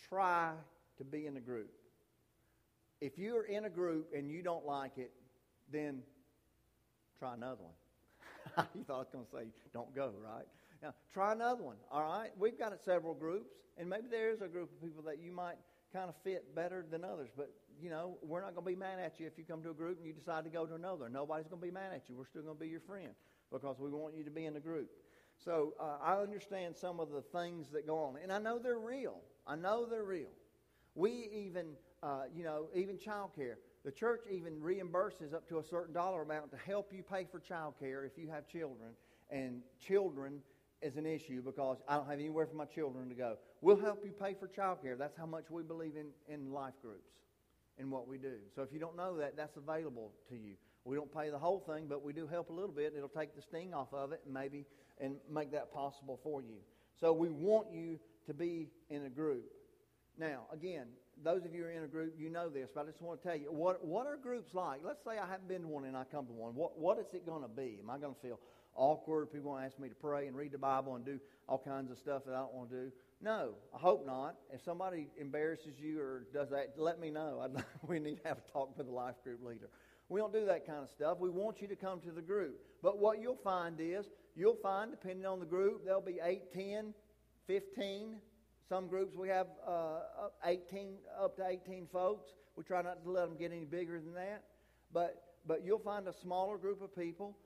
try 0.08 0.52
to 0.98 1.04
be 1.04 1.26
in 1.26 1.36
a 1.36 1.40
group. 1.40 1.70
If 3.00 3.18
you're 3.18 3.44
in 3.44 3.64
a 3.64 3.70
group 3.70 4.10
and 4.16 4.30
you 4.30 4.42
don't 4.42 4.66
like 4.66 4.98
it, 4.98 5.12
then 5.72 6.02
try 7.18 7.34
another 7.34 7.62
one. 7.62 8.66
you 8.74 8.84
thought 8.84 8.94
I 8.94 8.98
was 8.98 9.08
going 9.12 9.24
to 9.24 9.30
say, 9.30 9.44
don't 9.72 9.94
go, 9.94 10.12
right? 10.22 10.46
Now, 10.84 10.92
try 11.14 11.32
another 11.32 11.62
one, 11.62 11.76
all 11.90 12.02
right? 12.02 12.28
We've 12.38 12.58
got 12.58 12.78
several 12.84 13.14
groups, 13.14 13.54
and 13.78 13.88
maybe 13.88 14.04
there 14.10 14.30
is 14.30 14.42
a 14.42 14.48
group 14.48 14.70
of 14.70 14.82
people 14.82 15.02
that 15.04 15.18
you 15.18 15.32
might 15.32 15.56
kind 15.94 16.10
of 16.10 16.14
fit 16.22 16.54
better 16.54 16.84
than 16.90 17.04
others, 17.04 17.30
but, 17.34 17.50
you 17.80 17.88
know, 17.88 18.18
we're 18.22 18.42
not 18.42 18.54
going 18.54 18.66
to 18.66 18.70
be 18.70 18.76
mad 18.76 18.98
at 18.98 19.18
you 19.18 19.26
if 19.26 19.38
you 19.38 19.44
come 19.44 19.62
to 19.62 19.70
a 19.70 19.74
group 19.74 19.96
and 19.96 20.06
you 20.06 20.12
decide 20.12 20.44
to 20.44 20.50
go 20.50 20.66
to 20.66 20.74
another. 20.74 21.08
Nobody's 21.08 21.46
going 21.46 21.62
to 21.62 21.66
be 21.66 21.72
mad 21.72 21.94
at 21.94 22.10
you. 22.10 22.16
We're 22.16 22.26
still 22.26 22.42
going 22.42 22.58
to 22.58 22.60
be 22.60 22.68
your 22.68 22.80
friend 22.80 23.08
because 23.50 23.78
we 23.80 23.88
want 23.88 24.14
you 24.14 24.24
to 24.24 24.30
be 24.30 24.44
in 24.44 24.56
a 24.56 24.60
group. 24.60 24.90
So 25.42 25.72
uh, 25.80 25.96
I 26.02 26.20
understand 26.20 26.76
some 26.76 27.00
of 27.00 27.08
the 27.10 27.22
things 27.22 27.70
that 27.70 27.86
go 27.86 27.96
on, 27.96 28.16
and 28.22 28.30
I 28.30 28.38
know 28.38 28.58
they're 28.58 28.78
real. 28.78 29.22
I 29.46 29.56
know 29.56 29.86
they're 29.86 30.04
real. 30.04 30.32
We 30.94 31.30
even, 31.32 31.68
uh, 32.02 32.24
you 32.36 32.44
know, 32.44 32.66
even 32.74 32.98
child 32.98 33.30
care. 33.34 33.56
The 33.86 33.90
church 33.90 34.24
even 34.30 34.60
reimburses 34.60 35.32
up 35.32 35.48
to 35.48 35.60
a 35.60 35.64
certain 35.64 35.94
dollar 35.94 36.20
amount 36.20 36.50
to 36.50 36.58
help 36.58 36.92
you 36.92 37.02
pay 37.02 37.24
for 37.24 37.40
child 37.40 37.72
care 37.80 38.04
if 38.04 38.18
you 38.18 38.28
have 38.28 38.46
children. 38.46 38.90
And 39.30 39.62
children 39.80 40.40
is 40.84 40.96
an 40.96 41.06
issue 41.06 41.40
because 41.42 41.78
I 41.88 41.96
don't 41.96 42.08
have 42.08 42.20
anywhere 42.20 42.46
for 42.46 42.56
my 42.56 42.66
children 42.66 43.08
to 43.08 43.14
go. 43.14 43.36
We'll 43.62 43.80
help 43.80 44.04
you 44.04 44.12
pay 44.12 44.34
for 44.38 44.46
childcare. 44.46 44.98
That's 44.98 45.16
how 45.16 45.26
much 45.26 45.44
we 45.50 45.62
believe 45.62 45.94
in, 45.96 46.08
in 46.32 46.52
life 46.52 46.74
groups 46.82 47.10
and 47.78 47.90
what 47.90 48.06
we 48.06 48.18
do. 48.18 48.34
So 48.54 48.62
if 48.62 48.68
you 48.72 48.78
don't 48.78 48.96
know 48.96 49.16
that, 49.16 49.36
that's 49.36 49.56
available 49.56 50.12
to 50.28 50.36
you. 50.36 50.54
We 50.84 50.96
don't 50.96 51.12
pay 51.12 51.30
the 51.30 51.38
whole 51.38 51.60
thing, 51.60 51.86
but 51.88 52.04
we 52.04 52.12
do 52.12 52.26
help 52.26 52.50
a 52.50 52.52
little 52.52 52.74
bit. 52.74 52.92
It'll 52.94 53.08
take 53.08 53.34
the 53.34 53.40
sting 53.40 53.72
off 53.72 53.92
of 53.94 54.12
it 54.12 54.20
and 54.26 54.34
maybe 54.34 54.66
and 55.00 55.16
make 55.32 55.50
that 55.52 55.72
possible 55.72 56.20
for 56.22 56.42
you. 56.42 56.58
So 57.00 57.12
we 57.12 57.30
want 57.30 57.68
you 57.72 57.98
to 58.26 58.34
be 58.34 58.68
in 58.90 59.06
a 59.06 59.08
group. 59.08 59.50
Now, 60.18 60.42
again, 60.52 60.86
those 61.22 61.44
of 61.44 61.54
you 61.54 61.62
who 61.62 61.68
are 61.68 61.70
in 61.70 61.84
a 61.84 61.88
group, 61.88 62.14
you 62.18 62.28
know 62.28 62.48
this, 62.48 62.68
but 62.74 62.82
I 62.82 62.84
just 62.90 63.00
want 63.00 63.22
to 63.22 63.28
tell 63.28 63.36
you 63.36 63.50
what 63.50 63.84
what 63.84 64.06
are 64.06 64.16
groups 64.16 64.54
like? 64.54 64.80
Let's 64.84 65.02
say 65.04 65.18
I 65.18 65.26
haven't 65.26 65.48
been 65.48 65.62
to 65.62 65.68
one 65.68 65.84
and 65.84 65.96
I 65.96 66.04
come 66.04 66.26
to 66.26 66.32
one. 66.32 66.54
What 66.54 66.78
what 66.78 66.98
is 66.98 67.06
it 67.12 67.26
going 67.26 67.42
to 67.42 67.48
be? 67.48 67.78
Am 67.82 67.90
I 67.90 67.98
going 67.98 68.14
to 68.14 68.20
feel 68.20 68.38
awkward. 68.76 69.32
People 69.32 69.50
want 69.50 69.62
to 69.62 69.66
ask 69.66 69.78
me 69.78 69.88
to 69.88 69.94
pray 69.94 70.26
and 70.26 70.36
read 70.36 70.52
the 70.52 70.58
Bible 70.58 70.96
and 70.96 71.04
do 71.04 71.18
all 71.48 71.58
kinds 71.58 71.90
of 71.90 71.98
stuff 71.98 72.24
that 72.26 72.34
I 72.34 72.38
don't 72.38 72.54
want 72.54 72.70
to 72.70 72.76
do. 72.76 72.92
No, 73.22 73.54
I 73.74 73.78
hope 73.78 74.04
not. 74.06 74.36
If 74.52 74.62
somebody 74.62 75.08
embarrasses 75.18 75.78
you 75.78 76.00
or 76.00 76.26
does 76.32 76.50
that, 76.50 76.74
let 76.76 77.00
me 77.00 77.10
know. 77.10 77.40
I'd, 77.42 77.64
we 77.86 77.98
need 77.98 78.22
to 78.22 78.28
have 78.28 78.38
a 78.38 78.52
talk 78.52 78.76
with 78.76 78.86
the 78.86 78.92
life 78.92 79.16
group 79.22 79.44
leader. 79.44 79.70
We 80.08 80.20
don't 80.20 80.32
do 80.32 80.44
that 80.46 80.66
kind 80.66 80.80
of 80.82 80.90
stuff. 80.90 81.18
We 81.18 81.30
want 81.30 81.62
you 81.62 81.68
to 81.68 81.76
come 81.76 82.00
to 82.00 82.10
the 82.10 82.20
group. 82.20 82.60
But 82.82 82.98
what 82.98 83.20
you'll 83.20 83.40
find 83.42 83.76
is, 83.80 84.06
you'll 84.36 84.58
find, 84.62 84.90
depending 84.90 85.24
on 85.24 85.40
the 85.40 85.46
group, 85.46 85.84
there'll 85.84 86.02
be 86.02 86.18
8, 86.22 86.52
10, 86.52 86.94
15. 87.46 88.16
Some 88.68 88.88
groups 88.88 89.16
we 89.16 89.28
have 89.28 89.46
uh, 89.66 90.00
18, 90.44 90.96
up 91.18 91.36
to 91.36 91.46
18 91.46 91.86
folks. 91.92 92.30
We 92.56 92.64
try 92.64 92.82
not 92.82 93.02
to 93.04 93.10
let 93.10 93.28
them 93.28 93.36
get 93.38 93.52
any 93.52 93.64
bigger 93.64 93.98
than 94.00 94.14
that. 94.14 94.44
But, 94.92 95.22
but 95.46 95.64
you'll 95.64 95.78
find 95.78 96.06
a 96.06 96.12
smaller 96.12 96.58
group 96.58 96.82
of 96.82 96.94
people 96.94 97.36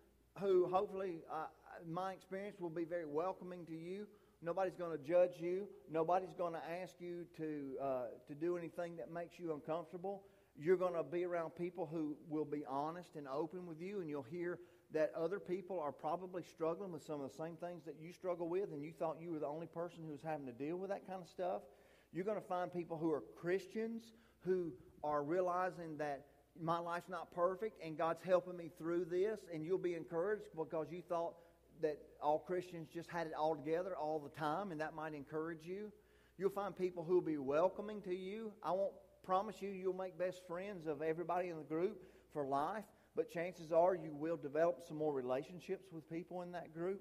who 0.40 0.66
hopefully, 0.66 1.22
uh, 1.32 1.46
my 1.88 2.12
experience, 2.12 2.58
will 2.60 2.70
be 2.70 2.84
very 2.84 3.06
welcoming 3.06 3.64
to 3.66 3.74
you. 3.74 4.06
Nobody's 4.42 4.76
going 4.76 4.96
to 4.96 5.04
judge 5.04 5.40
you. 5.40 5.66
Nobody's 5.90 6.32
going 6.32 6.52
to 6.52 6.62
ask 6.82 6.94
you 7.00 7.26
to, 7.36 7.76
uh, 7.82 8.02
to 8.26 8.34
do 8.34 8.56
anything 8.56 8.96
that 8.96 9.12
makes 9.12 9.38
you 9.38 9.52
uncomfortable. 9.52 10.22
You're 10.56 10.76
going 10.76 10.94
to 10.94 11.02
be 11.02 11.24
around 11.24 11.50
people 11.50 11.88
who 11.90 12.16
will 12.28 12.44
be 12.44 12.64
honest 12.68 13.16
and 13.16 13.26
open 13.28 13.66
with 13.66 13.80
you, 13.80 14.00
and 14.00 14.08
you'll 14.08 14.22
hear 14.22 14.58
that 14.92 15.12
other 15.16 15.38
people 15.38 15.78
are 15.78 15.92
probably 15.92 16.42
struggling 16.42 16.92
with 16.92 17.04
some 17.04 17.20
of 17.20 17.30
the 17.30 17.36
same 17.36 17.56
things 17.56 17.84
that 17.84 17.96
you 18.00 18.12
struggle 18.12 18.48
with, 18.48 18.72
and 18.72 18.82
you 18.82 18.92
thought 18.98 19.18
you 19.20 19.32
were 19.32 19.38
the 19.38 19.46
only 19.46 19.66
person 19.66 19.98
who 20.04 20.12
was 20.12 20.22
having 20.22 20.46
to 20.46 20.52
deal 20.52 20.76
with 20.76 20.90
that 20.90 21.06
kind 21.06 21.20
of 21.20 21.28
stuff. 21.28 21.62
You're 22.12 22.24
going 22.24 22.40
to 22.40 22.46
find 22.46 22.72
people 22.72 22.96
who 22.96 23.12
are 23.12 23.22
Christians 23.36 24.12
who 24.44 24.72
are 25.04 25.22
realizing 25.22 25.98
that 25.98 26.24
my 26.60 26.78
life's 26.78 27.08
not 27.08 27.32
perfect 27.32 27.82
and 27.84 27.96
God's 27.96 28.22
helping 28.22 28.56
me 28.56 28.70
through 28.78 29.06
this, 29.06 29.40
and 29.52 29.64
you'll 29.64 29.78
be 29.78 29.94
encouraged 29.94 30.44
because 30.56 30.88
you 30.90 31.02
thought 31.08 31.34
that 31.80 31.98
all 32.22 32.38
Christians 32.40 32.88
just 32.92 33.08
had 33.08 33.26
it 33.26 33.32
all 33.34 33.54
together 33.54 33.96
all 33.96 34.18
the 34.18 34.30
time, 34.30 34.72
and 34.72 34.80
that 34.80 34.94
might 34.94 35.14
encourage 35.14 35.64
you. 35.64 35.92
You'll 36.36 36.50
find 36.50 36.76
people 36.76 37.04
who 37.04 37.14
will 37.14 37.20
be 37.20 37.38
welcoming 37.38 38.00
to 38.02 38.14
you. 38.14 38.52
I 38.62 38.72
won't 38.72 38.94
promise 39.24 39.56
you 39.60 39.70
you'll 39.70 39.92
make 39.92 40.18
best 40.18 40.42
friends 40.46 40.86
of 40.86 41.02
everybody 41.02 41.48
in 41.48 41.56
the 41.56 41.62
group 41.62 42.00
for 42.32 42.46
life, 42.46 42.84
but 43.14 43.30
chances 43.30 43.72
are 43.72 43.94
you 43.94 44.14
will 44.14 44.36
develop 44.36 44.82
some 44.86 44.96
more 44.96 45.12
relationships 45.12 45.88
with 45.92 46.08
people 46.10 46.42
in 46.42 46.52
that 46.52 46.72
group. 46.72 47.00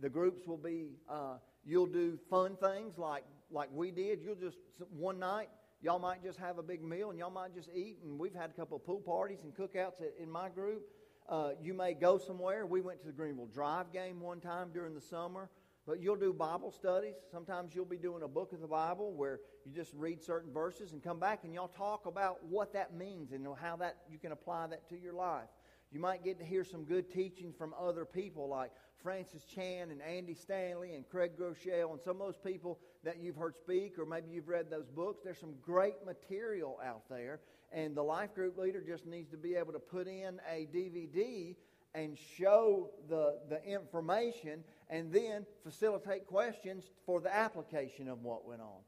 The 0.00 0.08
groups 0.08 0.46
will 0.46 0.56
be, 0.56 0.96
uh, 1.08 1.36
you'll 1.64 1.86
do 1.86 2.18
fun 2.28 2.56
things 2.56 2.98
like, 2.98 3.24
like 3.50 3.68
we 3.72 3.90
did. 3.90 4.20
You'll 4.22 4.34
just, 4.34 4.56
one 4.90 5.18
night, 5.18 5.48
Y'all 5.82 5.98
might 5.98 6.22
just 6.22 6.38
have 6.38 6.58
a 6.58 6.62
big 6.62 6.80
meal 6.80 7.10
and 7.10 7.18
y'all 7.18 7.28
might 7.30 7.52
just 7.52 7.68
eat. 7.74 7.98
And 8.04 8.16
we've 8.16 8.34
had 8.34 8.50
a 8.50 8.52
couple 8.52 8.76
of 8.76 8.86
pool 8.86 9.00
parties 9.00 9.40
and 9.42 9.52
cookouts 9.52 10.00
in 10.20 10.30
my 10.30 10.48
group. 10.48 10.82
Uh, 11.28 11.50
you 11.60 11.74
may 11.74 11.92
go 11.92 12.18
somewhere. 12.18 12.64
We 12.66 12.80
went 12.80 13.00
to 13.00 13.06
the 13.06 13.12
Greenville 13.12 13.48
Drive 13.52 13.92
game 13.92 14.20
one 14.20 14.38
time 14.40 14.70
during 14.72 14.94
the 14.94 15.00
summer. 15.00 15.50
But 15.84 16.00
you'll 16.00 16.14
do 16.14 16.32
Bible 16.32 16.70
studies. 16.70 17.14
Sometimes 17.32 17.74
you'll 17.74 17.84
be 17.84 17.96
doing 17.96 18.22
a 18.22 18.28
book 18.28 18.52
of 18.52 18.60
the 18.60 18.68
Bible 18.68 19.12
where 19.12 19.40
you 19.66 19.72
just 19.74 19.92
read 19.94 20.22
certain 20.22 20.52
verses 20.52 20.92
and 20.92 21.02
come 21.02 21.18
back 21.18 21.40
and 21.42 21.52
y'all 21.52 21.66
talk 21.66 22.06
about 22.06 22.44
what 22.44 22.72
that 22.74 22.94
means 22.94 23.32
and 23.32 23.44
how 23.60 23.74
that 23.76 23.96
you 24.08 24.18
can 24.18 24.30
apply 24.30 24.68
that 24.68 24.88
to 24.90 24.96
your 24.96 25.14
life. 25.14 25.48
You 25.90 25.98
might 25.98 26.22
get 26.22 26.38
to 26.38 26.44
hear 26.44 26.62
some 26.62 26.84
good 26.84 27.10
teaching 27.10 27.52
from 27.52 27.74
other 27.78 28.04
people 28.04 28.48
like 28.48 28.70
Francis 29.02 29.44
Chan 29.44 29.90
and 29.90 30.00
Andy 30.00 30.34
Stanley 30.34 30.94
and 30.94 31.08
Craig 31.08 31.32
Groeschel 31.36 31.90
and 31.90 32.00
some 32.00 32.20
of 32.20 32.26
those 32.26 32.38
people 32.38 32.78
that 33.04 33.18
you've 33.20 33.36
heard 33.36 33.56
speak 33.56 33.98
or 33.98 34.06
maybe 34.06 34.30
you've 34.30 34.48
read 34.48 34.70
those 34.70 34.86
books. 34.86 35.22
There's 35.24 35.38
some 35.38 35.54
great 35.62 36.04
material 36.06 36.78
out 36.84 37.08
there, 37.08 37.40
and 37.72 37.96
the 37.96 38.02
life 38.02 38.34
group 38.34 38.58
leader 38.58 38.82
just 38.86 39.06
needs 39.06 39.30
to 39.30 39.36
be 39.36 39.54
able 39.54 39.72
to 39.72 39.78
put 39.78 40.06
in 40.06 40.40
a 40.50 40.68
DVD 40.74 41.56
and 41.94 42.16
show 42.38 42.90
the, 43.08 43.38
the 43.48 43.62
information 43.64 44.64
and 44.88 45.12
then 45.12 45.44
facilitate 45.62 46.26
questions 46.26 46.84
for 47.04 47.20
the 47.20 47.34
application 47.34 48.08
of 48.08 48.22
what 48.22 48.46
went 48.46 48.60
on. 48.60 48.80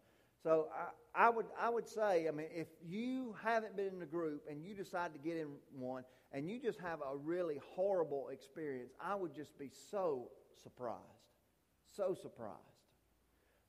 So 0.42 0.68
I, 1.14 1.26
I, 1.26 1.30
would, 1.30 1.46
I 1.58 1.70
would 1.70 1.88
say, 1.88 2.28
I 2.28 2.30
mean, 2.30 2.46
if 2.54 2.68
you 2.86 3.34
haven't 3.42 3.76
been 3.76 3.88
in 3.88 4.02
a 4.02 4.06
group 4.06 4.42
and 4.50 4.62
you 4.62 4.74
decide 4.74 5.12
to 5.14 5.18
get 5.18 5.36
in 5.36 5.48
one 5.74 6.04
and 6.32 6.48
you 6.48 6.60
just 6.60 6.78
have 6.80 7.00
a 7.00 7.16
really 7.16 7.60
horrible 7.74 8.28
experience, 8.28 8.92
I 9.00 9.14
would 9.14 9.34
just 9.34 9.58
be 9.58 9.70
so 9.90 10.28
surprised. 10.62 11.00
So 11.96 12.14
surprised. 12.14 12.73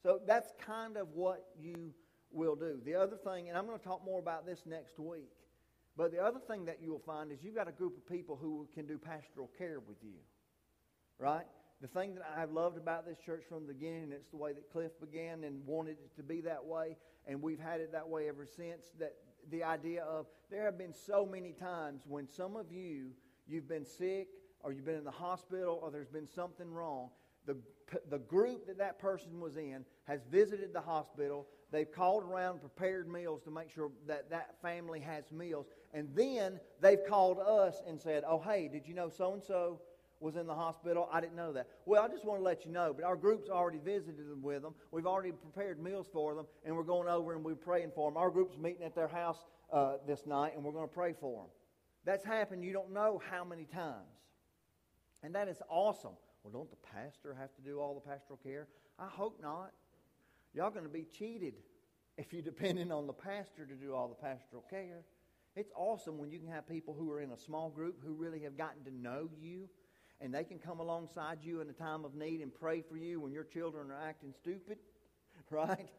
So 0.05 0.19
that's 0.27 0.53
kind 0.63 0.97
of 0.97 1.07
what 1.15 1.47
you 1.59 1.91
will 2.29 2.55
do. 2.55 2.79
The 2.85 2.93
other 2.93 3.17
thing, 3.17 3.49
and 3.49 3.57
I'm 3.57 3.65
going 3.65 3.79
to 3.79 3.83
talk 3.83 4.05
more 4.05 4.19
about 4.19 4.45
this 4.45 4.59
next 4.67 4.99
week, 4.99 5.31
but 5.97 6.11
the 6.11 6.19
other 6.19 6.37
thing 6.37 6.65
that 6.65 6.77
you'll 6.79 6.99
find 6.99 7.31
is 7.31 7.39
you've 7.41 7.55
got 7.55 7.67
a 7.67 7.71
group 7.71 7.97
of 7.97 8.07
people 8.07 8.37
who 8.39 8.67
can 8.75 8.85
do 8.85 8.99
pastoral 8.99 9.49
care 9.57 9.79
with 9.79 9.97
you. 10.03 10.19
Right? 11.17 11.47
The 11.81 11.87
thing 11.87 12.13
that 12.13 12.23
I've 12.37 12.51
loved 12.51 12.77
about 12.77 13.07
this 13.07 13.17
church 13.17 13.45
from 13.49 13.65
the 13.65 13.73
beginning, 13.73 14.03
and 14.03 14.13
it's 14.13 14.29
the 14.29 14.37
way 14.37 14.53
that 14.53 14.71
Cliff 14.71 14.91
began 15.01 15.43
and 15.43 15.65
wanted 15.65 15.93
it 15.93 16.15
to 16.17 16.21
be 16.21 16.39
that 16.41 16.63
way, 16.63 16.97
and 17.25 17.41
we've 17.41 17.59
had 17.59 17.81
it 17.81 17.91
that 17.93 18.07
way 18.07 18.29
ever 18.29 18.45
since. 18.45 18.91
That 18.99 19.15
the 19.49 19.63
idea 19.63 20.03
of 20.03 20.27
there 20.51 20.65
have 20.65 20.77
been 20.77 20.93
so 20.93 21.25
many 21.25 21.51
times 21.51 22.03
when 22.07 22.29
some 22.29 22.55
of 22.55 22.71
you 22.71 23.07
you've 23.47 23.67
been 23.67 23.85
sick 23.85 24.27
or 24.59 24.71
you've 24.71 24.85
been 24.85 24.99
in 24.99 25.03
the 25.03 25.09
hospital 25.09 25.79
or 25.81 25.89
there's 25.89 26.09
been 26.09 26.27
something 26.27 26.71
wrong 26.71 27.09
the, 27.45 27.57
the 28.09 28.19
group 28.19 28.67
that 28.67 28.77
that 28.77 28.99
person 28.99 29.39
was 29.39 29.57
in 29.57 29.85
has 30.05 30.21
visited 30.31 30.73
the 30.73 30.81
hospital. 30.81 31.47
They've 31.71 31.91
called 31.91 32.23
around 32.23 32.51
and 32.53 32.61
prepared 32.61 33.07
meals 33.07 33.41
to 33.43 33.51
make 33.51 33.69
sure 33.69 33.91
that 34.07 34.29
that 34.29 34.61
family 34.61 34.99
has 34.99 35.31
meals. 35.31 35.67
And 35.93 36.09
then 36.15 36.59
they've 36.81 37.03
called 37.07 37.39
us 37.39 37.81
and 37.87 37.99
said, 37.99 38.23
Oh, 38.27 38.39
hey, 38.39 38.69
did 38.71 38.87
you 38.87 38.93
know 38.93 39.09
so 39.09 39.33
and 39.33 39.43
so 39.43 39.81
was 40.19 40.35
in 40.35 40.47
the 40.47 40.55
hospital? 40.55 41.09
I 41.11 41.21
didn't 41.21 41.35
know 41.35 41.53
that. 41.53 41.67
Well, 41.85 42.03
I 42.03 42.07
just 42.07 42.25
want 42.25 42.39
to 42.39 42.43
let 42.43 42.65
you 42.65 42.71
know, 42.71 42.93
but 42.93 43.03
our 43.05 43.15
group's 43.15 43.49
already 43.49 43.79
visited 43.79 44.29
them 44.29 44.41
with 44.41 44.61
them. 44.61 44.73
We've 44.91 45.07
already 45.07 45.31
prepared 45.31 45.81
meals 45.81 46.07
for 46.11 46.33
them, 46.35 46.45
and 46.63 46.75
we're 46.75 46.83
going 46.83 47.09
over 47.09 47.33
and 47.33 47.43
we're 47.43 47.55
praying 47.55 47.91
for 47.93 48.09
them. 48.09 48.17
Our 48.17 48.29
group's 48.29 48.57
meeting 48.57 48.83
at 48.83 48.95
their 48.95 49.07
house 49.07 49.45
uh, 49.71 49.97
this 50.07 50.25
night, 50.25 50.53
and 50.55 50.63
we're 50.63 50.71
going 50.71 50.87
to 50.87 50.93
pray 50.93 51.13
for 51.19 51.43
them. 51.43 51.51
That's 52.05 52.23
happened 52.23 52.63
you 52.63 52.73
don't 52.73 52.93
know 52.93 53.21
how 53.29 53.43
many 53.43 53.65
times. 53.65 54.05
And 55.23 55.33
that 55.33 55.47
is 55.47 55.61
awesome. 55.69 56.13
Well, 56.45 56.51
don't 56.51 56.69
the 56.69 56.87
pastor 56.93 57.33
have 57.33 57.55
to 57.55 57.61
do 57.63 57.79
all 57.79 57.95
the 57.95 58.07
pastoral 58.07 58.39
care? 58.43 58.67
I 58.99 59.07
hope 59.07 59.41
not. 59.41 59.71
Y'all 60.53 60.69
going 60.69 60.85
to 60.85 60.91
be 60.91 61.07
cheated 61.11 61.55
if 62.19 62.31
you're 62.31 62.43
depending 62.43 62.91
on 62.91 63.07
the 63.07 63.13
pastor 63.13 63.65
to 63.65 63.73
do 63.73 63.95
all 63.95 64.07
the 64.07 64.13
pastoral 64.13 64.63
care. 64.69 65.01
It's 65.55 65.71
awesome 65.75 66.19
when 66.19 66.29
you 66.29 66.37
can 66.37 66.47
have 66.49 66.69
people 66.69 66.93
who 66.93 67.11
are 67.11 67.19
in 67.19 67.31
a 67.31 67.37
small 67.37 67.71
group 67.71 67.97
who 68.05 68.13
really 68.13 68.41
have 68.41 68.59
gotten 68.59 68.83
to 68.83 68.95
know 68.95 69.27
you 69.41 69.67
and 70.21 70.31
they 70.31 70.43
can 70.43 70.59
come 70.59 70.79
alongside 70.79 71.39
you 71.41 71.61
in 71.61 71.69
a 71.71 71.73
time 71.73 72.05
of 72.05 72.13
need 72.13 72.41
and 72.41 72.53
pray 72.53 72.83
for 72.87 72.95
you 72.95 73.19
when 73.19 73.33
your 73.33 73.43
children 73.43 73.89
are 73.89 74.07
acting 74.07 74.31
stupid, 74.31 74.77
right? 75.49 75.89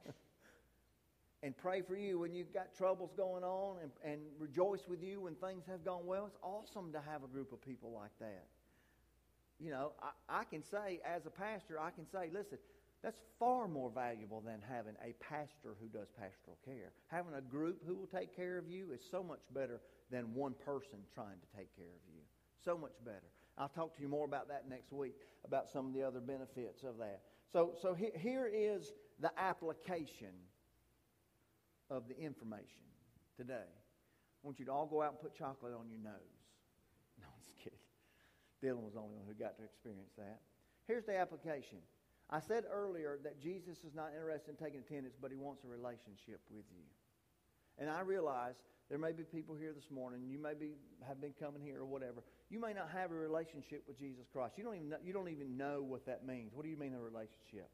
and 1.43 1.57
pray 1.57 1.83
for 1.83 1.97
you 1.97 2.21
when 2.21 2.33
you've 2.33 2.55
got 2.55 2.73
troubles 2.73 3.11
going 3.17 3.43
on 3.43 3.79
and, 3.83 3.91
and 4.05 4.21
rejoice 4.39 4.87
with 4.87 5.03
you 5.03 5.23
when 5.23 5.35
things 5.35 5.65
have 5.67 5.85
gone 5.85 6.07
well. 6.07 6.27
It's 6.27 6.39
awesome 6.41 6.93
to 6.93 7.01
have 7.01 7.25
a 7.25 7.29
group 7.29 7.53
of 7.53 7.61
people 7.61 7.91
like 7.93 8.17
that. 8.21 8.45
You 9.59 9.71
know, 9.71 9.93
I, 10.03 10.41
I 10.41 10.45
can 10.45 10.63
say, 10.63 11.01
as 11.05 11.27
a 11.27 11.31
pastor, 11.31 11.81
I 11.81 11.91
can 11.91 12.07
say, 12.07 12.31
listen, 12.33 12.59
that's 13.03 13.21
far 13.39 13.69
more 13.69 13.91
valuable 13.91 14.41
than 14.41 14.61
having 14.69 14.95
a 15.03 15.15
pastor 15.23 15.77
who 15.81 15.89
does 15.89 16.09
pastoral 16.11 16.59
care. 16.65 16.93
Having 17.09 17.35
a 17.35 17.41
group 17.41 17.83
who 17.87 17.95
will 17.95 18.07
take 18.07 18.35
care 18.35 18.59
of 18.59 18.69
you 18.69 18.93
is 18.93 19.01
so 19.11 19.23
much 19.23 19.41
better 19.55 19.81
than 20.11 20.35
one 20.35 20.55
person 20.65 20.99
trying 21.15 21.39
to 21.41 21.57
take 21.57 21.75
care 21.77 21.87
of 21.87 22.03
you. 22.13 22.21
So 22.65 22.77
much 22.77 22.95
better. 23.05 23.31
I'll 23.59 23.69
talk 23.69 23.95
to 23.97 24.03
you 24.03 24.09
more 24.09 24.25
about 24.25 24.49
that 24.49 24.69
next 24.69 24.93
week, 24.93 25.15
about 25.45 25.69
some 25.69 25.87
of 25.87 25.95
the 25.95 26.03
other 26.03 26.21
benefits 26.21 26.83
of 26.83 26.99
that. 26.99 27.21
So, 27.53 27.75
so 27.81 27.95
he, 27.95 28.11
here 28.19 28.51
is 28.53 28.93
the 29.21 29.31
application 29.39 30.35
of 31.89 32.09
the 32.09 32.19
information 32.19 32.83
today. 33.37 33.55
I 33.55 34.41
want 34.43 34.59
you 34.59 34.67
to 34.67 34.73
all 34.73 34.87
go 34.87 35.03
out 35.03 35.13
and 35.13 35.21
put 35.21 35.35
chocolate 35.35 35.73
on 35.73 35.89
your 35.89 36.01
nose. 36.01 36.13
No, 37.19 37.27
I'm 37.27 37.43
just 37.43 37.57
kidding. 37.57 37.79
Dylan 38.63 38.83
was 38.83 38.95
the 38.95 39.01
only 39.01 39.15
one 39.15 39.27
who 39.27 39.35
got 39.35 39.57
to 39.59 39.65
experience 39.65 40.13
that. 40.17 40.41
Here's 40.87 41.05
the 41.05 41.17
application. 41.17 41.79
I 42.31 42.41
said 42.41 42.65
earlier 42.71 43.19
that 43.23 43.41
Jesus 43.41 43.79
is 43.85 43.95
not 43.95 44.11
interested 44.17 44.51
in 44.51 44.57
taking 44.57 44.81
attendance, 44.81 45.15
but 45.21 45.31
he 45.31 45.37
wants 45.37 45.63
a 45.65 45.69
relationship 45.69 46.41
with 46.51 46.65
you. 46.71 46.85
And 47.79 47.91
I 47.91 48.01
realize 48.01 48.55
there 48.89 48.99
may 48.99 49.13
be 49.13 49.25
people 49.25 49.55
here 49.55 49.73
this 49.73 49.91
morning. 49.91 50.23
You 50.29 50.39
may 50.39 50.55
be, 50.55 50.73
have 51.07 51.21
been 51.21 51.35
coming 51.39 51.63
here 51.63 51.81
or 51.81 51.85
whatever. 51.85 52.23
You 52.51 52.61
may 52.61 52.73
not 52.73 52.91
have 52.91 53.11
a 53.11 53.15
relationship 53.15 53.83
with 53.87 53.99
Jesus 53.99 54.27
Christ. 54.33 54.55
You 54.57 54.65
don't 54.65 54.77
even 54.77 54.89
know, 54.89 54.97
you 55.05 55.13
don't 55.13 55.29
even 55.29 55.57
know 55.57 55.83
what 55.83 56.07
that 56.07 56.27
means. 56.27 56.53
What 56.55 56.65
do 56.65 56.71
you 56.71 56.77
mean 56.77 56.95
a 56.95 57.01
relationship? 57.01 57.69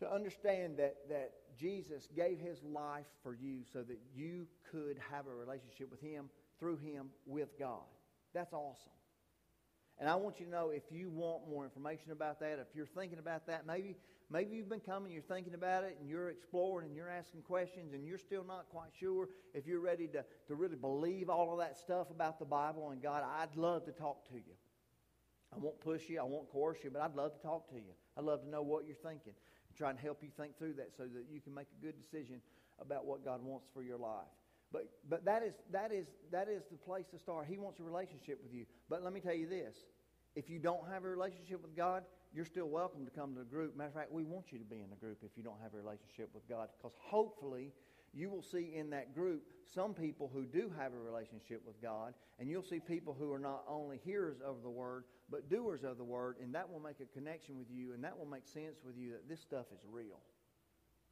To 0.00 0.12
understand 0.12 0.76
that, 0.78 0.96
that 1.08 1.32
Jesus 1.58 2.08
gave 2.14 2.38
his 2.38 2.62
life 2.62 3.06
for 3.22 3.34
you 3.34 3.60
so 3.72 3.82
that 3.82 3.98
you 4.14 4.46
could 4.70 4.98
have 5.10 5.26
a 5.26 5.34
relationship 5.34 5.90
with 5.90 6.00
him, 6.00 6.28
through 6.58 6.76
him, 6.78 7.08
with 7.26 7.58
God. 7.58 7.84
That's 8.34 8.52
awesome. 8.52 8.92
And 9.98 10.10
I 10.10 10.14
want 10.14 10.40
you 10.40 10.46
to 10.46 10.52
know 10.52 10.70
if 10.70 10.82
you 10.90 11.08
want 11.08 11.48
more 11.48 11.64
information 11.64 12.12
about 12.12 12.38
that, 12.40 12.58
if 12.58 12.74
you're 12.74 12.86
thinking 12.86 13.18
about 13.18 13.46
that, 13.46 13.66
maybe 13.66 13.96
maybe 14.30 14.54
you've 14.54 14.68
been 14.68 14.80
coming, 14.80 15.12
you're 15.12 15.22
thinking 15.22 15.54
about 15.54 15.84
it, 15.84 15.96
and 15.98 16.08
you're 16.08 16.28
exploring 16.28 16.88
and 16.88 16.96
you're 16.96 17.08
asking 17.08 17.42
questions, 17.42 17.94
and 17.94 18.06
you're 18.06 18.18
still 18.18 18.44
not 18.44 18.66
quite 18.70 18.90
sure 18.98 19.28
if 19.54 19.66
you're 19.66 19.80
ready 19.80 20.06
to, 20.08 20.24
to 20.48 20.54
really 20.54 20.76
believe 20.76 21.30
all 21.30 21.52
of 21.52 21.58
that 21.60 21.78
stuff 21.78 22.10
about 22.10 22.38
the 22.38 22.44
Bible 22.44 22.90
and 22.90 23.02
God, 23.02 23.24
I'd 23.38 23.56
love 23.56 23.84
to 23.86 23.92
talk 23.92 24.28
to 24.28 24.34
you. 24.34 24.54
I 25.54 25.58
won't 25.58 25.80
push 25.80 26.08
you, 26.08 26.20
I 26.20 26.24
won't 26.24 26.50
coerce 26.50 26.78
you, 26.84 26.90
but 26.90 27.00
I'd 27.00 27.14
love 27.14 27.32
to 27.34 27.40
talk 27.40 27.68
to 27.70 27.76
you. 27.76 27.94
I'd 28.18 28.24
love 28.24 28.42
to 28.42 28.48
know 28.48 28.62
what 28.62 28.84
you're 28.84 28.96
thinking 28.96 29.32
and 29.68 29.76
try 29.76 29.90
and 29.90 29.98
help 29.98 30.22
you 30.22 30.28
think 30.36 30.58
through 30.58 30.74
that 30.74 30.90
so 30.96 31.04
that 31.04 31.26
you 31.30 31.40
can 31.40 31.54
make 31.54 31.68
a 31.80 31.84
good 31.84 31.94
decision 31.96 32.40
about 32.80 33.06
what 33.06 33.24
God 33.24 33.42
wants 33.42 33.66
for 33.72 33.82
your 33.82 33.96
life. 33.96 34.26
But, 34.76 34.90
but 35.08 35.24
that, 35.24 35.42
is, 35.42 35.54
that, 35.72 35.90
is, 35.90 36.06
that 36.32 36.48
is 36.48 36.64
the 36.70 36.76
place 36.76 37.06
to 37.12 37.18
start. 37.18 37.46
He 37.48 37.56
wants 37.56 37.80
a 37.80 37.82
relationship 37.82 38.40
with 38.42 38.52
you. 38.52 38.66
But 38.90 39.02
let 39.02 39.14
me 39.14 39.20
tell 39.20 39.34
you 39.34 39.48
this 39.48 39.74
if 40.34 40.50
you 40.50 40.58
don't 40.58 40.86
have 40.92 41.04
a 41.04 41.08
relationship 41.08 41.62
with 41.62 41.74
God, 41.74 42.04
you're 42.34 42.44
still 42.44 42.68
welcome 42.68 43.06
to 43.06 43.10
come 43.10 43.32
to 43.32 43.38
the 43.38 43.46
group. 43.46 43.74
Matter 43.74 43.88
of 43.88 43.94
fact, 43.94 44.12
we 44.12 44.22
want 44.22 44.52
you 44.52 44.58
to 44.58 44.66
be 44.66 44.82
in 44.82 44.90
the 44.90 44.96
group 44.96 45.20
if 45.22 45.30
you 45.34 45.42
don't 45.42 45.58
have 45.62 45.72
a 45.72 45.78
relationship 45.78 46.28
with 46.34 46.46
God 46.46 46.68
because 46.76 46.92
hopefully 47.00 47.72
you 48.12 48.28
will 48.28 48.42
see 48.42 48.74
in 48.74 48.90
that 48.90 49.14
group 49.14 49.44
some 49.64 49.94
people 49.94 50.30
who 50.30 50.44
do 50.44 50.70
have 50.78 50.92
a 50.92 50.98
relationship 50.98 51.62
with 51.66 51.80
God, 51.80 52.12
and 52.38 52.50
you'll 52.50 52.62
see 52.62 52.78
people 52.78 53.16
who 53.18 53.32
are 53.32 53.38
not 53.38 53.64
only 53.66 53.98
hearers 54.04 54.36
of 54.44 54.62
the 54.62 54.68
Word, 54.68 55.04
but 55.30 55.48
doers 55.48 55.84
of 55.84 55.96
the 55.96 56.04
Word, 56.04 56.36
and 56.42 56.54
that 56.54 56.70
will 56.70 56.80
make 56.80 57.00
a 57.00 57.06
connection 57.18 57.58
with 57.58 57.70
you, 57.70 57.94
and 57.94 58.04
that 58.04 58.18
will 58.18 58.26
make 58.26 58.46
sense 58.46 58.76
with 58.84 58.98
you 58.98 59.12
that 59.12 59.26
this 59.26 59.40
stuff 59.40 59.66
is 59.72 59.80
real 59.90 60.20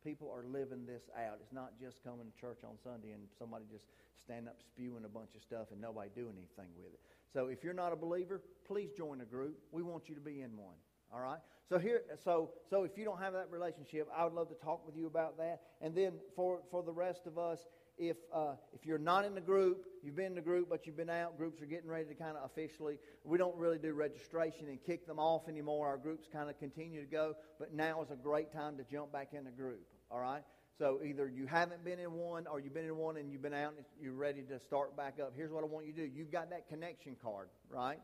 people 0.05 0.31
are 0.31 0.45
living 0.45 0.87
this 0.87 1.03
out. 1.17 1.39
It's 1.41 1.53
not 1.53 1.73
just 1.81 2.05
coming 2.05 2.27
to 2.31 2.41
church 2.41 2.59
on 2.63 2.77
Sunday 2.85 3.13
and 3.13 3.23
somebody 3.39 3.65
just 3.73 3.87
stand 4.23 4.47
up 4.49 4.57
spewing 4.61 5.05
a 5.05 5.09
bunch 5.09 5.35
of 5.35 5.43
stuff 5.43 5.69
and 5.73 5.81
nobody 5.81 6.11
doing 6.15 6.35
anything 6.37 6.71
with 6.77 6.93
it. 6.93 7.01
So 7.33 7.47
if 7.47 7.65
you're 7.65 7.75
not 7.75 7.93
a 7.93 7.97
believer, 7.97 8.41
please 8.67 8.91
join 8.97 9.21
a 9.21 9.25
group. 9.25 9.59
We 9.73 9.83
want 9.83 10.09
you 10.09 10.15
to 10.15 10.21
be 10.21 10.43
in 10.43 10.57
one. 10.57 10.77
All 11.13 11.21
right. 11.21 11.39
So 11.69 11.79
here, 11.79 12.03
so 12.25 12.51
so 12.69 12.85
if 12.85 12.93
you 12.97 13.05
don't 13.05 13.21
have 13.21 13.33
that 13.33 13.51
relationship, 13.51 14.09
I 14.15 14.25
would 14.25 14.35
love 14.35 14.49
to 14.49 14.55
talk 14.55 14.85
with 14.87 14.97
you 14.97 15.07
about 15.07 15.39
that. 15.39 15.61
And 15.81 15.95
then 15.95 16.13
for 16.37 16.61
for 16.71 16.83
the 16.83 16.93
rest 16.93 17.27
of 17.27 17.39
us, 17.39 17.61
if 17.97 18.17
uh, 18.33 18.55
if 18.73 18.85
you're 18.85 18.99
not 18.99 19.25
in 19.25 19.35
the 19.35 19.41
group, 19.41 19.85
you've 20.03 20.17
been 20.17 20.27
in 20.27 20.35
the 20.35 20.41
group, 20.41 20.69
but 20.69 20.87
you've 20.87 20.97
been 20.97 21.11
out. 21.11 21.39
Groups 21.39 21.63
are 21.63 21.67
getting 21.67 21.89
ready 21.89 22.07
to 22.07 22.15
kind 22.15 22.37
of 22.37 22.45
officially. 22.45 22.99
We 23.23 23.39
don't 23.39 23.57
really 23.57 23.79
do 23.79 23.93
registration 23.93 24.69
and 24.69 24.83
kick 24.85 25.07
them 25.07 25.19
off 25.19 25.49
anymore. 25.49 25.87
Our 25.87 25.97
groups 25.97 26.27
kind 26.33 26.51
of 26.51 26.59
continue 26.59 27.01
to 27.01 27.11
go, 27.11 27.35
but 27.59 27.73
now 27.73 28.03
is 28.03 28.11
a 28.11 28.17
great 28.17 28.53
time 28.53 28.77
to 28.79 28.85
jump 28.85 29.13
back 29.13 29.29
in 29.33 29.45
the 29.45 29.51
group. 29.51 29.87
All 30.15 30.21
right. 30.21 30.45
So 30.79 31.01
either 31.05 31.29
you 31.29 31.47
haven't 31.47 31.85
been 31.85 31.99
in 31.99 32.13
one, 32.13 32.47
or 32.47 32.61
you've 32.61 32.73
been 32.73 32.85
in 32.85 32.97
one 32.97 33.17
and 33.17 33.33
you've 33.33 33.43
been 33.43 33.53
out 33.53 33.75
and 33.77 33.85
you're 34.01 34.13
ready 34.13 34.43
to 34.43 34.61
start 34.61 34.97
back 34.97 35.19
up. 35.21 35.33
Here's 35.35 35.51
what 35.51 35.65
I 35.65 35.67
want 35.67 35.87
you 35.87 35.93
to 35.93 36.07
do. 36.07 36.11
You've 36.15 36.31
got 36.31 36.51
that 36.51 36.69
connection 36.69 37.17
card, 37.21 37.49
right? 37.69 37.99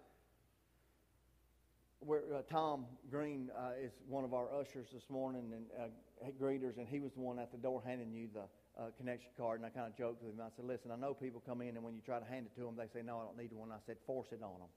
Where 2.00 2.22
uh, 2.34 2.42
Tom 2.50 2.86
Green 3.12 3.50
uh, 3.56 3.80
is 3.80 3.92
one 4.08 4.24
of 4.24 4.34
our 4.34 4.48
ushers 4.52 4.88
this 4.92 5.08
morning 5.08 5.52
and 5.54 5.66
uh, 5.78 6.30
greeters, 6.42 6.78
and 6.78 6.88
he 6.88 6.98
was 6.98 7.12
the 7.12 7.20
one 7.20 7.38
at 7.38 7.52
the 7.52 7.58
door 7.58 7.80
handing 7.86 8.12
you 8.12 8.28
the 8.34 8.40
uh, 8.80 8.86
connection 8.96 9.30
card, 9.36 9.60
and 9.60 9.66
I 9.66 9.68
kind 9.70 9.86
of 9.86 9.96
joked 9.96 10.20
with 10.24 10.32
him. 10.32 10.40
I 10.40 10.48
said, 10.56 10.64
"Listen, 10.64 10.90
I 10.90 10.96
know 10.96 11.14
people 11.14 11.40
come 11.46 11.60
in, 11.60 11.76
and 11.76 11.84
when 11.84 11.94
you 11.94 12.00
try 12.04 12.18
to 12.18 12.24
hand 12.24 12.46
it 12.46 12.58
to 12.58 12.66
them, 12.66 12.74
they 12.76 12.88
say, 12.92 13.04
no, 13.04 13.20
I 13.20 13.24
don't 13.24 13.38
need 13.38 13.52
one.' 13.52 13.70
I 13.70 13.78
said, 13.86 13.98
"Force 14.04 14.28
it 14.32 14.42
on 14.42 14.58
them." 14.58 14.68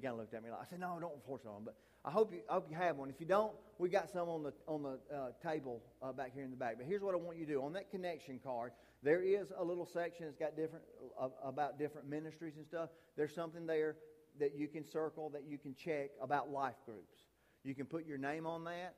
Kind 0.00 0.12
of 0.12 0.18
looked 0.18 0.34
at 0.34 0.42
me 0.42 0.50
like 0.50 0.60
I 0.60 0.64
said, 0.68 0.80
"No, 0.80 0.98
don't 1.00 1.24
force 1.24 1.42
it 1.44 1.48
on 1.48 1.54
them." 1.56 1.64
But 1.64 1.76
I 2.04 2.10
hope 2.10 2.32
you 2.32 2.40
I 2.48 2.54
hope 2.54 2.66
you 2.70 2.76
have 2.76 2.96
one. 2.96 3.10
If 3.10 3.20
you 3.20 3.26
don't, 3.26 3.52
we 3.78 3.88
got 3.88 4.10
some 4.10 4.28
on 4.28 4.42
the 4.42 4.52
on 4.66 4.82
the 4.82 4.98
uh, 5.14 5.30
table 5.42 5.82
uh, 6.02 6.12
back 6.12 6.32
here 6.34 6.44
in 6.44 6.50
the 6.50 6.56
back. 6.56 6.76
But 6.78 6.86
here's 6.86 7.02
what 7.02 7.14
I 7.14 7.18
want 7.18 7.38
you 7.38 7.46
to 7.46 7.52
do 7.52 7.62
on 7.62 7.72
that 7.74 7.90
connection 7.90 8.40
card. 8.42 8.72
There 9.02 9.22
is 9.22 9.52
a 9.56 9.62
little 9.62 9.86
section 9.86 10.26
that's 10.26 10.36
got 10.36 10.56
different 10.56 10.84
uh, 11.20 11.28
about 11.44 11.78
different 11.78 12.08
ministries 12.08 12.56
and 12.56 12.66
stuff. 12.66 12.90
There's 13.16 13.34
something 13.34 13.66
there 13.66 13.96
that 14.38 14.56
you 14.56 14.68
can 14.68 14.84
circle 14.84 15.30
that 15.30 15.44
you 15.48 15.58
can 15.58 15.74
check 15.74 16.10
about 16.20 16.50
life 16.50 16.76
groups. 16.84 17.18
You 17.64 17.74
can 17.74 17.86
put 17.86 18.06
your 18.06 18.18
name 18.18 18.46
on 18.46 18.64
that 18.64 18.94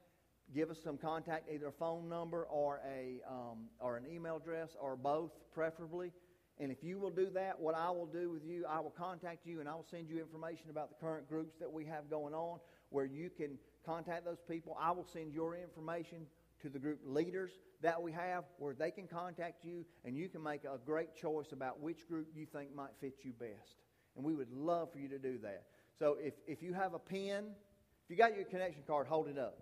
give 0.55 0.71
us 0.71 0.79
some 0.83 0.99
contact, 0.99 1.49
either 1.53 1.69
a 1.69 1.73
phone 1.73 2.09
number 2.09 2.45
or 2.45 2.81
a 2.87 3.21
um, 3.29 3.69
or 3.79 3.97
an 3.97 4.05
email 4.13 4.37
address 4.37 4.77
or 4.81 4.97
both, 4.97 5.31
preferably. 5.53 6.13
And 6.61 6.71
if 6.71 6.85
you 6.85 6.99
will 6.99 7.11
do 7.11 7.31
that, 7.31 7.59
what 7.59 7.75
I 7.75 7.89
will 7.91 8.07
do 8.07 8.31
with 8.31 8.45
you, 8.45 8.67
I 8.69 8.81
will 8.81 8.91
contact 8.91 9.47
you 9.47 9.61
and 9.61 9.69
I 9.69 9.75
will 9.75 9.87
send 9.91 10.11
you 10.11 10.21
information 10.21 10.69
about 10.69 10.91
the 10.91 10.95
current 10.97 11.27
groups 11.27 11.57
that 11.59 11.73
we 11.73 11.87
have 11.87 12.11
going 12.11 12.35
on, 12.35 12.59
where 12.91 13.07
you 13.07 13.31
can 13.31 13.59
contact 13.87 14.27
those 14.27 14.43
people. 14.47 14.77
I 14.79 14.91
will 14.91 15.07
send 15.11 15.33
your 15.33 15.57
information 15.57 16.27
to 16.61 16.69
the 16.69 16.79
group 16.79 17.01
leaders 17.07 17.53
that 17.81 18.01
we 18.03 18.13
have, 18.13 18.45
where 18.59 18.75
they 18.75 18.91
can 18.91 19.07
contact 19.07 19.65
you 19.65 19.87
and 20.05 20.15
you 20.15 20.29
can 20.29 20.43
make 20.43 20.65
a 20.65 20.77
great 20.85 21.17
choice 21.17 21.53
about 21.53 21.81
which 21.81 22.07
group 22.07 22.29
you 22.37 22.45
think 22.45 22.75
might 22.75 22.91
fit 23.01 23.15
you 23.23 23.33
best. 23.33 23.77
And 24.15 24.25
we 24.25 24.35
would 24.35 24.53
love 24.53 24.93
for 24.93 24.99
you 24.99 25.09
to 25.09 25.19
do 25.19 25.39
that. 25.39 25.65
So 25.99 26.19
if, 26.21 26.35
if 26.47 26.63
you 26.63 26.75
have 26.75 26.93
a 26.93 26.99
pen, 26.99 27.47
if 28.05 28.11
you 28.11 28.17
got 28.17 28.37
your 28.37 28.45
connection 28.45 28.83
card, 28.87 29.07
hold 29.07 29.29
it 29.29 29.39
up. 29.39 29.59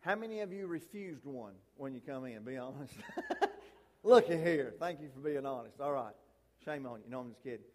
How 0.00 0.14
many 0.14 0.40
of 0.40 0.52
you 0.52 0.66
refused 0.66 1.24
one 1.24 1.54
when 1.76 1.94
you 1.94 2.02
come 2.02 2.26
in? 2.26 2.42
Be 2.44 2.58
honest. 2.58 2.92
Look 4.08 4.26
here. 4.26 4.72
Thank 4.80 5.02
you 5.02 5.10
for 5.14 5.20
being 5.20 5.44
honest. 5.44 5.78
All 5.82 5.92
right. 5.92 6.14
Shame 6.64 6.86
on 6.86 7.00
you. 7.00 7.10
No, 7.10 7.20
I'm 7.20 7.28
just 7.28 7.42
kidding. 7.42 7.66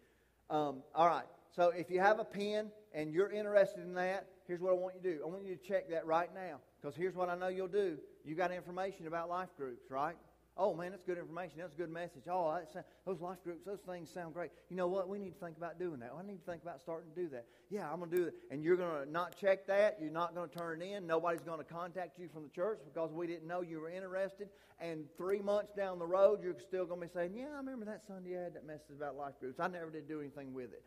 Um, 0.50 0.82
all 0.96 1.08
right. 1.08 1.28
So 1.56 1.70
if 1.70 1.92
you 1.92 2.00
have 2.00 2.18
a 2.18 2.24
pen 2.24 2.72
and 2.92 3.14
you're 3.14 3.30
interested 3.30 3.84
in 3.84 3.94
that, 3.94 4.26
here's 4.48 4.60
what 4.60 4.72
I 4.72 4.74
want 4.74 4.96
you 4.96 5.02
to 5.12 5.18
do. 5.18 5.24
I 5.24 5.28
want 5.28 5.46
you 5.46 5.56
to 5.56 5.62
check 5.62 5.92
that 5.92 6.08
right 6.08 6.34
now. 6.34 6.60
Because 6.82 6.96
here's 6.96 7.14
what 7.14 7.30
I 7.30 7.36
know 7.36 7.50
you'll 7.50 7.68
do. 7.68 8.00
You 8.26 8.34
got 8.34 8.52
information 8.52 9.06
about 9.06 9.30
life 9.30 9.50
groups, 9.56 9.92
right? 9.92 10.16
Oh, 10.56 10.76
man, 10.76 10.92
that's 10.92 11.04
good 11.04 11.18
information. 11.18 11.58
That's 11.58 11.74
a 11.74 11.78
good 11.78 11.90
message. 11.90 12.24
Oh, 12.30 12.54
that's, 12.54 12.86
those 13.08 13.20
life 13.20 13.38
groups, 13.44 13.66
those 13.66 13.80
things 13.80 14.12
sound 14.12 14.36
great. 14.36 14.52
You 14.70 14.76
know 14.76 14.88
what? 14.88 15.10
We 15.10 15.18
need 15.18 15.34
to 15.34 15.40
think 15.44 15.58
about 15.58 15.80
doing 15.80 16.00
that. 16.02 16.12
I 16.18 16.24
need 16.24 16.46
to 16.46 16.52
think 16.52 16.62
about 16.62 16.80
starting 16.80 17.10
to 17.10 17.22
do 17.22 17.28
that. 17.30 17.46
Yeah, 17.72 17.92
I'm 17.92 17.98
going 17.98 18.12
to 18.12 18.16
do 18.16 18.26
that. 18.26 18.36
And 18.52 18.64
you're 18.64 18.78
going 18.78 19.04
to 19.04 19.12
not 19.12 19.36
check 19.36 19.66
that. 19.66 19.98
You're 20.00 20.12
not 20.12 20.36
going 20.36 20.48
to 20.48 20.56
turn 20.56 20.84
it 20.84 20.86
in. 20.86 21.08
Nobody's 21.08 21.42
going 21.42 21.58
to 21.58 21.64
contact 21.64 22.20
you 22.20 22.30
from 22.32 22.44
the 22.44 22.50
church 22.50 22.82
because 22.86 23.12
we 23.12 23.26
didn't 23.26 23.48
know 23.48 23.62
you 23.62 23.80
were 23.80 23.90
interested. 23.90 24.50
And 24.80 25.06
three 25.18 25.40
months 25.40 25.74
down 25.76 25.98
the 25.98 26.06
road, 26.06 26.44
you're 26.44 26.60
still 26.60 26.86
going 26.86 27.02
to 27.02 27.08
be 27.08 27.12
saying, 27.12 27.34
Yeah, 27.36 27.48
I 27.54 27.58
remember 27.58 27.86
that 27.86 28.06
Sunday 28.06 28.38
I 28.38 28.44
had 28.44 28.54
that 28.54 28.68
message 28.68 28.96
about 28.96 29.16
life 29.16 29.34
groups. 29.40 29.60
I 29.60 29.68
never 29.68 29.90
did 29.90 30.08
do 30.08 30.20
anything 30.20 30.54
with 30.54 30.72
it. 30.72 30.84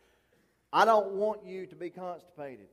I 0.72 0.84
don't 0.84 1.14
want 1.14 1.44
you 1.44 1.66
to 1.66 1.74
be 1.74 1.90
constipated. 1.90 2.68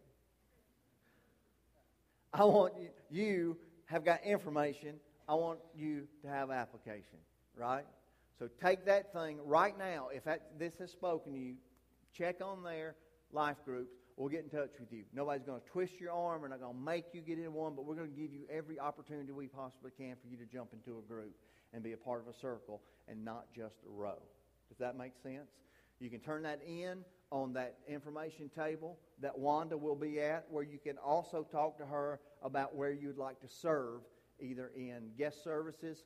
I 2.34 2.44
want 2.44 2.74
you, 2.80 2.90
you 3.10 3.58
have 3.86 4.06
got 4.06 4.24
information 4.24 4.96
I 5.28 5.36
want 5.36 5.60
you 5.76 6.08
to 6.22 6.28
have 6.28 6.52
application, 6.52 7.20
right? 7.56 7.86
So 8.40 8.50
take 8.62 8.86
that 8.86 9.14
thing 9.14 9.40
right 9.46 9.78
now. 9.78 10.10
If 10.14 10.26
that, 10.26 10.60
this 10.60 10.78
has 10.80 10.92
spoken 10.92 11.34
to 11.34 11.40
you, 11.40 11.56
check 12.18 12.42
on 12.44 12.64
their 12.64 12.96
life 13.32 13.58
groups. 13.64 13.94
We'll 14.18 14.30
get 14.30 14.44
in 14.44 14.50
touch 14.50 14.72
with 14.80 14.92
you. 14.92 15.04
Nobody's 15.14 15.44
going 15.44 15.60
to 15.62 15.68
twist 15.68 15.94
your 16.00 16.12
arm. 16.12 16.42
We're 16.42 16.50
not 16.50 16.60
going 16.60 16.74
to 16.74 16.80
make 16.80 17.06
you 17.14 17.22
get 17.22 17.40
in 17.40 17.54
one, 17.54 17.74
but 17.76 17.86
we're 17.86 17.96
going 17.96 18.12
to 18.12 18.16
give 18.16 18.32
you 18.32 18.42
every 18.52 18.80
opportunity 18.80 19.32
we 19.32 19.48
possibly 19.48 19.92
can 19.98 20.16
for 20.22 20.28
you 20.28 20.38
to 20.38 20.46
jump 20.46 20.70
into 20.74 21.00
a 21.00 21.02
group. 21.02 21.36
and 21.74 21.84
be 21.84 21.94
a 21.94 21.98
part 21.98 22.22
of 22.22 22.28
a 22.28 22.38
circle 22.38 22.82
and 23.08 23.26
not 23.26 23.48
just 23.56 23.76
a 23.88 23.92
row. 23.92 24.20
Does 24.70 24.78
that 24.78 24.98
make 24.98 25.14
sense? 25.22 25.50
You 26.00 26.10
can 26.10 26.20
turn 26.20 26.44
that 26.44 26.62
in 26.68 27.00
on 27.32 27.54
that 27.54 27.78
information 27.88 28.50
table 28.56 28.98
that 29.22 29.38
Wanda 29.38 29.78
will 29.78 29.96
be 29.96 30.22
at, 30.22 30.46
where 30.50 30.64
you 30.64 30.78
can 30.78 30.98
also 30.98 31.46
talk 31.52 31.78
to 31.80 31.86
her 31.86 32.20
about 32.44 32.76
where 32.76 32.92
you'd 32.92 33.18
like 33.18 33.40
to 33.42 33.48
serve, 33.48 34.02
either 34.40 34.72
in 34.76 35.12
guest 35.18 35.44
services 35.44 36.04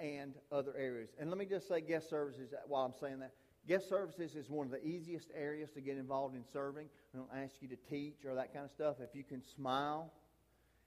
and 0.00 0.34
other 0.52 0.74
areas. 0.76 1.10
And 1.18 1.30
let 1.30 1.38
me 1.38 1.46
just 1.46 1.68
say 1.68 1.80
guest 1.80 2.10
services 2.10 2.52
while 2.66 2.84
I'm 2.84 2.94
saying 3.00 3.20
that. 3.20 3.32
Guest 3.66 3.88
services 3.88 4.36
is 4.36 4.48
one 4.48 4.66
of 4.66 4.72
the 4.72 4.84
easiest 4.86 5.28
areas 5.34 5.70
to 5.70 5.80
get 5.80 5.96
involved 5.96 6.36
in 6.36 6.44
serving. 6.52 6.88
I 7.12 7.18
don't 7.18 7.30
ask 7.34 7.54
you 7.60 7.68
to 7.68 7.76
teach 7.90 8.24
or 8.24 8.34
that 8.36 8.52
kind 8.52 8.64
of 8.64 8.70
stuff. 8.70 8.96
If 9.00 9.14
you 9.14 9.24
can 9.24 9.42
smile, 9.42 10.12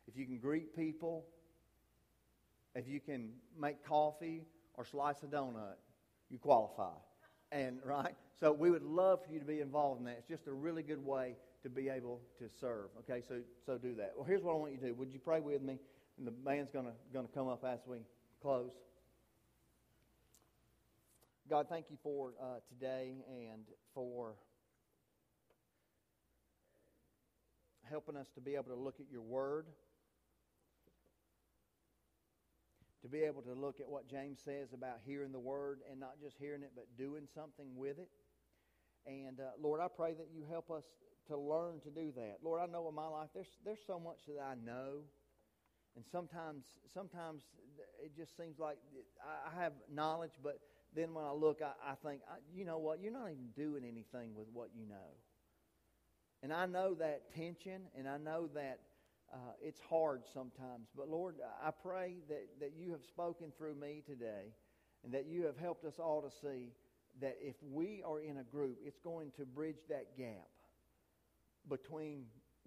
if 0.08 0.16
you 0.16 0.26
can 0.26 0.38
greet 0.38 0.76
people, 0.76 1.26
if 2.76 2.88
you 2.88 3.02
can 3.02 3.32
make 3.60 3.86
coffee 3.86 4.46
or 4.76 4.86
slice 4.86 5.24
a 5.24 5.26
donut, 5.26 5.76
you 6.30 6.38
qualify. 6.38 6.94
And 7.52 7.80
right? 7.84 8.16
So 8.40 8.54
we 8.54 8.72
would 8.72 8.84
love 8.84 9.26
for 9.26 9.34
you 9.34 9.40
to 9.40 9.46
be 9.46 9.60
involved 9.60 10.00
in 10.00 10.06
that. 10.06 10.18
It's 10.20 10.28
just 10.30 10.48
a 10.48 10.54
really 10.54 10.84
good 10.84 11.04
way 11.04 11.36
to 11.64 11.70
be 11.70 11.90
able 11.90 12.22
to 12.38 12.46
serve. 12.62 12.90
Okay, 13.00 13.22
so 13.28 13.42
so 13.66 13.78
do 13.78 13.94
that. 13.96 14.14
Well, 14.16 14.26
here's 14.26 14.44
what 14.44 14.54
I 14.54 14.56
want 14.56 14.72
you 14.72 14.78
to 14.78 14.86
do. 14.88 14.94
Would 14.94 15.12
you 15.12 15.20
pray 15.20 15.42
with 15.42 15.62
me? 15.62 15.80
And 16.20 16.28
the 16.28 16.32
band's 16.32 16.70
gonna 16.70 16.92
gonna 17.14 17.30
come 17.34 17.48
up 17.48 17.64
as 17.64 17.80
we 17.88 18.00
close. 18.42 18.74
God, 21.50 21.68
thank 21.70 21.86
you 21.90 21.98
for 22.04 22.34
uh, 22.42 22.60
today 22.68 23.24
and 23.28 23.64
for 23.94 24.36
helping 27.90 28.18
us 28.18 28.28
to 28.36 28.42
be 28.42 28.56
able 28.56 28.66
to 28.66 28.76
look 28.76 29.00
at 29.00 29.06
your 29.10 29.22
word, 29.22 29.66
to 33.02 33.08
be 33.08 33.20
able 33.20 33.42
to 33.42 33.54
look 33.54 33.80
at 33.80 33.88
what 33.88 34.10
James 34.10 34.42
says 34.44 34.74
about 34.74 34.98
hearing 35.06 35.32
the 35.32 35.40
word 35.40 35.80
and 35.90 36.02
not 36.02 36.20
just 36.22 36.36
hearing 36.38 36.64
it, 36.64 36.72
but 36.76 36.86
doing 36.98 37.28
something 37.34 37.78
with 37.78 37.98
it. 37.98 38.10
And 39.08 39.40
uh, 39.40 39.52
Lord, 39.60 39.80
I 39.80 39.88
pray 39.88 40.14
that 40.16 40.28
you 40.36 40.44
help 40.50 40.70
us 40.70 40.84
to 41.30 41.38
learn 41.38 41.80
to 41.80 41.90
do 41.90 42.12
that. 42.18 42.40
Lord, 42.44 42.60
I 42.62 42.66
know 42.66 42.90
in 42.90 42.96
my 42.96 43.08
life 43.08 43.30
there's 43.34 43.58
there's 43.64 43.80
so 43.88 44.00
much 44.00 44.20
that 44.28 44.44
I 44.44 44.56
know, 44.56 45.04
and 45.96 46.06
sometimes 46.12 46.66
sometimes 46.94 47.44
it 48.04 48.16
just 48.16 48.38
seems 48.38 48.60
like 48.60 48.78
I 49.24 49.62
have 49.62 49.74
knowledge, 49.94 50.34
but 50.44 50.60
then 50.96 51.14
when 51.14 51.26
I 51.26 51.32
look, 51.32 51.62
I, 51.62 51.92
I 51.92 51.96
think, 51.96 52.22
I, 52.30 52.38
you 52.54 52.66
know 52.66 52.78
what? 52.78 53.02
You're 53.02 53.14
not 53.14 53.30
even 53.30 53.50
doing 53.56 53.84
anything 53.84 54.36
with 54.36 54.48
what 54.54 54.70
you 54.76 54.88
know. 54.88 55.16
And 56.42 56.54
I 56.54 56.66
know 56.66 56.96
that 56.96 57.34
tension, 57.36 57.82
and 57.98 58.08
I 58.08 58.18
know 58.18 58.48
that 58.56 58.80
uh, 59.34 59.38
it's 59.62 59.80
hard 59.90 60.22
sometimes. 60.34 60.88
But 60.96 61.10
Lord, 61.10 61.36
I 61.64 61.72
pray 61.72 62.16
that, 62.30 62.48
that 62.60 62.74
you 62.78 62.92
have 62.92 63.04
spoken 63.04 63.52
through 63.58 63.76
me 63.76 64.02
today, 64.06 64.54
and 65.04 65.14
that 65.14 65.26
you 65.26 65.46
have 65.46 65.58
helped 65.58 65.86
us 65.86 66.00
all 66.00 66.22
to 66.22 66.32
see 66.42 66.72
that 67.22 67.38
if 67.42 67.56
we 67.62 68.02
are 68.06 68.22
in 68.22 68.38
a 68.38 68.44
group, 68.44 68.78
it's 68.84 69.00
going 69.00 69.32
to 69.38 69.46
bridge 69.46 69.80
that 69.90 70.18
gap 70.18 70.48
between 71.68 72.24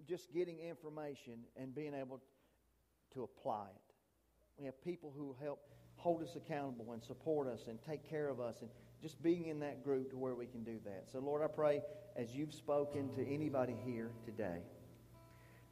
just 0.07 0.31
getting 0.33 0.59
information 0.59 1.39
and 1.57 1.73
being 1.73 1.93
able 1.93 2.21
to 3.13 3.23
apply 3.23 3.65
it. 3.75 3.93
We 4.57 4.65
have 4.65 4.81
people 4.83 5.13
who 5.15 5.35
help 5.41 5.59
hold 5.95 6.21
us 6.21 6.35
accountable 6.35 6.93
and 6.93 7.03
support 7.03 7.47
us 7.47 7.67
and 7.67 7.79
take 7.81 8.07
care 8.09 8.27
of 8.29 8.39
us 8.39 8.61
and 8.61 8.69
just 9.01 9.21
being 9.21 9.47
in 9.47 9.59
that 9.59 9.83
group 9.83 10.09
to 10.11 10.17
where 10.17 10.35
we 10.35 10.45
can 10.45 10.63
do 10.63 10.79
that. 10.85 11.05
So, 11.11 11.19
Lord, 11.19 11.41
I 11.41 11.47
pray 11.47 11.81
as 12.15 12.31
you've 12.31 12.53
spoken 12.53 13.09
to 13.15 13.27
anybody 13.27 13.75
here 13.85 14.11
today 14.25 14.59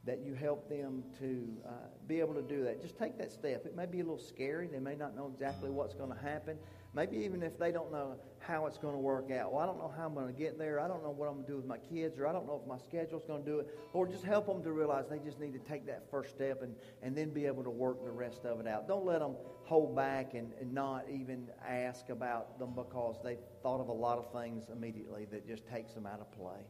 that 0.04 0.20
you 0.20 0.34
help 0.34 0.68
them 0.68 1.04
to 1.20 1.46
uh, 1.66 1.70
be 2.08 2.18
able 2.18 2.34
to 2.34 2.42
do 2.42 2.64
that. 2.64 2.82
Just 2.82 2.98
take 2.98 3.16
that 3.18 3.30
step. 3.30 3.64
It 3.66 3.76
may 3.76 3.86
be 3.86 4.00
a 4.00 4.02
little 4.02 4.18
scary. 4.18 4.66
They 4.66 4.80
may 4.80 4.96
not 4.96 5.14
know 5.14 5.30
exactly 5.32 5.70
what's 5.70 5.94
going 5.94 6.10
to 6.10 6.18
happen. 6.18 6.58
Maybe 6.94 7.16
even 7.18 7.42
if 7.42 7.58
they 7.58 7.72
don't 7.72 7.90
know 7.90 8.16
how 8.38 8.66
it's 8.66 8.76
going 8.76 8.92
to 8.92 9.00
work 9.00 9.30
out. 9.30 9.52
Well, 9.52 9.62
I 9.62 9.66
don't 9.66 9.78
know 9.78 9.92
how 9.96 10.06
I'm 10.06 10.14
going 10.14 10.26
to 10.26 10.38
get 10.38 10.58
there. 10.58 10.78
I 10.78 10.88
don't 10.88 11.02
know 11.02 11.10
what 11.10 11.26
I'm 11.26 11.34
going 11.34 11.46
to 11.46 11.50
do 11.52 11.56
with 11.56 11.64
my 11.64 11.78
kids, 11.78 12.18
or 12.18 12.26
I 12.26 12.32
don't 12.32 12.46
know 12.46 12.60
if 12.62 12.68
my 12.68 12.76
schedule's 12.76 13.22
going 13.26 13.44
to 13.44 13.50
do 13.50 13.60
it. 13.60 13.78
Lord, 13.94 14.10
just 14.10 14.24
help 14.24 14.46
them 14.46 14.62
to 14.62 14.72
realize 14.72 15.06
they 15.08 15.18
just 15.18 15.40
need 15.40 15.52
to 15.54 15.58
take 15.58 15.86
that 15.86 16.02
first 16.10 16.30
step 16.30 16.62
and, 16.62 16.74
and 17.02 17.16
then 17.16 17.30
be 17.30 17.46
able 17.46 17.64
to 17.64 17.70
work 17.70 18.04
the 18.04 18.10
rest 18.10 18.44
of 18.44 18.60
it 18.60 18.66
out. 18.66 18.88
Don't 18.88 19.06
let 19.06 19.20
them 19.20 19.36
hold 19.64 19.96
back 19.96 20.34
and, 20.34 20.52
and 20.60 20.72
not 20.72 21.06
even 21.10 21.48
ask 21.66 22.10
about 22.10 22.58
them 22.58 22.72
because 22.74 23.16
they 23.24 23.38
thought 23.62 23.80
of 23.80 23.88
a 23.88 23.92
lot 23.92 24.18
of 24.18 24.30
things 24.32 24.64
immediately 24.70 25.26
that 25.30 25.46
just 25.46 25.66
takes 25.68 25.94
them 25.94 26.04
out 26.04 26.20
of 26.20 26.30
play. 26.32 26.60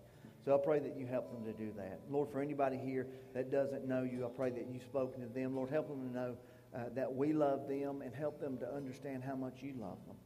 So 0.45 0.55
I 0.55 0.59
pray 0.62 0.81
that 0.81 0.97
you 0.97 1.07
help 1.07 1.33
them 1.33 1.45
to 1.45 1.57
do 1.57 1.73
that. 1.77 2.01
Lord, 2.11 2.29
for 2.31 2.41
anybody 2.41 2.77
here 2.77 3.07
that 3.33 3.51
doesn't 3.51 3.87
know 3.87 4.03
you, 4.03 4.27
I 4.27 4.29
pray 4.29 4.51
that 4.51 4.66
you've 4.73 4.83
spoken 4.83 5.20
to 5.20 5.29
them. 5.29 5.55
Lord, 5.55 5.70
help 5.70 5.89
them 5.89 6.09
to 6.09 6.14
know 6.14 6.37
uh, 6.75 6.85
that 6.95 7.12
we 7.12 7.33
love 7.33 7.68
them 7.68 8.03
and 8.03 8.14
help 8.14 8.41
them 8.41 8.59
to 8.59 8.73
understand 8.73 9.23
how 9.23 9.37
much 9.37 9.59
you 9.61 9.75
love 9.79 9.99
them 10.07 10.16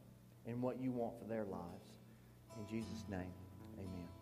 and 0.45 0.61
what 0.61 0.79
you 0.79 0.91
want 0.91 1.13
for 1.19 1.27
their 1.27 1.45
lives. 1.45 1.91
In 2.57 2.67
Jesus' 2.67 3.03
name, 3.09 3.33
amen. 3.77 4.16